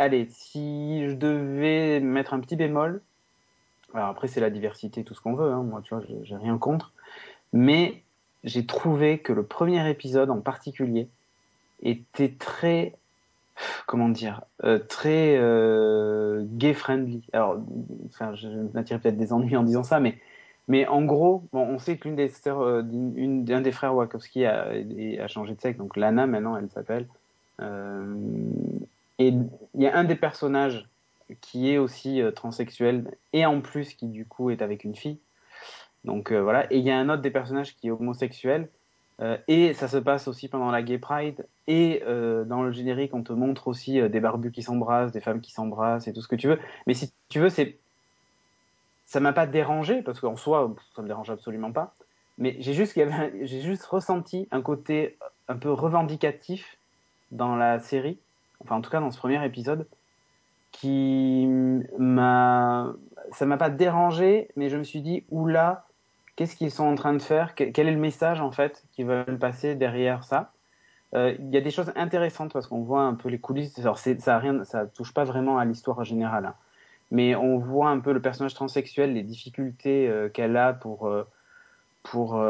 allez, 0.00 0.26
si 0.30 1.06
je 1.08 1.14
devais 1.14 2.00
mettre 2.00 2.34
un 2.34 2.40
petit 2.40 2.56
bémol, 2.56 3.02
alors 3.94 4.08
après 4.08 4.28
c'est 4.28 4.40
la 4.40 4.50
diversité, 4.50 5.04
tout 5.04 5.14
ce 5.14 5.20
qu'on 5.20 5.34
veut, 5.34 5.50
hein, 5.50 5.62
moi 5.62 5.80
tu 5.82 5.94
vois, 5.94 6.04
j'ai 6.22 6.36
rien 6.36 6.58
contre, 6.58 6.92
mais 7.52 8.02
j'ai 8.44 8.66
trouvé 8.66 9.18
que 9.18 9.32
le 9.32 9.44
premier 9.44 9.88
épisode 9.90 10.30
en 10.30 10.40
particulier 10.40 11.08
était 11.82 12.34
très, 12.38 12.94
comment 13.86 14.08
dire, 14.08 14.42
euh, 14.64 14.78
très 14.78 15.36
euh, 15.38 16.44
gay 16.46 16.74
friendly. 16.74 17.22
Alors, 17.32 17.58
enfin, 18.06 18.34
je 18.34 18.48
m'attirer 18.74 19.00
peut-être 19.00 19.16
des 19.16 19.32
ennuis 19.32 19.56
en 19.56 19.62
disant 19.62 19.82
ça, 19.82 20.00
mais 20.00 20.18
mais 20.70 20.86
en 20.86 21.02
gros, 21.02 21.42
bon, 21.52 21.62
on 21.62 21.80
sait 21.80 21.96
qu'une 21.96 22.14
des 22.14 22.28
sœurs, 22.28 22.60
euh, 22.60 22.82
des 22.84 23.72
frères 23.72 23.92
Wachowski 23.92 24.44
a, 24.44 24.68
a, 24.68 25.26
changé 25.26 25.54
de 25.54 25.60
sexe, 25.60 25.76
donc 25.76 25.96
Lana 25.96 26.28
maintenant 26.28 26.56
elle 26.56 26.70
s'appelle. 26.70 27.06
Euh, 27.60 28.14
et 29.18 29.34
il 29.74 29.82
y 29.82 29.88
a 29.88 29.98
un 29.98 30.04
des 30.04 30.14
personnages 30.14 30.88
qui 31.40 31.70
est 31.70 31.78
aussi 31.78 32.20
euh, 32.20 32.30
transsexuel 32.30 33.16
et 33.32 33.46
en 33.46 33.60
plus 33.60 33.94
qui 33.94 34.06
du 34.06 34.26
coup 34.26 34.50
est 34.50 34.62
avec 34.62 34.84
une 34.84 34.94
fille. 34.94 35.18
Donc 36.04 36.32
euh, 36.32 36.42
voilà. 36.42 36.72
Et 36.72 36.78
il 36.78 36.84
y 36.84 36.90
a 36.90 36.98
un 36.98 37.08
autre 37.08 37.22
des 37.22 37.30
personnages 37.30 37.76
qui 37.76 37.88
est 37.88 37.90
homosexuel. 37.90 38.68
Euh, 39.20 39.36
et 39.48 39.74
ça 39.74 39.86
se 39.86 39.98
passe 39.98 40.28
aussi 40.28 40.48
pendant 40.48 40.70
la 40.70 40.82
Gay 40.82 40.98
Pride. 40.98 41.46
Et 41.66 42.02
dans 42.04 42.62
le 42.62 42.72
générique, 42.72 43.14
on 43.14 43.22
te 43.22 43.32
montre 43.32 43.68
aussi 43.68 44.00
des 44.08 44.18
barbus 44.18 44.50
qui 44.50 44.62
s'embrassent, 44.62 45.12
des 45.12 45.20
femmes 45.20 45.40
qui 45.40 45.52
s'embrassent 45.52 46.08
et 46.08 46.12
tout 46.12 46.20
ce 46.20 46.26
que 46.26 46.34
tu 46.34 46.48
veux. 46.48 46.58
Mais 46.88 46.94
si 46.94 47.12
tu 47.28 47.38
veux, 47.38 47.48
c'est 47.48 47.78
ça 49.06 49.20
m'a 49.20 49.32
pas 49.32 49.46
dérangé 49.46 50.02
parce 50.02 50.18
qu'en 50.18 50.36
soi, 50.36 50.74
ça 50.96 51.02
me 51.02 51.06
dérange 51.06 51.30
absolument 51.30 51.70
pas. 51.70 51.94
Mais 52.38 52.56
j'ai 52.58 52.74
juste, 52.74 52.98
j'ai 53.42 53.60
juste 53.60 53.84
ressenti 53.84 54.48
un 54.50 54.62
côté 54.62 55.16
un 55.46 55.56
peu 55.56 55.70
revendicatif 55.70 56.76
dans 57.30 57.54
la 57.54 57.78
série 57.78 58.18
enfin 58.62 58.76
en 58.76 58.80
tout 58.80 58.90
cas 58.90 59.00
dans 59.00 59.10
ce 59.10 59.18
premier 59.18 59.44
épisode, 59.44 59.86
qui 60.72 61.46
m'a, 61.98 62.92
ça 63.32 63.46
m'a 63.46 63.56
pas 63.56 63.70
dérangé, 63.70 64.48
mais 64.56 64.68
je 64.68 64.76
me 64.76 64.84
suis 64.84 65.00
dit 65.00 65.24
oula, 65.30 65.86
qu'est-ce 66.36 66.56
qu'ils 66.56 66.70
sont 66.70 66.84
en 66.84 66.94
train 66.94 67.12
de 67.12 67.22
faire? 67.22 67.54
Quel 67.54 67.88
est 67.88 67.92
le 67.92 67.98
message 67.98 68.40
en 68.40 68.50
fait 68.50 68.84
qu'ils 68.92 69.06
veulent 69.06 69.38
passer 69.38 69.74
derrière 69.74 70.24
ça? 70.24 70.52
Euh, 71.14 71.34
Il 71.38 71.50
y 71.50 71.56
a 71.56 71.60
des 71.60 71.70
choses 71.70 71.92
intéressantes 71.96 72.52
parce 72.52 72.66
qu'on 72.66 72.82
voit 72.82 73.02
un 73.02 73.14
peu 73.14 73.28
les 73.28 73.38
coulisses. 73.38 73.78
Alors 73.80 73.98
ça 73.98 74.38
rien, 74.38 74.64
ça 74.64 74.86
touche 74.86 75.12
pas 75.12 75.24
vraiment 75.24 75.58
à 75.58 75.64
l'histoire 75.64 76.04
générale, 76.04 76.46
hein. 76.46 76.54
mais 77.10 77.34
on 77.34 77.58
voit 77.58 77.90
un 77.90 77.98
peu 77.98 78.12
le 78.12 78.22
personnage 78.22 78.54
transsexuel, 78.54 79.12
les 79.12 79.24
difficultés 79.24 80.08
euh, 80.08 80.28
qu'elle 80.28 80.56
a 80.56 80.72
pour 80.72 81.08
euh, 81.08 81.24
pour 82.04 82.40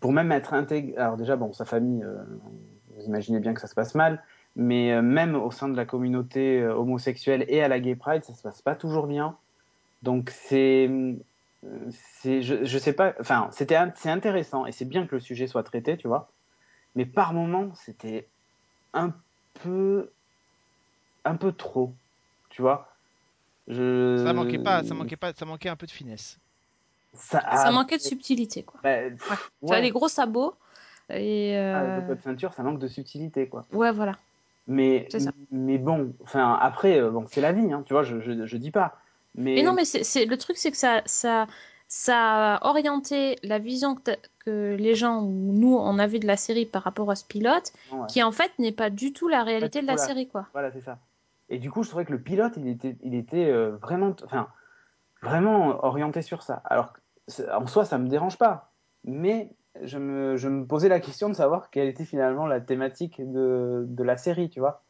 pour 0.00 0.12
même 0.12 0.30
être 0.30 0.54
intégré. 0.54 0.96
Alors 0.96 1.16
déjà 1.16 1.34
bon, 1.36 1.52
sa 1.52 1.64
famille, 1.64 2.04
vous 2.94 3.04
imaginez 3.04 3.40
bien 3.40 3.54
que 3.54 3.60
ça 3.60 3.66
se 3.66 3.74
passe 3.74 3.96
mal, 3.96 4.22
mais 4.56 4.92
euh, 4.92 5.02
même 5.02 5.34
au 5.34 5.50
sein 5.50 5.68
de 5.68 5.76
la 5.76 5.84
communauté 5.84 6.60
euh, 6.60 6.74
homosexuelle 6.74 7.44
et 7.48 7.62
à 7.62 7.68
la 7.68 7.80
Gay 7.80 7.94
Pride, 7.94 8.24
ça 8.24 8.34
se 8.34 8.42
passe 8.42 8.62
pas 8.62 8.74
toujours 8.74 9.06
bien. 9.06 9.36
Donc 10.02 10.30
c'est, 10.30 10.90
c'est, 11.90 12.42
je, 12.42 12.64
je 12.64 12.78
sais 12.78 12.92
pas, 12.92 13.14
enfin 13.20 13.48
c'était, 13.52 13.78
c'est 13.94 14.10
intéressant 14.10 14.66
et 14.66 14.72
c'est 14.72 14.84
bien 14.84 15.06
que 15.06 15.14
le 15.14 15.20
sujet 15.20 15.46
soit 15.46 15.62
traité, 15.62 15.96
tu 15.96 16.08
vois. 16.08 16.28
Mais 16.94 17.06
par 17.06 17.32
moments, 17.32 17.74
c'était 17.74 18.28
un 18.92 19.14
peu, 19.62 20.10
un 21.24 21.36
peu 21.36 21.52
trop, 21.52 21.94
tu 22.50 22.62
vois. 22.62 22.88
Je... 23.68 24.22
Ça 24.24 24.32
manquait 24.32 24.58
pas, 24.58 24.82
ça 24.84 24.94
manquait 24.94 25.16
pas, 25.16 25.32
ça 25.32 25.44
manquait 25.44 25.68
un 25.68 25.76
peu 25.76 25.86
de 25.86 25.92
finesse. 25.92 26.38
Ça, 27.14 27.40
ça 27.56 27.70
manquait 27.70 27.98
de 27.98 28.02
subtilité, 28.02 28.62
quoi. 28.62 28.80
Bah, 28.82 28.90
ouais. 28.90 29.12
Tu 29.66 29.72
as 29.72 29.80
les 29.80 29.90
gros 29.90 30.08
sabots 30.08 30.54
et. 31.10 31.56
Euh... 31.56 31.98
Ah, 31.98 32.00
de 32.00 32.20
ceinture, 32.20 32.52
ça 32.54 32.62
manque 32.62 32.78
de 32.78 32.88
subtilité, 32.88 33.48
quoi. 33.48 33.66
Ouais, 33.72 33.92
voilà. 33.92 34.16
Mais, 34.66 35.08
mais 35.50 35.78
bon, 35.78 36.14
enfin, 36.22 36.56
après, 36.60 37.00
euh, 37.00 37.10
bon, 37.10 37.24
c'est 37.28 37.40
la 37.40 37.52
vie, 37.52 37.72
hein, 37.72 37.82
tu 37.84 37.94
vois, 37.94 38.02
je, 38.04 38.20
je, 38.20 38.46
je, 38.46 38.56
dis 38.56 38.70
pas. 38.70 38.96
Mais, 39.34 39.56
mais 39.56 39.62
non, 39.62 39.72
mais 39.72 39.84
c'est, 39.84 40.24
le 40.24 40.36
truc, 40.36 40.56
c'est 40.56 40.70
que 40.70 40.76
ça, 40.76 41.02
ça, 41.04 41.46
ça 41.88 42.54
a 42.54 42.68
orienté 42.68 43.36
la 43.42 43.58
vision 43.58 43.96
que, 43.96 44.12
que, 44.44 44.76
les 44.78 44.94
gens, 44.94 45.22
ou 45.22 45.52
nous, 45.52 45.76
on 45.76 45.98
a 45.98 46.06
vu 46.06 46.20
de 46.20 46.26
la 46.26 46.36
série 46.36 46.66
par 46.66 46.82
rapport 46.82 47.10
à 47.10 47.16
ce 47.16 47.24
pilote, 47.24 47.72
ouais. 47.90 48.06
qui 48.08 48.22
en 48.22 48.30
fait 48.30 48.52
n'est 48.58 48.72
pas 48.72 48.88
du 48.88 49.12
tout 49.12 49.28
la 49.28 49.42
réalité 49.42 49.82
de 49.82 49.86
la, 49.86 49.96
série, 49.96 50.28
quoi. 50.28 50.46
Voilà, 50.52 50.70
c'est 50.70 50.82
ça. 50.82 50.98
Et 51.48 51.58
du 51.58 51.70
coup, 51.70 51.82
je 51.82 51.88
trouvais 51.88 52.04
que 52.04 52.12
le 52.12 52.22
pilote, 52.22 52.54
il 52.56 52.68
était, 52.68 52.96
il 53.02 53.14
était 53.14 53.46
euh, 53.46 53.76
vraiment, 53.82 54.14
enfin, 54.24 54.48
vraiment 55.22 55.84
orienté 55.84 56.22
sur 56.22 56.42
ça. 56.42 56.62
Alors, 56.64 56.92
en 57.52 57.66
soi, 57.66 57.84
ça 57.84 57.98
me 57.98 58.08
dérange 58.08 58.38
pas. 58.38 58.72
Mais 59.04 59.50
je 59.80 59.98
me, 59.98 60.36
je 60.36 60.48
me, 60.48 60.66
posais 60.66 60.88
la 60.88 61.00
question 61.00 61.28
de 61.28 61.34
savoir 61.34 61.70
quelle 61.70 61.88
était 61.88 62.04
finalement 62.04 62.46
la 62.46 62.60
thématique 62.60 63.20
de, 63.20 63.84
de 63.88 64.02
la 64.02 64.16
série, 64.16 64.50
tu 64.50 64.60
vois. 64.60 64.84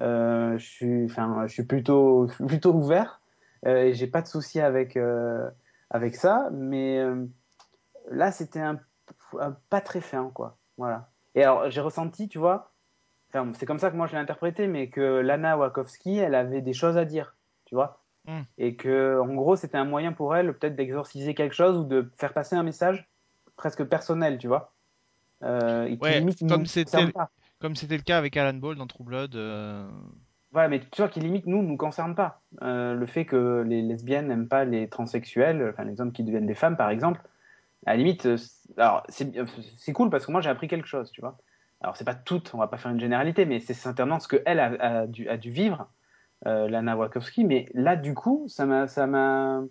Euh, 0.00 0.56
je, 0.58 0.64
suis, 0.64 1.04
enfin, 1.04 1.46
je 1.46 1.52
suis 1.52 1.64
plutôt, 1.64 2.28
plutôt 2.46 2.72
ouvert 2.72 3.20
euh, 3.66 3.84
et 3.84 3.94
j'ai 3.94 4.06
pas 4.06 4.22
de 4.22 4.26
souci 4.26 4.60
avec, 4.60 4.96
euh, 4.96 5.48
avec 5.90 6.16
ça, 6.16 6.48
mais 6.52 6.98
euh, 6.98 7.26
là 8.10 8.32
c'était 8.32 8.60
un, 8.60 8.80
un, 9.38 9.56
pas 9.70 9.80
très 9.80 10.00
fin, 10.00 10.30
quoi. 10.34 10.58
Voilà. 10.78 11.10
Et 11.34 11.42
alors 11.42 11.70
j'ai 11.70 11.80
ressenti, 11.80 12.28
tu 12.28 12.38
vois, 12.38 12.72
enfin, 13.28 13.52
c'est 13.58 13.66
comme 13.66 13.78
ça 13.78 13.90
que 13.90 13.96
moi 13.96 14.06
je 14.06 14.12
l'ai 14.12 14.18
interprété, 14.18 14.66
mais 14.66 14.88
que 14.88 15.20
Lana 15.20 15.56
Wachowski, 15.56 16.18
elle 16.18 16.34
avait 16.34 16.62
des 16.62 16.72
choses 16.72 16.96
à 16.96 17.04
dire, 17.04 17.36
tu 17.66 17.74
vois. 17.74 18.02
Mm. 18.26 18.40
Et 18.58 18.76
que, 18.76 19.20
en 19.20 19.34
gros, 19.34 19.56
c'était 19.56 19.78
un 19.78 19.84
moyen 19.84 20.12
pour 20.12 20.34
elle 20.34 20.56
peut-être 20.56 20.76
d'exorciser 20.76 21.34
quelque 21.34 21.54
chose 21.54 21.76
ou 21.76 21.84
de 21.84 22.10
faire 22.16 22.32
passer 22.32 22.56
un 22.56 22.62
message 22.62 23.11
presque 23.56 23.84
personnel, 23.84 24.38
tu 24.38 24.48
vois. 24.48 24.72
Euh, 25.42 25.86
et 25.86 25.98
ouais, 25.98 26.20
limite, 26.20 26.46
comme 26.48 26.66
c'était 26.66 27.12
comme 27.58 27.76
c'était 27.76 27.96
le 27.96 28.02
cas 28.02 28.18
avec 28.18 28.36
Alan 28.36 28.54
Ball 28.54 28.76
dans 28.76 28.86
True 28.86 29.04
Blood. 29.04 29.36
Euh... 29.36 29.88
Ouais, 30.52 30.68
mais 30.68 30.80
tu 30.80 31.00
vois 31.00 31.08
qui 31.08 31.20
limite 31.20 31.46
nous 31.46 31.62
nous 31.62 31.76
concerne 31.76 32.14
pas. 32.14 32.40
Euh, 32.62 32.94
le 32.94 33.06
fait 33.06 33.24
que 33.24 33.64
les 33.66 33.82
lesbiennes 33.82 34.28
n'aiment 34.28 34.48
pas 34.48 34.64
les 34.64 34.88
transsexuels, 34.88 35.70
enfin 35.72 35.84
les 35.84 36.00
hommes 36.00 36.12
qui 36.12 36.24
deviennent 36.24 36.46
des 36.46 36.54
femmes 36.54 36.76
par 36.76 36.90
exemple, 36.90 37.20
À 37.86 37.92
la 37.92 37.96
limite, 37.96 38.28
alors 38.76 39.04
c'est 39.08 39.92
cool 39.92 40.10
parce 40.10 40.26
que 40.26 40.32
moi 40.32 40.40
j'ai 40.40 40.50
appris 40.50 40.68
quelque 40.68 40.88
chose, 40.88 41.10
tu 41.12 41.20
vois. 41.20 41.38
Alors 41.80 41.96
c'est 41.96 42.04
pas 42.04 42.14
tout, 42.14 42.42
on 42.52 42.58
va 42.58 42.68
pas 42.68 42.78
faire 42.78 42.92
une 42.92 43.00
généralité, 43.00 43.44
mais 43.44 43.60
c'est 43.60 43.74
certainement 43.74 44.20
ce 44.20 44.28
qu'elle 44.28 44.60
a, 44.60 45.00
a, 45.00 45.06
dû, 45.06 45.28
a 45.28 45.36
dû 45.36 45.50
vivre, 45.50 45.88
Lana 46.44 46.96
Wachowski. 46.96 47.44
Mais 47.44 47.68
là, 47.74 47.96
du 47.96 48.14
coup, 48.14 48.44
ça 48.48 48.66
m'a, 48.66 48.86
ça 48.86 49.06
m'a, 49.06 49.62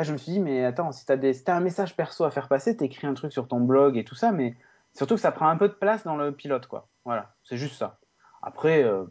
ouais, 0.00 0.04
je 0.04 0.12
me 0.12 0.16
suis 0.18 0.32
dit, 0.32 0.40
mais 0.40 0.64
attends, 0.64 0.92
si 0.92 1.04
t'as 1.04 1.16
des, 1.16 1.34
si 1.34 1.44
as 1.46 1.56
un 1.56 1.60
message 1.60 1.94
perso 1.94 2.24
à 2.24 2.30
faire 2.30 2.48
passer, 2.48 2.76
t'écris 2.76 3.06
un 3.06 3.14
truc 3.14 3.32
sur 3.32 3.46
ton 3.46 3.60
blog 3.60 3.96
et 3.96 4.04
tout 4.04 4.14
ça, 4.14 4.32
mais 4.32 4.56
surtout 4.94 5.14
que 5.14 5.20
ça 5.20 5.32
prend 5.32 5.48
un 5.48 5.56
peu 5.56 5.68
de 5.68 5.74
place 5.74 6.04
dans 6.04 6.16
le 6.16 6.32
pilote, 6.32 6.66
quoi. 6.66 6.88
Voilà, 7.04 7.34
c'est 7.44 7.56
juste 7.56 7.76
ça. 7.76 7.98
Après, 8.42 8.82
euh, 8.82 9.04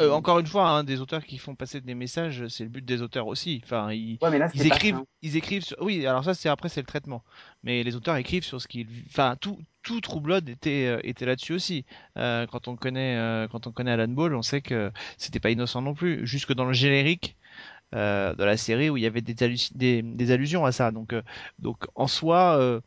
euh, 0.00 0.10
encore 0.10 0.38
une 0.38 0.46
fois, 0.46 0.68
hein, 0.68 0.84
des 0.84 1.00
auteurs 1.00 1.24
qui 1.24 1.38
font 1.38 1.54
passer 1.54 1.80
des 1.80 1.94
messages, 1.94 2.46
c'est 2.48 2.64
le 2.64 2.70
but 2.70 2.84
des 2.84 3.00
auteurs 3.00 3.26
aussi. 3.26 3.60
Enfin, 3.64 3.92
ils, 3.92 4.18
ils 4.54 4.66
écrivent, 4.66 5.02
ils 5.22 5.36
écrivent. 5.36 5.64
Sur... 5.64 5.80
Oui, 5.80 6.06
alors 6.06 6.24
ça, 6.24 6.34
c'est 6.34 6.48
après, 6.48 6.68
c'est 6.68 6.80
le 6.80 6.86
traitement. 6.86 7.22
Mais 7.62 7.82
les 7.82 7.94
auteurs 7.96 8.16
écrivent 8.16 8.44
sur 8.44 8.60
ce 8.60 8.68
qu'ils. 8.68 8.88
Enfin, 9.06 9.36
tout, 9.40 9.58
tout 9.82 10.00
True 10.00 10.20
Blood 10.20 10.48
était, 10.48 10.86
euh, 10.86 11.00
était 11.04 11.26
là-dessus 11.26 11.54
aussi. 11.54 11.84
Euh, 12.16 12.46
quand 12.46 12.68
on 12.68 12.76
connaît, 12.76 13.16
euh, 13.16 13.46
quand 13.48 13.66
on 13.66 13.72
connaît 13.72 13.92
Alan 13.92 14.08
Ball, 14.08 14.34
on 14.34 14.42
sait 14.42 14.62
que 14.62 14.90
c'était 15.16 15.40
pas 15.40 15.50
innocent 15.50 15.80
non 15.80 15.94
plus. 15.94 16.26
Jusque 16.26 16.52
dans 16.52 16.64
le 16.64 16.72
générique. 16.72 17.36
De 17.92 18.44
la 18.44 18.56
série 18.56 18.90
où 18.90 18.96
il 18.96 19.02
y 19.02 19.06
avait 19.06 19.20
des, 19.20 19.34
des, 19.74 20.02
des 20.02 20.30
allusions 20.30 20.64
à 20.64 20.72
ça 20.72 20.90
donc 20.90 21.14
donc 21.58 21.84
en 21.94 22.06
soi 22.06 22.80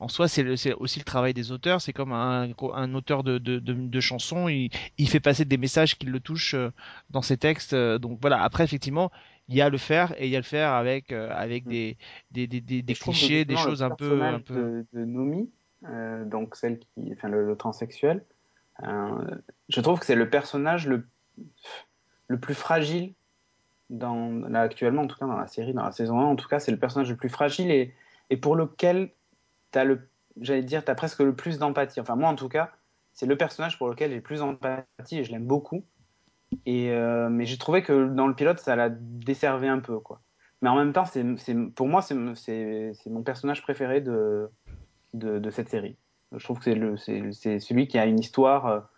en 0.00 0.08
soi, 0.08 0.28
c'est 0.28 0.74
aussi 0.74 0.98
le 0.98 1.04
travail 1.04 1.34
des 1.34 1.52
auteurs. 1.52 1.80
C'est 1.80 1.92
comme 1.92 2.12
un, 2.12 2.50
un 2.74 2.94
auteur 2.94 3.22
de, 3.22 3.38
de, 3.38 3.58
de, 3.58 4.00
chansons, 4.00 4.48
il, 4.48 4.70
il, 4.98 5.08
fait 5.08 5.20
passer 5.20 5.44
des 5.44 5.56
messages 5.56 5.96
qui 5.96 6.06
le 6.06 6.20
touchent 6.20 6.54
euh, 6.54 6.70
dans 7.10 7.22
ses 7.22 7.36
textes. 7.36 7.72
Euh, 7.72 7.98
donc 7.98 8.18
voilà. 8.20 8.42
Après, 8.42 8.64
effectivement, 8.64 9.10
il 9.48 9.56
y 9.56 9.62
a 9.62 9.68
le 9.68 9.78
faire 9.78 10.12
et 10.20 10.26
il 10.26 10.30
y 10.30 10.36
a 10.36 10.40
le 10.40 10.44
faire 10.44 10.72
avec 10.72 11.12
euh, 11.12 11.30
avec 11.32 11.64
mm. 11.66 11.68
des 11.68 11.96
des, 12.32 12.46
des, 12.46 12.82
des, 12.82 12.94
clichés, 12.94 13.44
des 13.44 13.56
choses 13.56 13.82
un 13.82 13.90
peu 13.90 14.22
un 14.22 14.40
peu. 14.40 14.84
De, 14.92 15.04
Nomi, 15.04 15.50
euh, 15.88 16.24
donc 16.24 16.56
celle 16.56 16.80
qui, 16.80 17.12
enfin 17.12 17.28
le, 17.28 17.56
transsexuel. 17.56 18.24
je 18.82 19.80
trouve 19.80 20.00
que 20.00 20.06
c'est 20.06 20.16
le 20.16 20.28
personnage 20.28 20.86
le 20.86 21.06
le 22.28 22.38
plus 22.40 22.54
fragile 22.54 23.14
actuellement 24.54 25.02
en 25.02 25.06
tout 25.06 25.16
cas 25.16 25.26
dans 25.26 25.36
la 25.36 25.46
série, 25.46 25.72
dans 25.72 25.84
la 25.84 25.92
saison 25.92 26.20
1 26.20 26.24
en 26.24 26.36
tout 26.36 26.48
cas, 26.48 26.58
c'est 26.58 26.72
le 26.72 26.78
personnage 26.78 27.10
le 27.10 27.16
plus 27.16 27.28
fragile 27.28 27.70
et 27.70 27.94
et 28.30 28.36
pour 28.36 28.56
lequel 28.56 29.10
as 29.74 29.84
le, 29.84 30.08
j'allais 30.40 30.62
dire, 30.62 30.84
tu 30.84 30.90
as 30.90 30.94
presque 30.94 31.20
le 31.20 31.34
plus 31.34 31.58
d'empathie. 31.58 32.00
Enfin, 32.00 32.16
moi, 32.16 32.28
en 32.28 32.36
tout 32.36 32.48
cas, 32.48 32.70
c'est 33.12 33.26
le 33.26 33.36
personnage 33.36 33.78
pour 33.78 33.88
lequel 33.88 34.10
j'ai 34.12 34.20
plus 34.20 34.40
d'empathie 34.40 35.18
et 35.18 35.24
je 35.24 35.32
l'aime 35.32 35.46
beaucoup. 35.46 35.84
Et, 36.66 36.92
euh, 36.92 37.28
mais 37.28 37.46
j'ai 37.46 37.58
trouvé 37.58 37.82
que 37.82 38.08
dans 38.08 38.26
le 38.26 38.34
pilote, 38.34 38.58
ça 38.58 38.76
l'a 38.76 38.88
desservé 38.90 39.68
un 39.68 39.80
peu, 39.80 39.98
quoi. 39.98 40.20
Mais 40.62 40.68
en 40.68 40.76
même 40.76 40.92
temps, 40.92 41.04
c'est, 41.04 41.24
pour 41.74 41.88
moi, 41.88 42.00
c'est, 42.00 42.14
mon 42.14 43.22
personnage 43.22 43.62
préféré 43.62 44.00
de, 44.00 44.48
de, 45.12 45.50
cette 45.50 45.68
série. 45.68 45.96
Je 46.32 46.42
trouve 46.42 46.58
que 46.58 46.96
c'est, 46.96 47.58
celui 47.58 47.86
qui 47.86 47.98
a 47.98 48.06
une 48.06 48.18
histoire, 48.18 48.88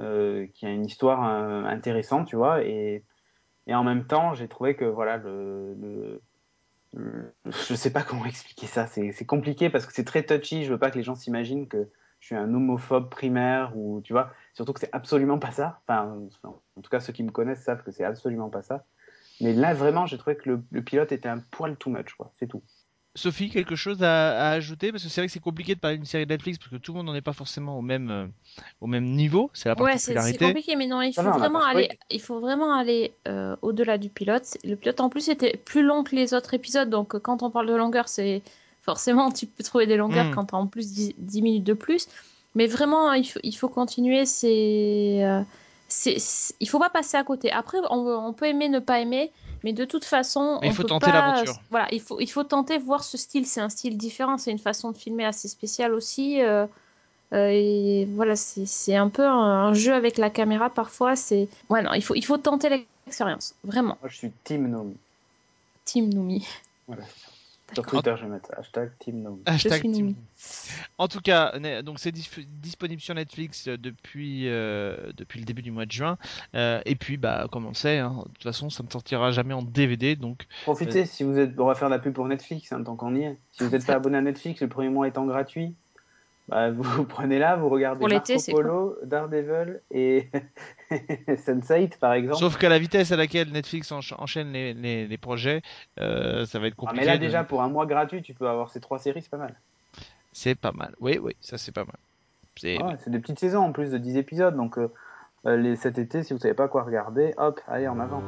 euh, 0.00 0.46
qui 0.54 0.66
a 0.66 0.70
une 0.70 0.84
histoire 0.84 1.24
euh, 1.24 1.62
intéressante, 1.64 2.26
tu 2.26 2.36
vois. 2.36 2.64
Et, 2.64 3.04
et 3.66 3.74
en 3.74 3.84
même 3.84 4.06
temps, 4.06 4.34
j'ai 4.34 4.48
trouvé 4.48 4.76
que 4.76 4.84
voilà, 4.84 5.16
le 5.18 6.20
je 7.44 7.74
sais 7.74 7.90
pas 7.90 8.02
comment 8.08 8.24
expliquer 8.26 8.66
ça. 8.66 8.86
C'est 8.86 9.26
compliqué 9.26 9.70
parce 9.70 9.86
que 9.86 9.92
c'est 9.92 10.04
très 10.04 10.24
touchy. 10.24 10.64
Je 10.64 10.72
veux 10.72 10.78
pas 10.78 10.90
que 10.90 10.98
les 10.98 11.04
gens 11.04 11.14
s'imaginent 11.14 11.68
que 11.68 11.88
je 12.20 12.26
suis 12.26 12.36
un 12.36 12.52
homophobe 12.54 13.10
primaire 13.10 13.76
ou 13.76 14.00
tu 14.02 14.12
vois. 14.12 14.32
Surtout 14.54 14.72
que 14.72 14.80
c'est 14.80 14.94
absolument 14.94 15.38
pas 15.38 15.50
ça. 15.50 15.80
Enfin, 15.86 16.18
en 16.76 16.80
tout 16.80 16.90
cas, 16.90 17.00
ceux 17.00 17.12
qui 17.12 17.22
me 17.22 17.30
connaissent 17.30 17.62
savent 17.62 17.82
que 17.82 17.90
c'est 17.90 18.04
absolument 18.04 18.50
pas 18.50 18.62
ça. 18.62 18.84
Mais 19.40 19.52
là, 19.52 19.74
vraiment, 19.74 20.06
j'ai 20.06 20.16
trouvé 20.16 20.36
que 20.36 20.48
le, 20.48 20.62
le, 20.70 20.82
pilote 20.82 21.10
était 21.10 21.28
un 21.28 21.38
poil 21.38 21.76
too 21.76 21.90
much, 21.90 22.14
quoi. 22.14 22.32
C'est 22.38 22.46
tout. 22.46 22.62
Sophie, 23.16 23.48
quelque 23.48 23.76
chose 23.76 24.02
à, 24.02 24.50
ajouter? 24.50 24.90
Parce 24.90 25.04
que 25.04 25.08
c'est 25.08 25.20
vrai 25.20 25.28
que 25.28 25.32
c'est 25.32 25.40
compliqué 25.40 25.74
de 25.74 25.80
parler 25.80 25.96
d'une 25.96 26.06
série 26.06 26.26
Netflix 26.26 26.58
parce 26.58 26.70
que 26.70 26.76
tout 26.76 26.92
le 26.92 26.98
monde 26.98 27.06
n'en 27.06 27.14
est 27.14 27.20
pas 27.20 27.32
forcément 27.32 27.78
au 27.78 27.82
même, 27.82 28.10
euh, 28.10 28.26
au 28.80 28.88
même 28.88 29.04
niveau. 29.04 29.50
C'est 29.54 29.68
la 29.68 29.76
particularité. 29.76 30.18
Ouais, 30.18 30.32
c'est 30.32 30.46
compliqué, 30.46 30.76
mais 30.76 30.88
non, 30.88 31.00
il 31.00 31.12
faut, 31.12 31.22
vraiment 31.22 31.62
aller, 31.62 31.88
il 32.10 32.20
faut 32.20 32.40
vraiment 32.40 32.74
aller 32.74 33.12
euh, 33.28 33.54
au-delà 33.62 33.98
du 33.98 34.08
pilote. 34.08 34.58
Le 34.64 34.74
pilote, 34.74 35.00
en 35.00 35.08
plus, 35.08 35.28
était 35.28 35.56
plus 35.56 35.84
long 35.84 36.02
que 36.02 36.16
les 36.16 36.34
autres 36.34 36.54
épisodes. 36.54 36.90
Donc, 36.90 37.16
quand 37.20 37.44
on 37.44 37.50
parle 37.50 37.68
de 37.68 37.74
longueur, 37.74 38.08
c'est 38.08 38.42
forcément, 38.82 39.30
tu 39.30 39.46
peux 39.46 39.62
trouver 39.62 39.86
des 39.86 39.96
longueurs 39.96 40.26
hmm. 40.26 40.34
quand 40.34 40.46
tu 40.46 40.54
as 40.56 40.58
en 40.58 40.66
plus 40.66 40.92
10, 40.92 41.14
10, 41.16 41.42
minutes 41.42 41.64
de 41.64 41.74
plus. 41.74 42.08
Mais 42.56 42.66
vraiment, 42.66 43.12
il 43.12 43.24
faut, 43.24 43.40
il 43.44 43.52
faut 43.52 43.68
continuer. 43.68 44.26
C'est. 44.26 45.24
Euh, 45.24 45.42
il 46.60 46.68
faut 46.68 46.78
pas 46.78 46.90
passer 46.90 47.16
à 47.16 47.24
côté. 47.24 47.52
Après, 47.52 47.78
on, 47.90 48.32
peut 48.32 48.46
aimer, 48.46 48.68
ne 48.68 48.78
pas 48.78 49.00
aimer, 49.00 49.30
mais 49.64 49.72
de 49.72 49.86
toute 49.86 50.04
façon, 50.04 50.60
il 50.62 50.74
faut 50.74 50.82
tenter 50.82 51.10
l'aventure. 51.10 51.58
Voilà, 51.70 51.88
il 51.90 52.00
faut, 52.02 52.20
il 52.20 52.26
faut 52.26 52.44
tenter 52.44 52.76
voir 52.76 53.02
ce 53.02 53.16
style. 53.16 53.46
C'est 53.46 53.62
un 53.62 53.70
style 53.70 53.96
différent, 53.96 54.36
c'est 54.36 54.50
une 54.50 54.58
façon 54.58 54.90
de 54.90 54.96
filmer 54.98 55.24
assez 55.24 55.48
spéciale 55.48 55.94
aussi. 55.94 56.42
Euh, 56.42 56.66
euh, 57.32 57.48
et 57.50 58.06
voilà, 58.14 58.36
c'est 58.36 58.94
un 58.94 59.08
peu 59.08 59.26
un, 59.26 59.72
jeu 59.72 59.94
avec 59.94 60.18
la 60.18 60.28
caméra 60.28 60.68
parfois. 60.68 61.16
C'est 61.16 61.48
ouais, 61.70 61.82
non, 61.82 61.94
il 61.94 62.04
faut, 62.04 62.14
il 62.14 62.22
faut 62.22 62.36
tenter 62.36 62.68
l'expérience, 63.06 63.54
vraiment. 63.64 63.96
Moi, 64.02 64.10
je 64.10 64.16
suis 64.18 64.30
Team 64.44 64.68
Nomi. 64.68 64.96
Team 65.86 66.12
Nomi. 66.12 66.46
Voilà. 66.86 67.04
Sur 67.72 67.86
Twitter, 67.86 68.14
je 68.16 68.24
vais 68.24 68.30
mettre 68.30 68.50
hashtag 68.56 68.92
Team 68.98 69.26
En 70.98 71.08
tout 71.08 71.20
cas, 71.20 71.58
donc 71.82 71.98
c'est 71.98 72.12
disponible 72.12 73.00
sur 73.00 73.14
Netflix 73.14 73.68
euh, 73.68 73.78
depuis, 73.78 74.48
euh, 74.48 75.12
depuis 75.16 75.40
le 75.40 75.46
début 75.46 75.62
du 75.62 75.70
mois 75.70 75.86
de 75.86 75.92
juin. 75.92 76.18
Euh, 76.54 76.80
et 76.84 76.94
puis, 76.94 77.16
bah, 77.16 77.46
comme 77.50 77.66
on 77.66 77.74
sait, 77.74 77.98
hein, 77.98 78.22
de 78.26 78.32
toute 78.32 78.42
façon, 78.42 78.70
ça 78.70 78.82
ne 78.82 78.90
sortira 78.90 79.30
jamais 79.32 79.54
en 79.54 79.62
DVD. 79.62 80.14
Donc, 80.14 80.46
profitez. 80.62 81.06
Si 81.06 81.24
vous 81.24 81.38
êtes, 81.38 81.58
on 81.58 81.66
va 81.66 81.74
faire 81.74 81.88
de 81.88 81.94
la 81.94 82.00
pub 82.00 82.12
pour 82.12 82.26
Netflix, 82.26 82.70
hein, 82.72 82.82
tant 82.82 82.96
qu'on 82.96 83.16
y 83.16 83.22
est. 83.22 83.38
Si 83.52 83.64
vous 83.64 83.70
n'êtes 83.70 83.86
pas 83.86 83.94
abonné 83.94 84.18
à 84.18 84.22
Netflix, 84.22 84.60
le 84.60 84.68
premier 84.68 84.90
mois 84.90 85.08
étant 85.08 85.24
gratuit, 85.24 85.74
bah, 86.48 86.70
vous, 86.72 87.04
prenez 87.04 87.38
là, 87.38 87.56
vous 87.56 87.68
regardez 87.68 88.06
Marco 88.06 88.32
Polo, 88.50 88.98
Daredevil 89.04 89.80
et 89.90 90.28
Sense8 90.90 91.98
par 91.98 92.12
exemple. 92.12 92.38
Sauf 92.38 92.58
qu'à 92.58 92.68
la 92.68 92.78
vitesse 92.78 93.12
à 93.12 93.16
laquelle 93.16 93.50
Netflix 93.50 93.92
enchaîne 93.92 94.52
les, 94.52 94.74
les, 95.06 95.18
projets, 95.18 95.62
euh, 96.00 96.44
ça 96.46 96.58
va 96.58 96.66
être 96.66 96.76
compliqué. 96.76 97.02
Ah, 97.02 97.06
mais 97.06 97.12
là 97.12 97.18
déjà 97.18 97.44
pour 97.44 97.62
un 97.62 97.68
mois 97.68 97.86
gratuit, 97.86 98.22
tu 98.22 98.34
peux 98.34 98.48
avoir 98.48 98.70
ces 98.70 98.80
trois 98.80 98.98
séries, 98.98 99.22
c'est 99.22 99.30
pas 99.30 99.38
mal. 99.38 99.54
C'est 100.32 100.54
pas 100.54 100.72
mal. 100.72 100.94
Oui, 101.00 101.18
oui, 101.20 101.34
ça 101.40 101.58
c'est 101.58 101.72
pas 101.72 101.84
mal. 101.84 101.96
C'est 102.56 103.10
des 103.10 103.18
petites 103.18 103.40
saisons 103.40 103.60
en 103.60 103.72
plus 103.72 103.90
de 103.90 103.98
10 103.98 104.16
épisodes, 104.16 104.56
donc 104.56 104.78
euh, 104.78 104.88
euh, 105.46 105.56
les, 105.56 105.76
cet 105.76 105.98
été, 105.98 106.22
si 106.22 106.32
vous 106.32 106.38
savez 106.38 106.54
pas 106.54 106.68
quoi 106.68 106.84
regarder, 106.84 107.34
hop, 107.36 107.60
allez 107.66 107.88
en 107.88 107.98
avant. 107.98 108.22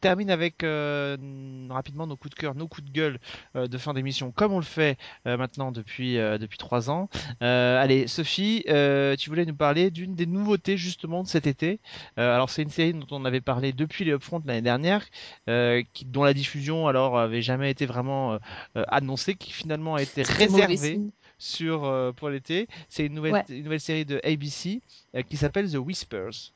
Termine 0.00 0.30
avec 0.30 0.64
euh, 0.64 1.16
rapidement 1.68 2.06
nos 2.06 2.16
coups 2.16 2.34
de 2.34 2.40
cœur, 2.40 2.54
nos 2.54 2.66
coups 2.66 2.86
de 2.86 2.92
gueule 2.92 3.18
euh, 3.56 3.68
de 3.68 3.78
fin 3.78 3.94
d'émission, 3.94 4.32
comme 4.32 4.52
on 4.52 4.58
le 4.58 4.64
fait 4.64 4.98
euh, 5.26 5.36
maintenant 5.36 5.70
depuis 5.70 6.14
depuis 6.14 6.58
trois 6.58 6.90
ans. 6.90 7.08
allez, 7.40 8.06
Sophie, 8.06 8.64
tu 8.66 9.30
voulais 9.30 9.44
nous 9.44 9.54
parler 9.54 9.90
d'une 9.90 10.14
des 10.14 10.26
nouveautés 10.26 10.76
justement 10.76 11.22
de 11.22 11.28
cet 11.28 11.46
été. 11.46 11.80
alors 12.16 12.50
c'est 12.50 12.62
une 12.62 12.70
série 12.70 12.92
dont 12.92 13.06
on 13.10 13.24
avait 13.24 13.40
parlé 13.40 13.72
depuis 13.72 14.04
les 14.04 14.12
Upfront 14.12 14.42
l'année 14.44 14.62
dernière, 14.62 15.06
qui, 15.46 16.04
dont 16.06 16.24
la 16.24 16.34
diffusion 16.34 16.88
alors 16.88 17.18
avait 17.18 17.42
jamais 17.42 17.70
été 17.70 17.86
vraiment 17.86 18.38
annoncée, 18.74 19.34
qui 19.34 19.52
finalement 19.52 19.94
a 19.94 20.02
été 20.02 20.22
réservée 20.22 21.00
sur 21.38 22.12
pour 22.16 22.30
l'été. 22.30 22.68
C'est 22.88 23.06
une 23.06 23.14
nouvelle 23.14 23.44
une 23.48 23.64
nouvelle 23.64 23.80
série 23.80 24.04
de 24.04 24.20
ABC 24.24 24.80
qui 25.28 25.36
s'appelle 25.36 25.70
The 25.70 25.76
Whispers. 25.76 26.52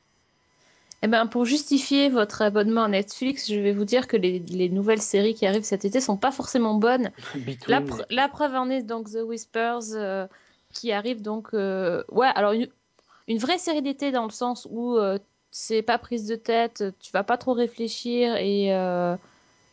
Eh 1.05 1.07
ben, 1.07 1.27
pour 1.27 1.45
justifier 1.45 2.09
votre 2.09 2.41
abonnement 2.41 2.85
à 2.85 2.87
Netflix, 2.87 3.47
je 3.47 3.59
vais 3.59 3.73
vous 3.73 3.85
dire 3.85 4.07
que 4.07 4.17
les, 4.17 4.69
nouvelles 4.69 5.03
séries 5.03 5.35
qui 5.35 5.45
arrivent 5.45 5.61
cet 5.61 5.85
été 5.85 6.01
sont 6.01 6.17
pas 6.17 6.31
forcément 6.31 6.73
bonnes. 6.73 7.11
La, 8.09 8.27
preuve 8.27 8.55
en 8.55 8.71
est 8.71 8.81
donc 8.81 9.11
The 9.11 9.19
Whispers 9.23 9.93
euh, 9.93 10.25
qui 10.73 10.91
arrive 10.91 11.21
donc. 11.21 11.49
Euh, 11.53 12.03
ouais, 12.11 12.31
alors 12.33 12.53
une, 12.53 13.37
vraie 13.37 13.59
série 13.59 13.83
d'été 13.83 14.11
dans 14.11 14.23
le 14.23 14.31
sens 14.31 14.67
où 14.71 14.97
euh, 14.97 15.19
c'est 15.51 15.83
pas 15.83 15.99
prise 15.99 16.25
de 16.25 16.35
tête, 16.35 16.83
tu 16.99 17.11
vas 17.11 17.23
pas 17.23 17.37
trop 17.37 17.53
réfléchir 17.53 18.35
et 18.37 18.71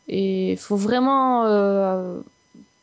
il 0.09 0.59
faut 0.59 0.77
vraiment 0.77 1.45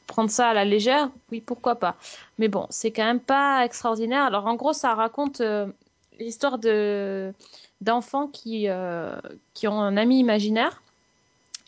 prendre 0.07 0.31
ça 0.31 0.47
à 0.47 0.53
la 0.55 0.65
légère. 0.65 1.11
Oui, 1.31 1.39
pourquoi 1.39 1.75
pas. 1.75 1.97
Mais 2.39 2.47
bon, 2.47 2.65
c'est 2.71 2.89
quand 2.89 3.05
même 3.05 3.19
pas 3.19 3.63
extraordinaire. 3.63 4.23
Alors 4.23 4.47
en 4.47 4.55
gros, 4.55 4.73
ça 4.73 4.95
raconte 4.95 5.39
l'histoire 6.17 6.57
de 6.57 7.31
d'enfants 7.82 8.27
qui, 8.27 8.67
euh, 8.67 9.15
qui 9.53 9.67
ont 9.67 9.80
un 9.80 9.97
ami 9.97 10.19
imaginaire. 10.19 10.82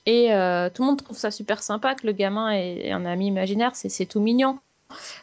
Et 0.06 0.34
euh, 0.34 0.70
tout 0.70 0.82
le 0.82 0.88
monde 0.88 1.04
trouve 1.04 1.18
ça 1.18 1.32
super 1.32 1.62
sympa 1.62 1.96
que 1.96 2.08
le 2.08 2.14
gamin 2.14 2.52
ait 2.52 2.92
un 2.92 3.06
ami 3.06 3.28
imaginaire, 3.28 3.76
c'est 3.76 4.06
tout 4.06 4.20
mignon. 4.20 4.60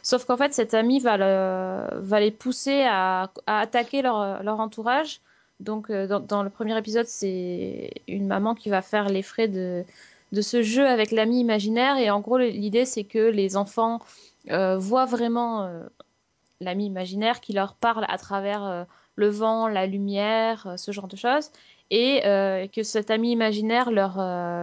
Sauf 0.01 0.25
qu'en 0.25 0.37
fait, 0.37 0.53
cet 0.53 0.73
ami 0.73 0.99
va, 0.99 1.17
le, 1.17 1.99
va 1.99 2.19
les 2.19 2.31
pousser 2.31 2.83
à, 2.87 3.29
à 3.45 3.59
attaquer 3.59 4.01
leur, 4.01 4.41
leur, 4.41 4.59
entourage. 4.59 5.21
Donc, 5.59 5.89
euh, 5.89 6.07
dans, 6.19 6.43
le 6.43 6.49
premier 6.49 6.77
épisode, 6.77 7.05
c'est 7.05 7.91
une 8.07 8.25
maman 8.25 8.55
qui 8.55 8.69
va 8.69 8.81
faire 8.81 9.09
les 9.09 9.21
frais 9.21 9.47
de, 9.47 9.83
de 10.31 10.41
ce 10.41 10.63
jeu 10.63 10.87
avec 10.87 11.11
l'ami 11.11 11.41
imaginaire. 11.41 11.97
Et 11.97 12.09
en 12.09 12.21
gros, 12.21 12.37
l'idée, 12.37 12.85
c'est 12.85 13.03
que 13.03 13.29
les 13.29 13.57
enfants 13.57 13.99
voient 14.47 15.05
vraiment 15.05 15.69
l'ami 16.61 16.87
imaginaire 16.87 17.41
qui 17.41 17.53
leur 17.53 17.75
parle 17.75 18.05
à 18.09 18.17
travers 18.17 18.87
le 19.19 19.29
vent, 19.29 19.67
la 19.67 19.85
lumière, 19.85 20.73
ce 20.77 20.91
genre 20.91 21.07
de 21.07 21.15
choses, 21.15 21.51
et 21.91 22.21
que 22.73 22.83
cet 22.83 23.11
ami 23.11 23.31
imaginaire 23.31 23.91
leur, 23.91 24.17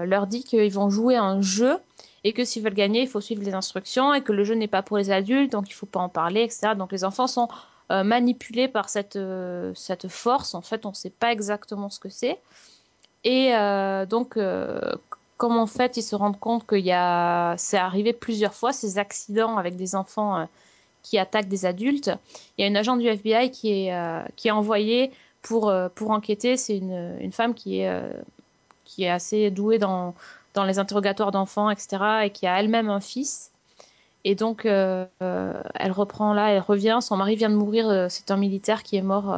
leur 0.06 0.26
dit 0.26 0.44
qu'ils 0.44 0.72
vont 0.72 0.90
jouer 0.90 1.16
un 1.16 1.40
jeu 1.40 1.78
et 2.24 2.32
que 2.32 2.44
s'ils 2.44 2.62
veulent 2.62 2.74
gagner, 2.74 3.02
il 3.02 3.08
faut 3.08 3.20
suivre 3.20 3.42
les 3.42 3.54
instructions 3.54 4.14
et 4.14 4.22
que 4.22 4.32
le 4.32 4.44
jeu 4.44 4.54
n'est 4.54 4.68
pas 4.68 4.82
pour 4.82 4.96
les 4.96 5.10
adultes, 5.10 5.52
donc 5.52 5.68
il 5.68 5.72
ne 5.72 5.76
faut 5.76 5.86
pas 5.86 6.00
en 6.00 6.08
parler, 6.08 6.42
etc. 6.42 6.74
Donc 6.76 6.92
les 6.92 7.04
enfants 7.04 7.26
sont 7.26 7.48
manipulés 7.90 8.68
par 8.68 8.88
cette, 8.88 9.18
cette 9.74 10.08
force. 10.08 10.54
En 10.54 10.62
fait, 10.62 10.86
on 10.86 10.90
ne 10.90 10.94
sait 10.94 11.10
pas 11.10 11.32
exactement 11.32 11.90
ce 11.90 12.00
que 12.00 12.08
c'est. 12.08 12.38
Et 13.24 13.52
donc, 14.08 14.36
comme 15.36 15.58
en 15.58 15.66
fait 15.66 15.96
ils 15.96 16.02
se 16.02 16.16
rendent 16.16 16.38
compte 16.38 16.66
que 16.66 16.76
c'est 17.56 17.76
arrivé 17.76 18.12
plusieurs 18.12 18.54
fois 18.54 18.72
ces 18.72 18.98
accidents 18.98 19.56
avec 19.56 19.76
des 19.76 19.94
enfants 19.94 20.38
euh, 20.38 20.44
qui 21.06 21.18
attaquent 21.18 21.48
des 21.48 21.66
adultes, 21.66 22.10
il 22.56 22.62
y 22.62 22.64
a 22.64 22.66
une 22.66 22.76
agent 22.76 22.96
du 22.96 23.06
FBI 23.06 23.50
qui 23.50 23.70
est, 23.70 23.94
euh, 23.94 24.22
qui 24.36 24.48
est 24.48 24.52
envoyée 24.52 25.12
pour, 25.42 25.68
euh, 25.68 25.88
pour 25.94 26.10
enquêter. 26.10 26.56
C'est 26.56 26.78
une, 26.78 27.16
une, 27.20 27.32
femme 27.32 27.54
qui 27.54 27.80
est, 27.80 28.02
qui 28.84 29.04
est 29.04 29.10
assez 29.10 29.50
douée 29.50 29.78
dans, 29.78 30.14
dans 30.54 30.64
les 30.64 30.78
interrogatoires 30.78 31.30
d'enfants, 31.30 31.70
etc. 31.70 31.98
et 32.24 32.30
qui 32.30 32.46
a 32.46 32.58
elle-même 32.58 32.90
un 32.90 33.00
fils. 33.00 33.52
Et 34.24 34.34
donc, 34.34 34.64
elle 34.64 35.08
reprend 35.92 36.34
là, 36.34 36.50
elle 36.50 36.60
revient. 36.60 36.98
Son 37.00 37.16
mari 37.16 37.36
vient 37.36 37.50
de 37.50 37.54
mourir. 37.54 38.06
C'est 38.10 38.32
un 38.32 38.36
militaire 38.36 38.82
qui 38.82 38.96
est 38.96 39.02
mort 39.02 39.32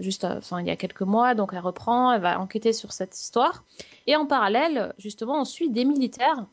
juste 0.00 0.24
euh, 0.24 0.38
enfin, 0.38 0.60
il 0.60 0.66
y 0.66 0.70
a 0.70 0.76
quelques 0.76 1.02
mois, 1.02 1.34
donc 1.34 1.50
elle 1.52 1.60
reprend, 1.60 2.12
elle 2.12 2.20
va 2.20 2.40
enquêter 2.40 2.72
sur 2.72 2.92
cette 2.92 3.18
histoire. 3.18 3.64
Et 4.06 4.16
en 4.16 4.26
parallèle, 4.26 4.94
justement, 4.98 5.40
on 5.40 5.44
suit 5.44 5.70
des 5.70 5.84
militaires 5.84 6.46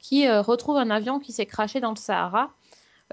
qui 0.00 0.26
euh, 0.26 0.42
retrouvent 0.42 0.76
un 0.76 0.90
avion 0.90 1.18
qui 1.18 1.32
s'est 1.32 1.46
craché 1.46 1.80
dans 1.80 1.90
le 1.90 1.96
Sahara. 1.96 2.50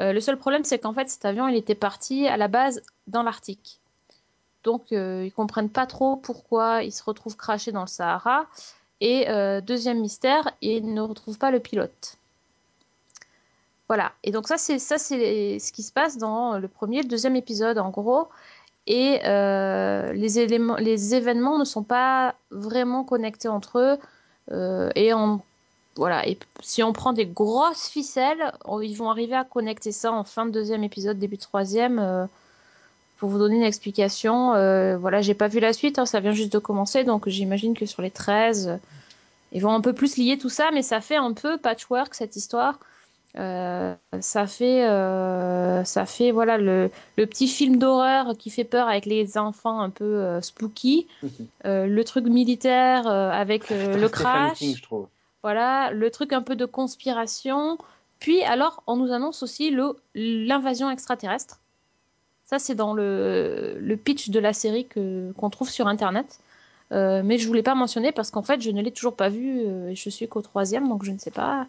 Euh, 0.02 0.12
le 0.12 0.20
seul 0.20 0.38
problème, 0.38 0.64
c'est 0.66 0.80
qu'en 0.80 0.94
fait, 0.94 1.10
cet 1.10 1.24
avion, 1.24 1.48
il 1.48 1.56
était 1.56 1.76
parti 1.76 2.28
à 2.28 2.36
la 2.36 2.48
base 2.50 2.82
dans 3.08 3.24
l'Arctique. 3.24 3.80
Donc, 4.64 4.92
ils 4.92 5.32
comprennent 5.36 5.72
pas 5.72 5.88
trop 5.88 6.18
pourquoi 6.18 6.84
il 6.84 6.92
se 6.92 7.04
retrouve 7.04 7.36
craché 7.36 7.72
dans 7.72 7.82
le 7.82 7.88
Sahara. 7.88 8.46
Et 9.00 9.26
deuxième 9.64 10.00
mystère, 10.02 10.52
ils 10.62 10.94
ne 10.94 11.02
retrouvent 11.02 11.40
pas 11.40 11.50
le 11.50 11.60
pilote. 11.60 12.18
Voilà. 13.88 14.12
Et 14.24 14.30
donc 14.32 14.48
ça, 14.48 14.60
c'est 14.60 14.78
ça, 14.78 15.00
c'est 15.00 15.58
ce 15.58 15.72
qui 15.74 15.82
se 15.82 15.92
passe 15.92 16.20
dans 16.20 16.60
le 16.60 16.68
premier, 16.68 17.02
le 17.02 17.08
deuxième 17.08 17.36
épisode. 17.36 17.80
En 17.80 17.90
gros, 17.90 18.30
et 18.88 19.20
euh, 19.26 20.12
les, 20.14 20.40
éléments, 20.40 20.76
les 20.78 21.16
événements 21.16 21.58
ne 21.58 21.66
sont 21.66 21.84
pas 21.84 22.36
vraiment 22.50 23.04
connectés 23.04 23.48
entre 23.48 23.80
eux. 23.80 23.98
Euh, 24.52 24.90
et 24.96 25.14
voilà. 25.96 26.28
Et 26.28 26.38
si 26.62 26.84
on 26.84 26.94
prend 26.94 27.14
des 27.14 27.26
grosses 27.26 27.88
ficelles, 27.88 28.54
ils 28.82 28.96
vont 28.96 29.10
arriver 29.10 29.36
à 29.36 29.44
connecter 29.44 29.92
ça 29.92 30.12
en 30.12 30.24
fin 30.24 30.46
de 30.46 30.52
deuxième 30.52 30.84
épisode, 30.84 31.20
début 31.20 31.38
de 31.38 31.42
troisième. 31.42 32.00
Euh, 32.00 32.26
pour 33.18 33.30
vous 33.30 33.38
donner 33.38 33.58
une 33.58 33.64
explication, 33.64 34.54
voilà, 34.98 35.22
j'ai 35.22 35.36
pas 35.36 35.48
vu 35.48 35.60
la 35.60 35.74
suite, 35.74 36.00
hein, 36.00 36.08
ça 36.08 36.20
vient 36.20 36.32
juste 36.32 36.52
de 36.52 36.58
commencer, 36.58 37.04
donc 37.04 37.30
j'imagine 37.30 37.76
que 37.76 37.86
sur 37.86 38.02
les 38.02 38.10
13, 38.10 38.80
ils 39.52 39.62
vont 39.62 39.74
un 39.74 39.82
peu 39.82 39.94
plus 39.94 40.18
lier 40.18 40.40
tout 40.40 40.50
ça, 40.50 40.72
mais 40.74 40.82
ça 40.82 41.02
fait 41.02 41.18
un 41.18 41.34
peu 41.34 41.60
patchwork 41.60 42.16
cette 42.16 42.36
histoire. 42.36 42.80
Euh, 43.38 43.96
ça 44.20 44.46
fait, 44.46 44.84
euh, 44.84 45.86
ça 45.86 46.06
fait 46.06 46.32
voilà 46.32 46.58
le, 46.58 46.90
le 47.16 47.26
petit 47.26 47.48
film 47.48 47.78
d'horreur 47.78 48.36
qui 48.38 48.50
fait 48.50 48.66
peur 48.66 48.90
avec 48.90 49.06
les 49.06 49.38
enfants 49.38 49.80
un 49.80 49.90
peu 49.90 50.04
euh, 50.04 50.42
spooky, 50.42 51.08
le 51.64 52.02
truc 52.04 52.26
militaire 52.26 53.08
avec 53.08 53.70
le 53.70 54.08
crash, 54.08 54.60
voilà 55.44 55.92
le 55.92 56.10
truc 56.12 56.34
un 56.34 56.42
peu 56.42 56.56
de 56.56 56.66
conspiration. 56.66 57.78
Puis 58.20 58.44
alors 58.44 58.84
on 58.88 58.96
nous 58.98 59.12
annonce 59.12 59.44
aussi 59.44 59.76
l'invasion 60.16 60.90
extraterrestre. 60.90 61.60
Ça 62.46 62.60
c'est 62.60 62.76
dans 62.76 62.94
le, 62.94 63.96
pitch 64.04 64.30
de 64.30 64.40
la 64.40 64.54
série 64.54 64.88
qu'on 64.88 65.50
trouve 65.50 65.70
sur 65.70 65.88
internet. 65.88 66.40
mais 66.92 67.38
je 67.38 67.48
voulais 67.48 67.64
pas 67.64 67.76
mentionner 67.76 68.12
parce 68.12 68.32
qu'en 68.32 68.44
fait 68.44 68.62
je 68.62 68.72
ne 68.72 68.82
l'ai 68.82 68.92
toujours 68.92 69.16
pas 69.16 69.30
vu 69.30 69.62
et 69.90 69.96
je 69.96 70.10
suis 70.10 70.28
qu'au 70.28 70.42
troisième 70.42 70.88
donc 70.88 71.04
je 71.04 71.12
ne 71.12 71.18
sais 71.18 71.32
pas 71.32 71.68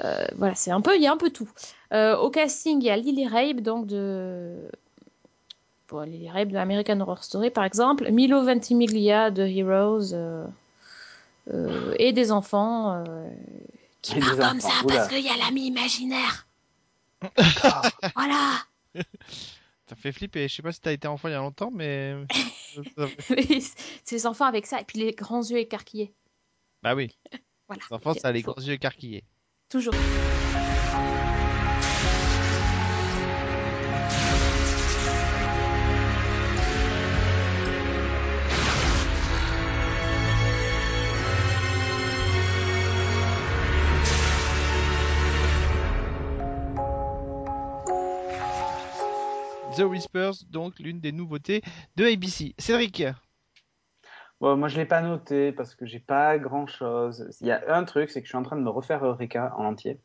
euh, 0.00 0.24
voilà, 0.36 0.54
c'est 0.54 0.70
un 0.70 0.80
peu, 0.80 0.96
il 0.96 1.02
y 1.02 1.06
a 1.06 1.12
un 1.12 1.16
peu 1.16 1.30
tout. 1.30 1.48
Euh, 1.92 2.16
au 2.16 2.30
casting, 2.30 2.80
il 2.80 2.86
y 2.86 2.90
a 2.90 2.96
Lily 2.96 3.28
Rabe, 3.28 3.60
donc 3.60 3.86
de 3.86 4.56
bon, 5.88 6.02
Lily 6.02 6.30
Rabe 6.30 6.48
de 6.48 6.56
American 6.56 7.00
Horror 7.00 7.22
Story 7.22 7.50
par 7.50 7.64
exemple, 7.64 8.10
Milo 8.10 8.42
Ventimiglia 8.42 9.30
de 9.30 9.42
Heroes 9.42 10.14
euh, 11.52 11.94
et 11.98 12.12
des 12.12 12.32
enfants 12.32 13.04
qui 14.00 14.18
parlent 14.18 14.38
comme 14.38 14.60
ça 14.60 14.70
parce 14.86 15.08
qu'il 15.08 15.24
y 15.24 15.28
a 15.28 15.36
l'ami 15.36 15.66
imaginaire. 15.66 16.46
voilà. 18.16 18.58
Ça 19.88 19.96
fait 19.96 20.12
flipper. 20.12 20.48
Je 20.48 20.54
sais 20.54 20.62
pas 20.62 20.72
si 20.72 20.80
t'as 20.80 20.92
été 20.92 21.06
enfant 21.06 21.28
il 21.28 21.32
y 21.32 21.34
a 21.34 21.38
longtemps, 21.38 21.70
mais. 21.70 22.16
c'est 23.28 24.12
les 24.12 24.26
enfants 24.26 24.46
avec 24.46 24.66
ça 24.66 24.80
et 24.80 24.84
puis 24.84 24.98
les 24.98 25.12
grands 25.12 25.42
yeux 25.42 25.58
écarquillés. 25.58 26.14
Bah 26.82 26.94
oui. 26.94 27.18
Voilà. 27.68 27.82
Les 27.90 27.94
enfants, 27.94 28.14
ça 28.14 28.28
a 28.28 28.32
les 28.32 28.42
grands 28.42 28.60
yeux 28.60 28.72
écarquillés. 28.72 29.24
Toujours. 29.68 29.94
The 49.82 49.84
Whispers, 49.84 50.44
donc 50.50 50.78
l'une 50.78 51.00
des 51.00 51.12
nouveautés 51.12 51.62
de 51.96 52.04
ABC. 52.04 52.54
Cédric 52.58 53.02
moi, 54.40 54.66
je 54.66 54.76
l'ai 54.76 54.86
pas 54.86 55.02
noté 55.02 55.52
parce 55.52 55.76
que 55.76 55.86
j'ai 55.86 56.00
pas 56.00 56.36
grand 56.36 56.66
chose. 56.66 57.28
Il 57.40 57.46
y 57.46 57.52
a 57.52 57.62
un 57.76 57.84
truc, 57.84 58.10
c'est 58.10 58.20
que 58.20 58.26
je 58.26 58.30
suis 58.30 58.36
en 58.36 58.42
train 58.42 58.56
de 58.56 58.62
me 58.62 58.70
refaire 58.70 59.04
Eureka 59.04 59.54
en 59.56 59.66
entier. 59.66 60.00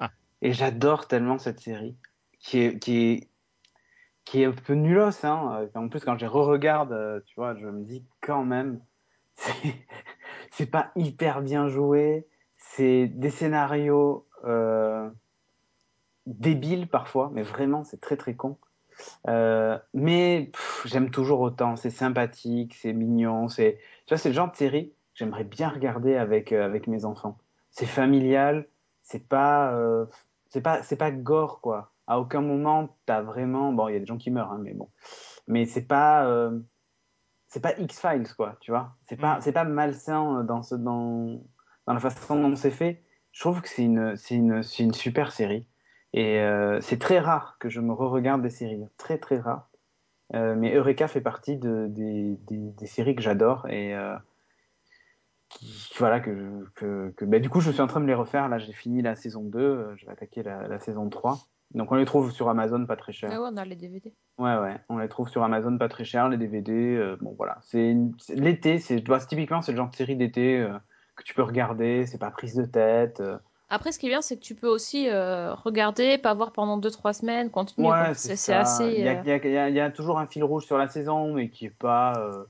Ah. 0.00 0.10
Et 0.42 0.52
j'adore 0.52 1.06
tellement 1.06 1.38
cette 1.38 1.60
série 1.60 1.96
qui 2.40 2.58
est, 2.58 2.78
qui 2.80 3.12
est, 3.12 3.30
qui 4.24 4.42
est 4.42 4.46
un 4.46 4.52
peu 4.52 4.74
nulos. 4.74 5.24
Hein. 5.24 5.68
En 5.76 5.88
plus, 5.88 6.00
quand 6.00 6.18
je 6.18 6.26
re-regarde, 6.26 6.90
euh, 6.90 7.20
tu 7.26 7.36
vois, 7.36 7.54
je 7.54 7.68
me 7.68 7.84
dis 7.84 8.04
quand 8.20 8.44
même, 8.44 8.80
c'est 10.50 10.66
pas 10.66 10.90
hyper 10.96 11.40
bien 11.40 11.68
joué. 11.68 12.26
C'est 12.56 13.06
des 13.06 13.30
scénarios 13.30 14.26
euh, 14.44 15.08
débiles 16.26 16.88
parfois, 16.88 17.30
mais 17.32 17.42
vraiment, 17.42 17.84
c'est 17.84 18.00
très 18.00 18.16
très 18.16 18.34
con. 18.34 18.58
Euh, 19.28 19.78
mais 19.94 20.50
j'aime 20.84 21.10
toujours 21.10 21.40
autant. 21.40 21.76
C'est 21.76 21.90
sympathique, 21.90 22.74
c'est 22.74 22.92
mignon. 22.92 23.48
C'est, 23.48 23.78
tu 24.06 24.14
vois, 24.14 24.18
c'est 24.18 24.30
le 24.30 24.34
genre 24.34 24.50
de 24.50 24.56
série 24.56 24.88
que 24.88 25.18
j'aimerais 25.18 25.44
bien 25.44 25.68
regarder 25.68 26.16
avec 26.16 26.52
euh, 26.52 26.64
avec 26.64 26.86
mes 26.86 27.04
enfants. 27.04 27.38
C'est 27.70 27.86
familial. 27.86 28.68
C'est 29.02 29.28
pas 29.28 29.72
euh, 29.72 30.06
c'est 30.48 30.60
pas 30.60 30.82
c'est 30.82 30.96
pas 30.96 31.10
gore 31.10 31.60
quoi. 31.60 31.92
À 32.06 32.20
aucun 32.20 32.40
moment 32.40 32.96
t'as 33.06 33.22
vraiment 33.22 33.72
bon, 33.72 33.88
il 33.88 33.94
y 33.94 33.96
a 33.96 34.00
des 34.00 34.06
gens 34.06 34.18
qui 34.18 34.30
meurent, 34.30 34.52
hein, 34.52 34.60
mais 34.62 34.74
bon. 34.74 34.90
Mais 35.48 35.66
c'est 35.66 35.86
pas 35.86 36.50
c'est 37.48 37.60
pas 37.60 37.78
X 37.78 38.00
Files 38.00 38.34
quoi, 38.36 38.56
tu 38.60 38.70
vois. 38.70 38.96
C'est 39.08 39.16
pas 39.16 39.38
mm. 39.38 39.40
c'est 39.42 39.52
pas 39.52 39.64
malsain 39.64 40.44
dans 40.44 40.62
ce 40.62 40.74
dans 40.74 41.40
dans 41.86 41.94
la 41.94 42.00
façon 42.00 42.40
dont 42.40 42.56
c'est 42.56 42.70
fait. 42.70 43.02
Je 43.32 43.40
trouve 43.40 43.60
que 43.60 43.68
c'est 43.68 43.84
une 43.84 44.16
c'est 44.16 44.34
une 44.34 44.62
c'est 44.62 44.82
une 44.82 44.94
super 44.94 45.32
série. 45.32 45.66
Et 46.16 46.40
euh, 46.40 46.80
c'est 46.80 46.98
très 46.98 47.18
rare 47.18 47.58
que 47.60 47.68
je 47.68 47.78
me 47.78 47.92
re-regarde 47.92 48.40
des 48.40 48.48
séries, 48.48 48.82
très 48.96 49.18
très 49.18 49.38
rare. 49.38 49.68
Euh, 50.34 50.56
mais 50.56 50.74
Eureka 50.74 51.08
fait 51.08 51.20
partie 51.20 51.56
de, 51.56 51.86
des, 51.88 52.38
des, 52.48 52.86
séries 52.86 53.14
que 53.14 53.22
j'adore 53.22 53.68
et 53.68 53.94
euh, 53.94 54.16
qui, 55.50 55.94
voilà 55.98 56.18
que, 56.18 56.66
que, 56.74 57.12
que 57.16 57.24
bah, 57.24 57.38
du 57.38 57.48
coup 57.48 57.60
je 57.60 57.70
suis 57.70 57.82
en 57.82 57.86
train 57.86 58.00
de 58.00 58.06
les 58.06 58.14
refaire. 58.14 58.48
Là 58.48 58.58
j'ai 58.58 58.72
fini 58.72 59.02
la 59.02 59.14
saison 59.14 59.42
2, 59.44 59.92
je 59.96 60.06
vais 60.06 60.12
attaquer 60.12 60.42
la, 60.42 60.66
la, 60.66 60.78
saison 60.80 61.08
3. 61.10 61.38
Donc 61.74 61.92
on 61.92 61.96
les 61.96 62.06
trouve 62.06 62.32
sur 62.32 62.48
Amazon 62.48 62.86
pas 62.86 62.96
très 62.96 63.12
cher. 63.12 63.30
Ah 63.30 63.40
ouais, 63.40 63.48
on 63.52 63.56
a 63.58 63.66
les 63.66 63.76
DVD. 63.76 64.14
Ouais 64.38 64.56
ouais, 64.56 64.78
on 64.88 64.96
les 64.96 65.08
trouve 65.08 65.28
sur 65.28 65.44
Amazon 65.44 65.76
pas 65.76 65.90
très 65.90 66.04
cher 66.04 66.30
les 66.30 66.38
DVD. 66.38 67.14
bon 67.20 67.34
voilà, 67.36 67.58
c'est 67.60 67.94
l'été, 68.30 68.78
c'est 68.78 69.04
typiquement 69.28 69.60
c'est 69.60 69.72
le 69.72 69.76
genre 69.76 69.90
de 69.90 69.96
série 69.96 70.16
d'été 70.16 70.66
que 71.14 71.22
tu 71.24 71.34
peux 71.34 71.42
regarder, 71.42 72.06
c'est 72.06 72.18
pas 72.18 72.30
prise 72.30 72.54
de 72.54 72.64
tête. 72.64 73.22
Après, 73.68 73.90
ce 73.90 73.98
qui 73.98 74.06
est 74.06 74.10
bien, 74.10 74.22
c'est 74.22 74.36
que 74.36 74.42
tu 74.42 74.54
peux 74.54 74.68
aussi 74.68 75.08
euh, 75.08 75.52
regarder, 75.54 76.18
pas 76.18 76.34
voir 76.34 76.52
pendant 76.52 76.78
2-3 76.78 77.14
semaines, 77.14 77.50
continuer. 77.50 77.88
Ouais, 77.88 78.14
c'est 78.14 78.52
assez. 78.52 78.84
Il 78.84 79.04
y, 79.04 79.08
a, 79.08 79.68
il, 79.68 79.74
y 79.74 79.80
a, 79.80 79.90
toujours 79.90 80.20
un 80.20 80.26
fil 80.26 80.44
rouge 80.44 80.64
sur 80.64 80.78
la 80.78 80.88
saison, 80.88 81.32
mais 81.32 81.48
qui 81.48 81.66
est 81.66 81.76
pas, 81.76 82.12
euh, 82.16 82.44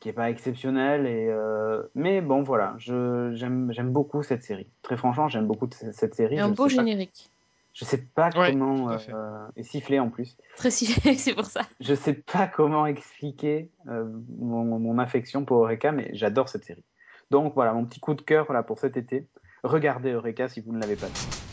qui 0.00 0.08
est 0.08 0.12
pas 0.12 0.28
exceptionnel. 0.28 1.06
Et 1.06 1.28
euh... 1.28 1.82
mais 1.94 2.20
bon, 2.22 2.42
voilà, 2.42 2.74
j'aime 2.78 3.90
beaucoup 3.92 4.24
cette 4.24 4.42
série. 4.42 4.66
Très 4.82 4.96
franchement, 4.96 5.28
j'aime 5.28 5.46
beaucoup 5.46 5.68
cette 5.92 6.16
série. 6.16 6.40
un 6.40 6.48
beau 6.48 6.68
générique. 6.68 7.30
je 7.72 7.84
sais 7.84 7.98
pas 7.98 8.30
comment. 8.30 8.90
Euh, 8.90 9.46
et 9.56 9.62
sifflé 9.62 10.00
en 10.00 10.10
plus. 10.10 10.36
Très 10.56 10.72
sifflé, 10.72 11.14
c'est 11.18 11.34
pour 11.34 11.46
ça. 11.46 11.60
Je 11.78 11.94
sais 11.94 12.14
pas 12.14 12.48
comment 12.48 12.84
expliquer 12.86 13.70
mon, 13.84 14.64
mon, 14.64 14.98
affection 14.98 15.44
pour 15.44 15.58
Eureka, 15.58 15.92
mais 15.92 16.10
j'adore 16.14 16.48
cette 16.48 16.64
série. 16.64 16.82
Donc 17.30 17.54
voilà, 17.54 17.72
mon 17.74 17.84
petit 17.84 18.00
coup 18.00 18.14
de 18.14 18.22
cœur 18.22 18.48
pour 18.66 18.80
cet 18.80 18.96
été 18.96 19.24
regardez 19.66 20.10
Eureka 20.12 20.48
si 20.48 20.60
vous 20.60 20.72
ne 20.72 20.78
l'avez 20.78 20.96
pas 20.96 21.08
vu. 21.10 21.45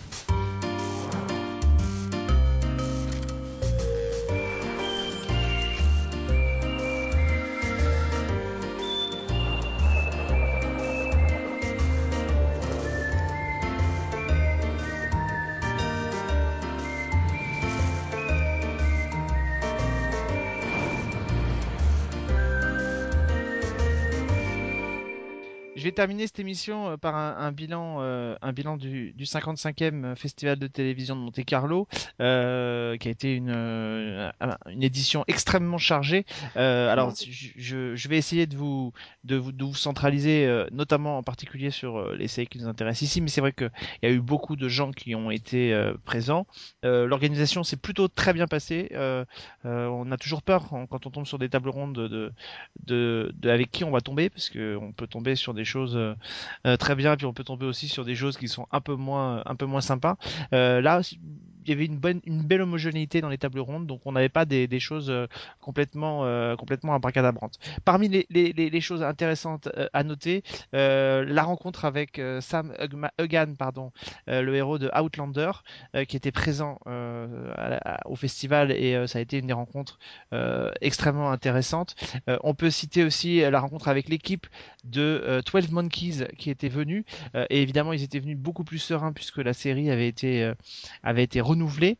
Terminer 25.94 26.28
cette 26.28 26.40
émission 26.40 26.90
euh, 26.90 26.98
par 26.98 27.16
un, 27.16 27.52
bilan, 27.52 27.98
euh, 28.00 28.36
un 28.42 28.52
bilan 28.52 28.78
du, 28.78 29.14
55e 29.20 30.16
Festival 30.16 30.60
de 30.60 30.68
télévision 30.68 31.16
de 31.16 31.22
Monte 31.22 31.44
Carlo, 31.46 31.88
euh, 32.20 32.98
qui 32.98 33.08
a 33.08 33.12
été 33.12 33.36
une, 33.36 33.52
une 33.52 34.84
édition 34.84 35.24
extrêmement 35.28 35.78
chargée. 35.78 36.26
alors, 36.56 37.14
je, 37.16 38.08
vais 38.08 38.18
essayer 38.18 38.48
de 38.48 38.58
vous, 38.58 38.94
de 39.24 39.36
vous, 39.36 39.52
de 39.52 39.64
vous 39.64 39.76
centraliser, 39.76 40.66
notamment 40.72 41.18
en 41.18 41.24
particulier 41.24 41.72
sur 41.72 42.14
les 42.14 42.28
séries 42.28 42.48
qui 42.48 42.60
nous 42.60 42.68
intéressent 42.68 43.04
ici, 43.04 43.22
mais 43.22 43.30
c'est 43.30 43.42
vrai 43.42 43.54
qu'il 43.54 43.72
y 44.02 44.08
a 44.08 44.10
eu 44.10 44.20
beaucoup 44.20 44.56
de 44.56 44.68
gens 44.68 44.92
qui 44.92 45.16
ont 45.16 45.32
été 45.32 45.74
présents. 46.06 46.46
L'organisation 46.84 47.64
s'est 47.64 47.78
plutôt 47.78 48.08
très 48.08 48.34
bien 48.34 48.48
passée. 48.48 48.92
on 49.64 50.12
a 50.12 50.18
toujours 50.18 50.42
peur 50.42 50.70
quand 50.90 51.06
on 51.06 51.10
tombe 51.10 51.26
sur 51.26 51.40
des 51.40 51.50
tables 51.50 51.70
rondes 51.70 51.94
de, 51.94 52.34
de, 52.86 53.32
de, 53.36 53.50
avec 53.50 53.72
qui 53.72 53.84
on 53.84 53.92
va 53.92 54.02
tomber, 54.02 54.30
parce 54.30 54.50
qu'on 54.50 54.94
peut 54.96 55.08
tomber 55.08 55.36
sur 55.36 55.54
des 55.54 55.66
choses 55.66 55.83
euh, 55.96 56.16
euh, 56.66 56.78
très 56.78 56.96
bien, 56.96 57.16
puis 57.16 57.26
on 57.26 57.34
peut 57.34 57.44
tomber 57.44 57.66
aussi 57.66 57.88
sur 57.88 58.06
des 58.06 58.16
choses 58.16 58.38
qui 58.38 58.48
sont 58.48 58.68
un 58.72 58.82
peu 58.82 58.96
moins, 58.96 59.44
un 59.46 59.56
peu 59.56 59.66
moins 59.66 59.82
sympas. 59.82 60.18
Euh, 60.54 60.82
là, 60.82 61.02
il 61.66 61.70
y 61.70 61.74
avait 61.74 61.86
une 61.86 61.98
bonne, 61.98 62.22
une 62.26 62.42
belle 62.42 62.62
homogénéité 62.62 63.22
dans 63.22 63.30
les 63.30 63.38
tables 63.38 63.60
rondes, 63.60 63.88
donc 63.88 64.02
on 64.06 64.12
n'avait 64.12 64.30
pas 64.30 64.46
des, 64.46 64.68
des, 64.68 64.80
choses 64.80 65.12
complètement, 65.62 66.26
euh, 66.26 66.56
complètement 66.56 66.94
abracadabrantes. 66.94 67.60
Parmi 67.86 68.08
les, 68.08 68.26
les, 68.30 68.82
choses 68.82 69.04
intéressantes 69.04 69.70
à 69.94 70.04
noter, 70.04 70.44
euh, 70.74 71.26
la 71.26 71.44
rencontre 71.44 71.86
avec 71.86 72.22
Sam 72.42 72.74
Hugan, 73.20 73.56
pardon, 73.58 73.92
le 74.28 74.56
héros 74.56 74.78
de 74.78 74.90
Outlander, 75.00 75.52
qui 76.08 76.18
était 76.18 76.32
présent 76.32 76.80
au 78.06 78.16
festival 78.16 78.72
et 78.72 79.08
ça 79.08 79.20
a 79.20 79.22
été 79.22 79.38
une 79.38 79.48
des 79.48 79.54
rencontres 79.54 80.00
extrêmement 80.82 81.32
intéressantes. 81.32 81.96
on 82.44 82.54
peut 82.54 82.70
citer 82.70 83.04
aussi 83.04 83.40
la 83.40 83.60
rencontre 83.60 83.88
avec 83.88 84.10
l'équipe 84.10 84.48
de 84.84 85.42
12 85.52 85.66
euh, 85.66 85.72
Monkeys 85.72 86.28
qui 86.38 86.50
était 86.50 86.70
venu 86.70 87.06
euh, 87.36 87.46
et 87.50 87.62
évidemment 87.62 87.94
ils 87.94 88.04
étaient 88.04 88.20
venus 88.20 88.38
beaucoup 88.38 88.64
plus 88.64 88.80
sereins 88.80 89.14
puisque 89.14 89.38
la 89.38 89.54
série 89.54 89.90
avait 89.90 90.08
été 90.08 90.44
euh, 90.44 90.54
avait 91.04 91.24
été 91.24 91.42
renouvelée 91.54 91.98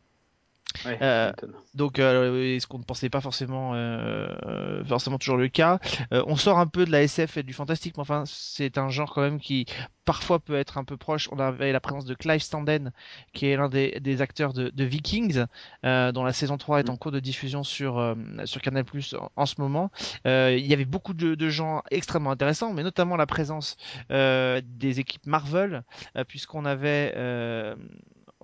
euh, 0.86 1.32
donc, 1.74 1.98
euh, 1.98 2.58
ce 2.58 2.66
qu'on 2.66 2.78
ne 2.78 2.84
pensait 2.84 3.08
pas 3.08 3.20
forcément, 3.20 3.72
euh, 3.74 4.84
forcément 4.84 5.18
toujours 5.18 5.36
le 5.36 5.48
cas. 5.48 5.78
on 6.10 6.36
sort 6.36 6.58
un 6.58 6.66
peu 6.66 6.84
de 6.84 6.90
la 6.90 7.02
SF 7.02 7.38
et 7.38 7.42
du 7.42 7.52
fantastique, 7.52 7.96
mais 7.96 8.02
enfin, 8.02 8.24
c'est 8.26 8.78
un 8.78 8.88
genre 8.88 9.12
quand 9.12 9.22
même 9.22 9.40
qui 9.40 9.66
parfois 10.04 10.38
peut 10.38 10.56
être 10.56 10.76
un 10.78 10.84
peu 10.84 10.96
proche. 10.96 11.28
On 11.32 11.38
avait 11.38 11.72
la 11.72 11.80
présence 11.80 12.04
de 12.04 12.14
Clive 12.14 12.40
Standen, 12.40 12.92
qui 13.32 13.46
est 13.46 13.56
l'un 13.56 13.68
des, 13.68 13.98
des, 14.00 14.20
acteurs 14.20 14.52
de, 14.52 14.68
de 14.68 14.84
Vikings, 14.84 15.44
dont 15.82 16.24
la 16.24 16.32
saison 16.32 16.58
3 16.58 16.80
est 16.80 16.90
en 16.90 16.94
mm. 16.94 16.98
cours 16.98 17.12
de 17.12 17.20
diffusion 17.20 17.62
sur 17.64 18.16
sur 18.44 18.60
Canal 18.60 18.84
Plus 18.84 19.14
en, 19.36 19.46
ce 19.46 19.54
moment. 19.58 19.90
il 20.24 20.66
y 20.66 20.72
avait 20.72 20.84
beaucoup 20.84 21.14
de, 21.14 21.34
de, 21.34 21.48
gens 21.48 21.82
extrêmement 21.90 22.30
intéressants, 22.30 22.72
mais 22.72 22.82
notamment 22.82 23.16
la 23.16 23.26
présence 23.26 23.76
des 24.10 25.00
équipes 25.00 25.26
Marvel, 25.26 25.82
puisqu'on 26.28 26.64
avait 26.64 27.14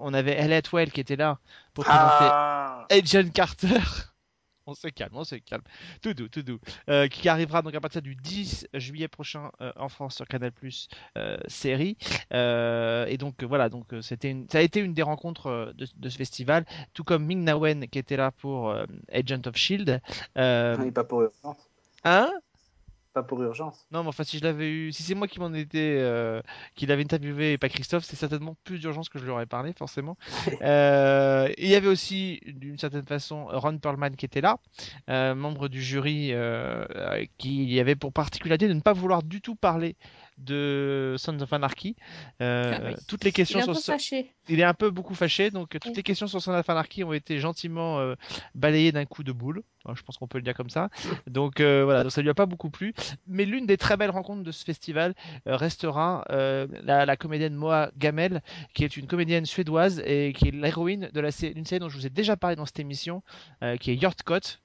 on 0.01 0.14
avait 0.14 0.32
Elliot 0.32 0.62
Well 0.72 0.90
qui 0.90 1.01
était 1.01 1.16
là 1.16 1.38
pour 1.74 1.84
présenter 1.84 2.28
ah. 2.30 2.86
Agent 2.90 3.30
Carter. 3.32 3.78
on 4.66 4.74
se 4.74 4.88
calme, 4.88 5.12
on 5.14 5.24
se 5.24 5.34
calme. 5.36 5.62
Tout 6.01 6.14
doux, 6.14 6.28
tout 6.28 6.42
doux. 6.42 6.59
Euh, 6.88 7.09
qui 7.09 7.28
arrivera 7.28 7.62
donc 7.62 7.74
à 7.74 7.80
partir 7.80 8.03
du 8.03 8.14
10 8.14 8.68
juillet 8.74 9.09
prochain 9.09 9.51
euh, 9.61 9.72
en 9.76 9.88
France 9.88 10.16
sur 10.16 10.26
Canal 10.26 10.53
Plus 10.53 10.88
euh, 11.18 11.36
série. 11.48 11.96
et 12.30 13.16
donc 13.18 13.42
voilà, 13.42 13.68
donc 13.68 13.86
c'était 14.01 14.30
une, 14.30 14.48
ça 14.48 14.59
a 14.59 14.62
été 14.62 14.80
une 14.80 14.94
des 14.94 15.03
rencontres 15.03 15.72
de, 15.76 16.09
ce 16.09 16.16
festival, 16.16 16.64
tout 16.94 17.05
comme 17.05 17.24
Ming 17.24 17.42
Na 17.42 17.59
Wen 17.59 17.88
qui 17.88 17.98
était 17.98 18.16
là 18.16 18.30
pour 18.30 18.74
Agent 19.12 19.42
of 19.46 19.57
Shield. 19.57 20.01
Euh, 20.36 20.90
pas 20.90 21.05
pour 21.05 21.24
Hein? 22.05 22.32
Pas 23.12 23.22
pour 23.22 23.42
urgence. 23.42 23.86
Non, 23.90 24.02
mais 24.02 24.08
enfin, 24.08 24.24
si 24.24 24.38
je 24.38 24.44
l'avais 24.44 24.70
eu, 24.70 24.92
si 24.92 25.02
c'est 25.02 25.14
moi 25.14 25.26
qui 25.26 25.40
m'en 25.40 25.52
étais, 25.52 25.96
euh, 25.98 26.40
qui 26.74 26.86
l'avait 26.86 27.02
interviewé 27.02 27.52
et 27.52 27.58
pas 27.58 27.68
Christophe, 27.68 28.04
c'est 28.04 28.16
certainement 28.16 28.56
plus 28.64 28.78
d'urgence 28.78 29.08
que 29.08 29.18
je 29.18 29.24
lui 29.24 29.30
aurais 29.30 29.46
parlé, 29.46 29.72
forcément. 29.72 30.16
euh, 30.62 31.48
il 31.58 31.68
y 31.68 31.74
avait 31.74 31.88
aussi, 31.88 32.40
d'une 32.46 32.78
certaine 32.78 33.06
façon, 33.06 33.46
Ron 33.50 33.78
Perlman 33.78 34.16
qui 34.16 34.26
était 34.26 34.40
là, 34.40 34.58
euh, 35.08 35.34
membre 35.34 35.68
du 35.68 35.82
jury, 35.82 36.32
qui 37.38 37.80
avait 37.80 37.96
pour 37.96 38.12
particularité 38.12 38.68
de 38.68 38.74
ne 38.74 38.80
pas 38.80 38.92
vouloir 38.92 39.22
du 39.22 39.40
tout 39.40 39.56
parler 39.56 39.96
de 40.38 41.14
Sons 41.18 41.40
of 41.40 41.52
Anarchy. 41.52 41.96
Euh, 42.40 42.94
ah 42.94 43.00
toutes 43.06 43.24
les 43.24 43.32
questions 43.32 43.60
il 43.60 43.66
est 43.66 43.70
un 43.70 43.74
peu 43.74 44.28
Il 44.48 44.60
est 44.60 44.64
un 44.64 44.74
peu 44.74 44.90
beaucoup 44.90 45.14
fâché, 45.14 45.50
donc 45.50 45.78
toutes 45.80 45.96
les 45.96 46.02
questions 46.02 46.26
sur 46.26 46.40
Sons 46.40 46.52
of 46.52 46.68
Anarchy 46.68 47.04
ont 47.04 47.12
été 47.12 47.38
gentiment 47.38 47.98
euh, 47.98 48.14
balayées 48.54 48.92
d'un 48.92 49.04
coup 49.04 49.22
de 49.22 49.32
boule. 49.32 49.62
je 49.94 50.02
pense 50.02 50.16
qu'on 50.16 50.26
peut 50.26 50.38
le 50.38 50.42
dire 50.42 50.54
comme 50.54 50.70
ça. 50.70 50.88
Donc 51.26 51.60
euh, 51.60 51.84
voilà, 51.84 52.02
donc 52.02 52.12
ça 52.12 52.22
lui 52.22 52.30
a 52.30 52.34
pas 52.34 52.46
beaucoup 52.46 52.70
plu. 52.70 52.94
Mais 53.26 53.44
l'une 53.44 53.66
des 53.66 53.76
très 53.76 53.96
belles 53.96 54.10
rencontres 54.10 54.42
de 54.42 54.52
ce 54.52 54.64
festival 54.64 55.14
restera 55.46 56.24
la, 56.28 57.06
la, 57.06 57.16
comédienne 57.16 57.54
Moa 57.54 57.90
Gamel, 57.96 58.42
qui 58.74 58.84
est 58.84 58.96
une 58.96 59.06
comédienne 59.06 59.46
suédoise 59.46 60.02
et 60.04 60.32
qui 60.32 60.48
est 60.48 60.52
l'héroïne 60.52 61.10
de 61.12 61.20
la 61.20 61.30
d'une 61.30 61.64
série 61.64 61.80
dont 61.80 61.88
je 61.88 61.96
vous 61.96 62.06
ai 62.06 62.10
déjà 62.10 62.36
parlé 62.36 62.56
dans 62.56 62.66
cette 62.66 62.80
émission, 62.80 63.22
qui 63.80 63.90
est 63.90 63.96
Hjortkot. 63.96 64.58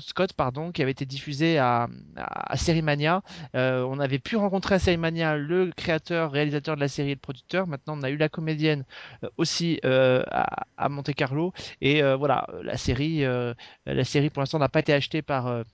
Scott, 0.00 0.32
pardon, 0.32 0.72
qui 0.72 0.82
avait 0.82 0.92
été 0.92 1.04
diffusée 1.04 1.58
à, 1.58 1.88
à, 2.16 2.54
à 2.54 2.82
Mania. 2.82 3.22
on 3.54 3.98
avait 3.98 4.18
pu 4.18 4.36
rencontrer 4.36 4.57
rencontré 4.58 5.22
à 5.22 5.36
le 5.36 5.70
créateur, 5.76 6.32
réalisateur 6.32 6.74
de 6.74 6.80
la 6.80 6.88
série 6.88 7.10
et 7.10 7.14
le 7.14 7.20
producteur. 7.20 7.66
Maintenant, 7.66 7.96
on 7.98 8.02
a 8.02 8.10
eu 8.10 8.16
la 8.16 8.28
comédienne 8.28 8.84
euh, 9.22 9.28
aussi 9.36 9.78
euh, 9.84 10.22
à, 10.76 10.88
Monte 10.88 11.14
Carlo. 11.14 11.52
Et 11.80 12.02
euh, 12.02 12.16
voilà, 12.16 12.46
la 12.62 12.76
série, 12.76 13.22
la 13.86 14.04
série 14.04 14.30
pour 14.30 14.42
l'instant 14.42 14.58
n'a 14.58 14.68
pas 14.68 14.80
été 14.80 14.92
achetée 14.92 15.22
par 15.22 15.64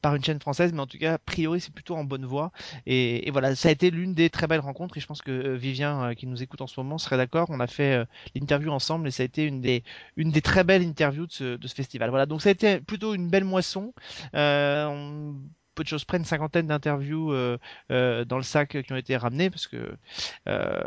par 0.00 0.14
une 0.14 0.24
chaîne 0.24 0.40
française, 0.40 0.72
mais 0.72 0.80
en 0.80 0.86
tout 0.86 0.96
cas, 0.96 1.14
a 1.14 1.18
priori, 1.18 1.60
c'est 1.60 1.74
plutôt 1.74 1.94
en 1.94 2.04
bonne 2.04 2.24
voie. 2.24 2.52
Et, 2.86 3.28
voilà, 3.32 3.54
ça 3.54 3.68
a 3.68 3.72
été 3.72 3.90
l'une 3.90 4.14
des 4.14 4.30
très 4.30 4.46
belles 4.46 4.60
rencontres, 4.60 4.96
et 4.96 5.00
je 5.00 5.06
pense 5.06 5.20
que 5.20 5.54
Vivien, 5.56 6.14
qui 6.14 6.26
nous 6.26 6.42
écoute 6.42 6.62
en 6.62 6.66
ce 6.66 6.80
moment, 6.80 6.96
serait 6.96 7.18
d'accord. 7.18 7.48
On 7.50 7.60
a 7.60 7.66
fait 7.66 8.06
l'interview 8.34 8.70
ensemble, 8.70 9.08
et 9.08 9.10
ça 9.10 9.24
a 9.24 9.26
été 9.26 9.44
une 9.44 9.60
des, 9.60 9.82
une 10.16 10.30
des 10.30 10.40
très 10.40 10.64
belles 10.64 10.86
interviews 10.86 11.26
de 11.26 11.32
ce, 11.66 11.74
festival. 11.74 12.08
Voilà, 12.10 12.26
donc 12.26 12.40
ça 12.40 12.48
a 12.48 12.52
été 12.52 12.80
plutôt 12.80 13.14
une 13.14 13.28
belle 13.28 13.44
moisson. 13.44 13.92
On 14.32 15.34
peu 15.78 15.84
de 15.84 15.88
choses 15.88 16.04
près, 16.04 16.18
une 16.18 16.24
cinquantaine 16.24 16.66
d'interviews 16.66 17.32
euh, 17.32 17.56
euh, 17.92 18.24
dans 18.24 18.36
le 18.36 18.42
sac 18.42 18.82
qui 18.82 18.92
ont 18.92 18.96
été 18.96 19.16
ramenées 19.16 19.48
parce 19.48 19.68
que 19.68 19.96
euh, 20.48 20.82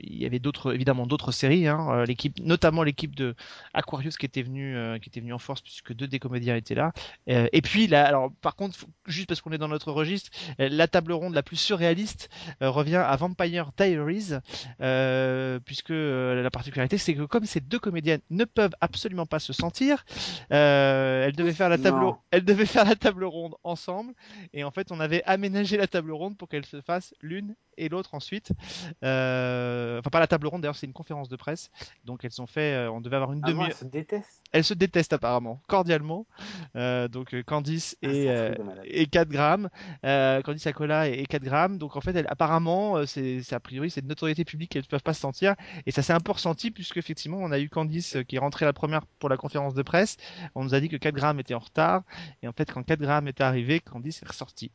il 0.00 0.16
y 0.16 0.26
avait 0.26 0.38
d'autres, 0.38 0.72
évidemment 0.72 1.06
d'autres 1.06 1.32
séries. 1.32 1.66
Hein, 1.66 2.04
l'équipe, 2.04 2.38
notamment 2.38 2.84
l'équipe 2.84 3.16
de 3.16 3.34
Aquarius 3.74 4.16
qui 4.16 4.26
était 4.26 4.42
venue, 4.42 4.76
qui 5.00 5.08
était 5.08 5.18
venue 5.18 5.32
en 5.32 5.40
force 5.40 5.60
puisque 5.60 5.92
deux 5.92 6.06
des 6.06 6.20
comédiens 6.20 6.54
étaient 6.54 6.76
là. 6.76 6.92
et 7.26 7.62
puis 7.62 7.88
là, 7.88 8.06
alors 8.06 8.30
par 8.40 8.54
contre, 8.54 8.78
juste 9.06 9.26
parce 9.26 9.40
qu'on 9.40 9.50
est 9.50 9.58
dans 9.58 9.66
notre 9.66 9.90
registre, 9.90 10.30
la 10.58 10.86
table 10.86 11.12
ronde 11.12 11.34
la 11.34 11.42
plus 11.42 11.56
surréaliste 11.56 12.28
revient 12.60 13.02
à 13.04 13.16
Vampire 13.16 13.72
Diaries, 13.76 14.34
puisque 15.64 15.90
la 15.90 16.50
particularité 16.52 16.96
c'est 16.96 17.14
que 17.14 17.22
comme 17.22 17.44
ces 17.44 17.60
deux 17.60 17.80
comédiennes 17.80 18.20
ne 18.30 18.44
peuvent 18.44 18.76
absolument 18.80 19.26
pas 19.26 19.40
se 19.40 19.52
sentir, 19.52 20.04
elles 20.50 21.34
devaient 21.34 21.52
faire 21.52 21.68
la 21.68 21.78
table, 21.78 22.06
elles 22.30 22.44
devaient 22.44 22.66
faire 22.66 22.84
la 22.84 22.94
table 22.94 23.24
ronde 23.24 23.56
ensemble 23.64 24.14
et 24.52 24.64
en 24.64 24.70
fait, 24.70 24.92
on 24.92 25.00
avait 25.00 25.22
aménagé 25.24 25.76
la 25.76 25.86
table 25.86 26.12
ronde 26.12 26.36
pour 26.36 26.48
qu'elle 26.48 26.66
se 26.66 26.80
fasse 26.80 27.14
l'une 27.20 27.54
et 27.78 27.88
l'autre 27.88 28.14
ensuite. 28.14 28.52
Euh, 29.04 29.98
enfin, 30.00 30.10
pas 30.10 30.20
la 30.20 30.26
table 30.26 30.46
ronde, 30.46 30.62
d'ailleurs, 30.62 30.76
c'est 30.76 30.86
une 30.86 30.92
conférence 30.92 31.28
de 31.28 31.36
presse. 31.36 31.70
Donc, 32.04 32.24
elles 32.24 32.42
ont 32.42 32.46
fait, 32.46 32.74
euh, 32.74 32.90
on 32.90 33.00
devait 33.00 33.16
avoir 33.16 33.32
une 33.32 33.40
ah 33.44 33.48
demi-heure. 33.48 33.68
Elles 33.68 33.74
se 33.74 33.84
détestent. 33.84 34.42
Elles 34.52 34.64
se 34.64 34.74
détestent 34.74 35.12
apparemment, 35.12 35.62
cordialement. 35.68 36.26
Euh, 36.76 37.08
donc, 37.08 37.40
Candice 37.44 37.96
ah, 38.02 38.08
et, 38.08 38.52
et 38.84 39.06
4 39.06 39.28
grammes. 39.28 39.68
Candice 40.02 40.66
Acola 40.66 41.08
et, 41.08 41.24
4 41.26 41.42
grammes. 41.42 41.78
Donc, 41.78 41.96
en 41.96 42.00
fait, 42.00 42.16
apparemment, 42.28 43.06
c'est 43.06 43.52
a 43.52 43.60
priori, 43.60 43.90
c'est 43.90 44.02
de 44.02 44.08
notoriété 44.08 44.44
publique 44.44 44.70
qu'elles 44.70 44.82
ne 44.82 44.88
peuvent 44.88 45.02
pas 45.02 45.14
se 45.14 45.20
sentir. 45.20 45.54
Et 45.86 45.90
ça 45.90 46.02
s'est 46.02 46.12
un 46.12 46.20
peu 46.20 46.32
ressenti 46.32 46.70
puisque, 46.70 46.96
effectivement, 46.96 47.38
on 47.38 47.52
a 47.52 47.58
eu 47.58 47.68
Candice 47.68 48.16
qui 48.26 48.36
est 48.36 48.40
rentrée 48.40 48.64
la 48.64 48.72
première 48.72 49.06
pour 49.18 49.28
la 49.28 49.36
conférence 49.36 49.74
de 49.74 49.82
presse. 49.82 50.16
On 50.54 50.64
nous 50.64 50.74
a 50.74 50.80
dit 50.80 50.88
que 50.88 50.96
4 50.96 51.14
grammes 51.14 51.40
était 51.40 51.54
en 51.54 51.60
retard. 51.60 52.02
Et 52.42 52.48
en 52.48 52.52
fait, 52.52 52.70
quand 52.72 52.82
4 52.82 53.00
grammes 53.00 53.28
est 53.28 53.40
arrivé, 53.40 53.80
Candice 53.80 54.22
est 54.22 54.28
ressortie. 54.28 54.72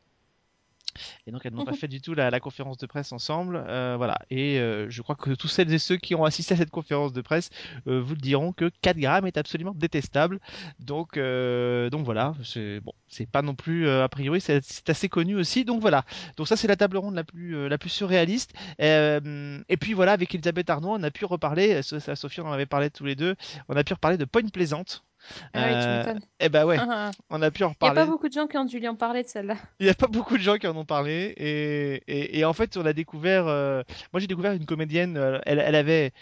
Et 1.26 1.30
donc 1.30 1.44
elles 1.44 1.52
n'ont 1.52 1.64
pas 1.64 1.72
mhm. 1.72 1.76
fait 1.76 1.88
du 1.88 2.00
tout 2.00 2.14
la, 2.14 2.40
conférence 2.40 2.78
de 2.78 2.86
presse 2.86 3.12
ensemble, 3.12 3.64
euh, 3.68 3.94
voilà. 3.96 4.18
Et 4.30 4.58
euh, 4.58 4.90
je 4.90 5.02
crois 5.02 5.14
que 5.14 5.30
tous 5.30 5.48
celles 5.48 5.72
et 5.72 5.78
ceux 5.78 5.96
qui 5.96 6.14
ont 6.14 6.24
assisté 6.24 6.54
à 6.54 6.56
cette 6.56 6.70
conférence 6.70 7.12
de 7.12 7.20
presse 7.20 7.50
euh, 7.86 8.00
vous 8.00 8.14
le 8.14 8.20
diront 8.20 8.52
que 8.52 8.70
4 8.82 8.98
grammes 8.98 9.26
est 9.26 9.36
absolument 9.36 9.72
détestable. 9.74 10.40
Donc 10.80 11.18
donc 11.18 12.04
voilà, 12.04 12.34
c'est 12.42 12.80
bon, 12.80 12.92
c'est 13.08 13.28
pas 13.28 13.42
non 13.42 13.54
plus 13.54 13.88
a 13.88 14.08
priori 14.08 14.40
c'est 14.40 14.88
assez 14.88 15.08
connu 15.08 15.36
aussi. 15.36 15.64
Donc 15.64 15.80
voilà. 15.80 16.04
Donc 16.36 16.48
ça 16.48 16.56
c'est 16.56 16.68
la 16.68 16.76
table 16.76 16.96
ronde 16.96 17.14
la 17.14 17.24
plus 17.24 17.68
la 17.68 17.78
plus 17.78 17.90
surréaliste. 17.90 18.52
et 18.78 19.76
puis 19.80 19.94
voilà 19.94 20.12
avec 20.12 20.34
Elisabeth 20.34 20.70
Arnaud 20.70 20.94
on 20.94 21.02
a 21.02 21.10
pu 21.10 21.24
reparler, 21.24 21.82
Sophie 21.82 22.40
on 22.40 22.48
en 22.48 22.52
avait 22.52 22.66
parlé 22.66 22.90
tous 22.90 23.04
les 23.04 23.14
deux, 23.14 23.34
on 23.68 23.76
a 23.76 23.84
pu 23.84 23.94
reparler 23.94 24.18
de 24.18 24.24
Point 24.24 24.48
Plaisante 24.48 25.04
ah 25.52 25.64
euh, 25.64 26.14
eh 26.40 26.48
ben 26.48 26.64
ouais, 26.64 26.76
ah, 26.78 26.86
ah. 26.90 27.10
on 27.30 27.42
a 27.42 27.50
pu 27.50 27.64
en 27.64 27.70
reparler. 27.70 27.92
Il 27.92 27.94
n'y 27.94 28.00
a 28.00 28.04
pas 28.04 28.10
beaucoup 28.10 28.28
de 28.28 28.32
gens 28.32 28.46
qui 28.46 28.56
ont 28.56 28.64
dû 28.64 28.78
lui 28.78 28.88
en 28.88 28.96
parler 28.96 29.22
de 29.22 29.28
celle-là. 29.28 29.56
Il 29.80 29.84
n'y 29.84 29.90
a 29.90 29.94
pas 29.94 30.06
beaucoup 30.06 30.36
de 30.36 30.42
gens 30.42 30.56
qui 30.56 30.66
en 30.66 30.76
ont 30.76 30.84
parlé. 30.84 31.34
Et, 31.36 32.38
et, 32.38 32.44
en 32.44 32.52
fait, 32.52 32.76
on 32.76 32.86
a 32.86 32.92
découvert. 32.92 33.46
Euh, 33.46 33.82
moi, 34.12 34.20
j'ai 34.20 34.26
découvert 34.26 34.52
une 34.52 34.66
comédienne. 34.66 35.16
Euh, 35.16 35.38
elle, 35.46 35.58
elle 35.58 35.74
avait 35.74 36.12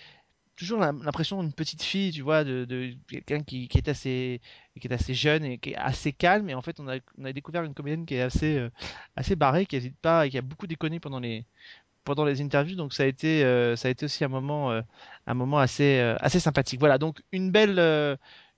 toujours 0.57 0.81
l'impression 0.81 1.43
d'une 1.43 1.53
petite 1.53 1.83
fille, 1.83 2.13
tu 2.13 2.23
vois, 2.23 2.45
de, 2.45 2.95
quelqu'un 3.09 3.43
qui, 3.43 3.69
est 3.75 3.89
assez, 3.89 4.41
qui 4.81 4.87
est 4.87 4.93
assez 4.93 5.15
jeune 5.15 5.45
et 5.45 5.59
qui 5.59 5.71
est 5.71 5.77
assez 5.77 6.13
calme. 6.13 6.49
Et 6.51 6.55
en 6.55 6.63
fait, 6.63 6.79
on 6.79 6.89
a, 6.89 6.99
on 7.19 7.25
a 7.25 7.33
découvert 7.33 7.65
une 7.65 7.75
comédienne 7.75 8.07
qui 8.07 8.15
est 8.15 8.23
assez, 8.23 8.59
euh, 8.59 8.71
assez 9.17 9.35
barrée, 9.35 9.67
qui 9.67 9.77
n'hésite 9.77 9.99
pas 9.99 10.27
et 10.27 10.31
qui 10.31 10.39
a 10.39 10.43
beaucoup 10.43 10.67
déconné 10.67 11.01
pendant 11.01 11.21
les, 11.21 11.47
pendant 12.05 12.25
les 12.25 12.41
interviews. 12.43 12.77
Donc 12.77 12.93
ça 12.93 13.05
a 13.05 13.07
été, 13.07 13.45
euh, 13.45 13.77
ça 13.77 13.89
a 13.89 13.91
été 13.91 14.05
aussi 14.05 14.25
un 14.25 14.29
moment, 14.29 14.71
un 15.27 15.35
moment 15.35 15.59
assez, 15.59 15.99
assez 16.21 16.41
sympathique. 16.41 16.81
Voilà, 16.81 16.99
donc 16.99 17.23
une 17.33 17.51
belle, 17.51 17.79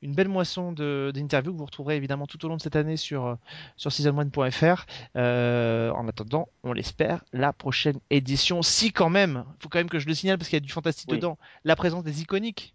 une 0.05 0.15
belle 0.15 0.29
moisson 0.29 0.73
d'interviews 0.73 1.53
que 1.53 1.59
vous 1.59 1.65
retrouverez 1.65 1.97
évidemment 1.97 2.27
tout 2.27 2.45
au 2.45 2.49
long 2.49 2.57
de 2.57 2.63
cette 2.63 2.77
année 2.77 2.99
sur, 2.99 3.27
euh, 3.27 3.35
sur 3.77 3.91
season1.fr. 3.91 4.85
Euh, 5.17 5.91
en 5.91 6.07
attendant, 6.07 6.49
on 6.63 6.75
l'espère, 6.75 7.25
la 7.33 7.53
prochaine 7.53 7.99
édition. 8.11 8.63
Si 8.63 8.93
quand 8.93 9.09
même, 9.09 9.45
il 9.59 9.63
faut 9.63 9.69
quand 9.71 9.79
même 9.79 9.89
que 9.89 9.99
je 9.99 10.07
le 10.07 10.15
signale 10.15 10.37
parce 10.37 10.51
qu'il 10.51 10.57
y 10.57 10.63
a 10.63 10.65
du 10.65 10.73
fantastique 10.73 11.09
dedans, 11.09 11.39
la 11.65 11.75
présence 11.75 12.05
des 12.05 12.21
iconiques. 12.21 12.75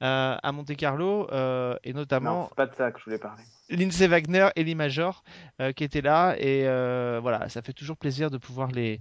Euh, 0.00 0.36
à 0.40 0.52
Monte 0.52 0.76
Carlo 0.76 1.26
et 1.82 1.92
notamment 1.92 2.42
non, 2.42 2.50
pas 2.54 2.66
de 2.66 2.74
ça 2.76 2.92
que 2.92 3.00
je 3.00 3.04
voulais 3.06 3.18
parler. 3.18 3.42
Lindsay 3.68 4.06
Wagner 4.06 4.46
et 4.54 4.62
Lee 4.62 4.76
Major 4.76 5.24
qui 5.74 5.82
étaient 5.82 6.02
là 6.02 6.36
et 6.38 6.62
voilà 7.20 7.48
ça 7.48 7.62
fait 7.62 7.72
toujours 7.72 7.96
plaisir 7.96 8.30
de 8.30 8.38
pouvoir 8.38 8.70
les 8.70 9.00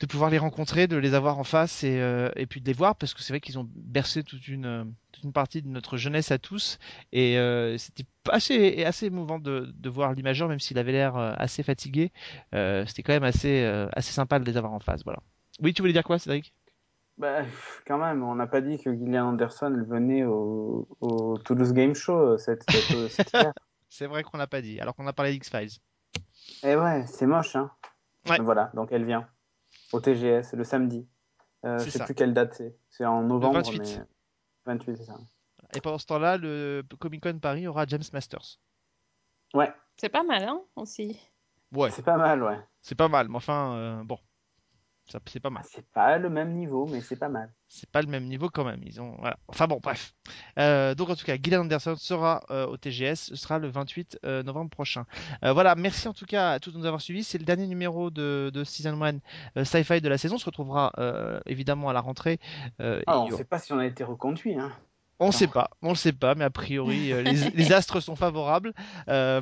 de 0.00 0.06
pouvoir 0.06 0.28
les 0.28 0.38
rencontrer, 0.38 0.86
de 0.86 0.96
les 0.96 1.14
avoir 1.14 1.38
en 1.38 1.44
face 1.44 1.82
et, 1.82 2.00
euh, 2.00 2.30
et 2.36 2.46
puis 2.46 2.60
de 2.60 2.66
les 2.66 2.74
voir 2.74 2.96
parce 2.96 3.14
que 3.14 3.22
c'est 3.22 3.32
vrai 3.32 3.40
qu'ils 3.40 3.58
ont 3.58 3.66
bercé 3.74 4.22
toute 4.22 4.46
une, 4.46 4.92
toute 5.12 5.24
une 5.24 5.32
partie 5.32 5.62
de 5.62 5.68
notre 5.68 5.96
jeunesse 5.96 6.30
à 6.30 6.38
tous 6.38 6.78
et 7.12 7.38
euh, 7.38 7.78
c'était 7.78 8.04
assez, 8.30 8.84
assez 8.84 9.06
émouvant 9.06 9.38
de, 9.38 9.72
de 9.74 9.88
voir 9.88 10.12
l'imageur 10.12 10.48
même 10.48 10.60
s'il 10.60 10.78
avait 10.78 10.92
l'air 10.92 11.16
euh, 11.16 11.32
assez 11.38 11.62
fatigué. 11.62 12.12
Euh, 12.54 12.84
c'était 12.86 13.02
quand 13.02 13.14
même 13.14 13.24
assez, 13.24 13.64
euh, 13.64 13.88
assez 13.92 14.12
sympa 14.12 14.38
de 14.38 14.44
les 14.44 14.58
avoir 14.58 14.74
en 14.74 14.80
face. 14.80 15.02
Voilà. 15.04 15.20
Oui, 15.62 15.72
tu 15.72 15.80
voulais 15.80 15.94
dire 15.94 16.04
quoi, 16.04 16.18
Cédric? 16.18 16.52
Bah, 17.16 17.44
quand 17.86 17.96
même, 17.96 18.22
on 18.22 18.34
n'a 18.34 18.46
pas 18.46 18.60
dit 18.60 18.78
que 18.78 18.94
Gillian 18.94 19.28
Anderson 19.28 19.82
venait 19.88 20.24
au, 20.24 20.86
au 21.00 21.38
Toulouse 21.38 21.72
Game 21.72 21.94
Show 21.94 22.36
cette, 22.36 22.70
cette, 22.70 23.08
cette 23.08 23.32
C'est 23.88 24.06
vrai 24.06 24.22
qu'on 24.22 24.36
l'a 24.36 24.46
pas 24.46 24.60
dit, 24.60 24.78
alors 24.78 24.94
qu'on 24.94 25.06
a 25.06 25.14
parlé 25.14 25.32
d'X-Files. 25.32 25.70
Eh 26.62 26.76
ouais, 26.76 27.06
c'est 27.06 27.24
moche, 27.24 27.56
hein. 27.56 27.70
Ouais. 28.28 28.38
Voilà, 28.40 28.70
donc 28.74 28.88
elle 28.92 29.06
vient 29.06 29.26
au 29.96 30.00
TGS 30.00 30.52
le 30.52 30.64
samedi. 30.64 31.08
Euh, 31.64 31.78
je 31.78 31.90
sais 31.90 32.04
plus 32.04 32.14
quelle 32.14 32.34
date 32.34 32.54
c'est. 32.54 32.76
C'est 32.90 33.04
en 33.04 33.22
novembre. 33.22 33.56
28. 33.56 33.80
Mais... 33.80 34.74
28, 34.74 34.96
c'est 34.96 35.04
ça. 35.04 35.18
Et 35.74 35.80
pendant 35.80 35.98
ce 35.98 36.06
temps-là, 36.06 36.36
le 36.36 36.82
Comic 36.98 37.22
Con 37.22 37.38
Paris 37.38 37.66
aura 37.66 37.86
James 37.86 38.02
Masters. 38.12 38.60
Ouais. 39.54 39.72
C'est 39.96 40.08
pas 40.08 40.22
mal, 40.22 40.44
hein, 40.44 40.60
aussi. 40.76 41.18
Ouais. 41.72 41.90
C'est 41.90 42.04
pas 42.04 42.16
mal, 42.16 42.42
ouais. 42.42 42.58
C'est 42.82 42.94
pas 42.94 43.08
mal, 43.08 43.28
mais 43.28 43.36
enfin, 43.36 43.74
euh, 43.74 44.04
bon. 44.04 44.18
C'est 45.06 45.40
pas 45.40 45.50
mal. 45.50 45.62
Ah, 45.64 45.68
c'est 45.72 45.86
pas 45.86 46.18
le 46.18 46.28
même 46.28 46.52
niveau, 46.54 46.86
mais 46.86 47.00
c'est 47.00 47.16
pas 47.16 47.28
mal. 47.28 47.52
C'est 47.68 47.88
pas 47.88 48.02
le 48.02 48.08
même 48.08 48.24
niveau 48.24 48.48
quand 48.48 48.64
même. 48.64 48.80
Ils 48.84 49.00
ont, 49.00 49.14
voilà. 49.18 49.38
Enfin 49.46 49.68
bon, 49.68 49.78
bref. 49.80 50.14
Euh, 50.58 50.94
donc 50.96 51.10
en 51.10 51.14
tout 51.14 51.24
cas, 51.24 51.36
Gillian 51.40 51.60
Anderson 51.60 51.94
sera 51.96 52.44
euh, 52.50 52.66
au 52.66 52.76
TGS. 52.76 53.14
Ce 53.14 53.36
sera 53.36 53.58
le 53.58 53.68
28 53.68 54.18
euh, 54.24 54.42
novembre 54.42 54.70
prochain. 54.70 55.04
Voilà. 55.42 55.76
Merci 55.76 56.08
en 56.08 56.12
tout 56.12 56.26
cas 56.26 56.52
à 56.52 56.60
tous 56.60 56.72
de 56.72 56.78
nous 56.78 56.86
avoir 56.86 57.00
suivis. 57.00 57.22
C'est 57.22 57.38
le 57.38 57.44
dernier 57.44 57.68
numéro 57.68 58.10
de, 58.10 58.50
de 58.52 58.64
Season 58.64 59.00
1 59.00 59.18
euh, 59.56 59.64
Sci-Fi 59.64 60.00
de 60.00 60.08
la 60.08 60.18
saison. 60.18 60.36
On 60.36 60.38
se 60.38 60.46
retrouvera 60.46 60.92
évidemment 61.46 61.88
à 61.88 61.92
la 61.92 62.00
rentrée. 62.00 62.40
Ah, 62.80 63.20
on 63.20 63.28
ne 63.28 63.36
sait 63.36 63.44
pas 63.44 63.58
si 63.58 63.72
on 63.72 63.78
a 63.78 63.86
été 63.86 64.02
reconduit. 64.02 64.58
Hein. 64.58 64.72
On 65.18 65.28
ne 65.28 65.32
sait 65.32 65.46
pas, 65.46 65.70
on 65.80 65.90
le 65.90 65.94
sait 65.94 66.12
pas, 66.12 66.34
mais 66.34 66.44
a 66.44 66.50
priori 66.50 67.12
euh, 67.12 67.22
les, 67.22 67.50
les, 67.54 67.72
astres 67.72 68.00
sont 68.00 68.16
favorables. 68.16 68.74
Euh, 69.08 69.40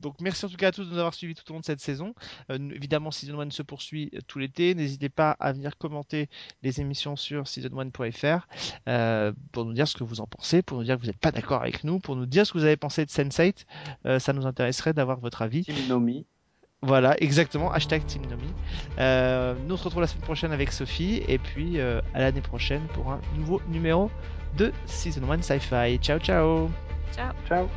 donc 0.00 0.16
merci 0.20 0.44
en 0.44 0.48
tout 0.48 0.56
cas 0.56 0.68
à 0.68 0.72
tous 0.72 0.84
de 0.84 0.90
nous 0.90 0.98
avoir 0.98 1.14
suivis 1.14 1.34
tout 1.34 1.48
au 1.50 1.54
long 1.54 1.60
de 1.60 1.64
cette 1.64 1.80
saison. 1.80 2.14
Euh, 2.50 2.58
évidemment, 2.74 3.10
Season 3.10 3.38
1 3.38 3.50
se 3.50 3.62
poursuit 3.62 4.10
tout 4.26 4.38
l'été. 4.38 4.74
N'hésitez 4.74 5.08
pas 5.08 5.32
à 5.38 5.52
venir 5.52 5.78
commenter 5.78 6.28
les 6.62 6.80
émissions 6.80 7.14
sur 7.16 7.44
season1.fr 7.44 8.46
euh, 8.88 9.32
pour 9.52 9.64
nous 9.64 9.72
dire 9.72 9.86
ce 9.86 9.96
que 9.96 10.04
vous 10.04 10.20
en 10.20 10.26
pensez, 10.26 10.62
pour 10.62 10.78
nous 10.78 10.84
dire 10.84 10.96
que 10.96 11.02
vous 11.02 11.06
n'êtes 11.06 11.20
pas 11.20 11.32
d'accord 11.32 11.62
avec 11.62 11.84
nous, 11.84 12.00
pour 12.00 12.16
nous 12.16 12.26
dire 12.26 12.46
ce 12.46 12.52
que 12.52 12.58
vous 12.58 12.64
avez 12.64 12.76
pensé 12.76 13.04
de 13.04 13.10
Sense8. 13.10 13.66
Euh, 14.06 14.18
ça 14.18 14.32
nous 14.32 14.46
intéresserait 14.46 14.94
d'avoir 14.94 15.20
votre 15.20 15.42
avis. 15.42 15.64
Nomi. 15.88 16.26
Voilà, 16.80 17.16
exactement, 17.20 17.72
hashtag 17.72 18.06
Team 18.06 18.22
Nomi. 18.26 18.52
Euh, 19.00 19.54
nous 19.66 19.74
on 19.74 19.76
se 19.76 19.82
retrouve 19.82 20.02
la 20.02 20.06
semaine 20.06 20.22
prochaine 20.22 20.52
avec 20.52 20.70
Sophie, 20.70 21.22
et 21.26 21.38
puis 21.38 21.80
euh, 21.80 22.00
à 22.14 22.20
l'année 22.20 22.40
prochaine 22.40 22.82
pour 22.94 23.10
un 23.10 23.20
nouveau 23.36 23.60
numéro 23.68 24.12
de 24.54 24.72
Season 24.86 25.24
1 25.24 25.42
Sci-Fi. 25.42 25.98
Ciao, 25.98 26.18
ciao. 26.18 26.70
Ciao. 27.12 27.34
Ciao 27.46 27.68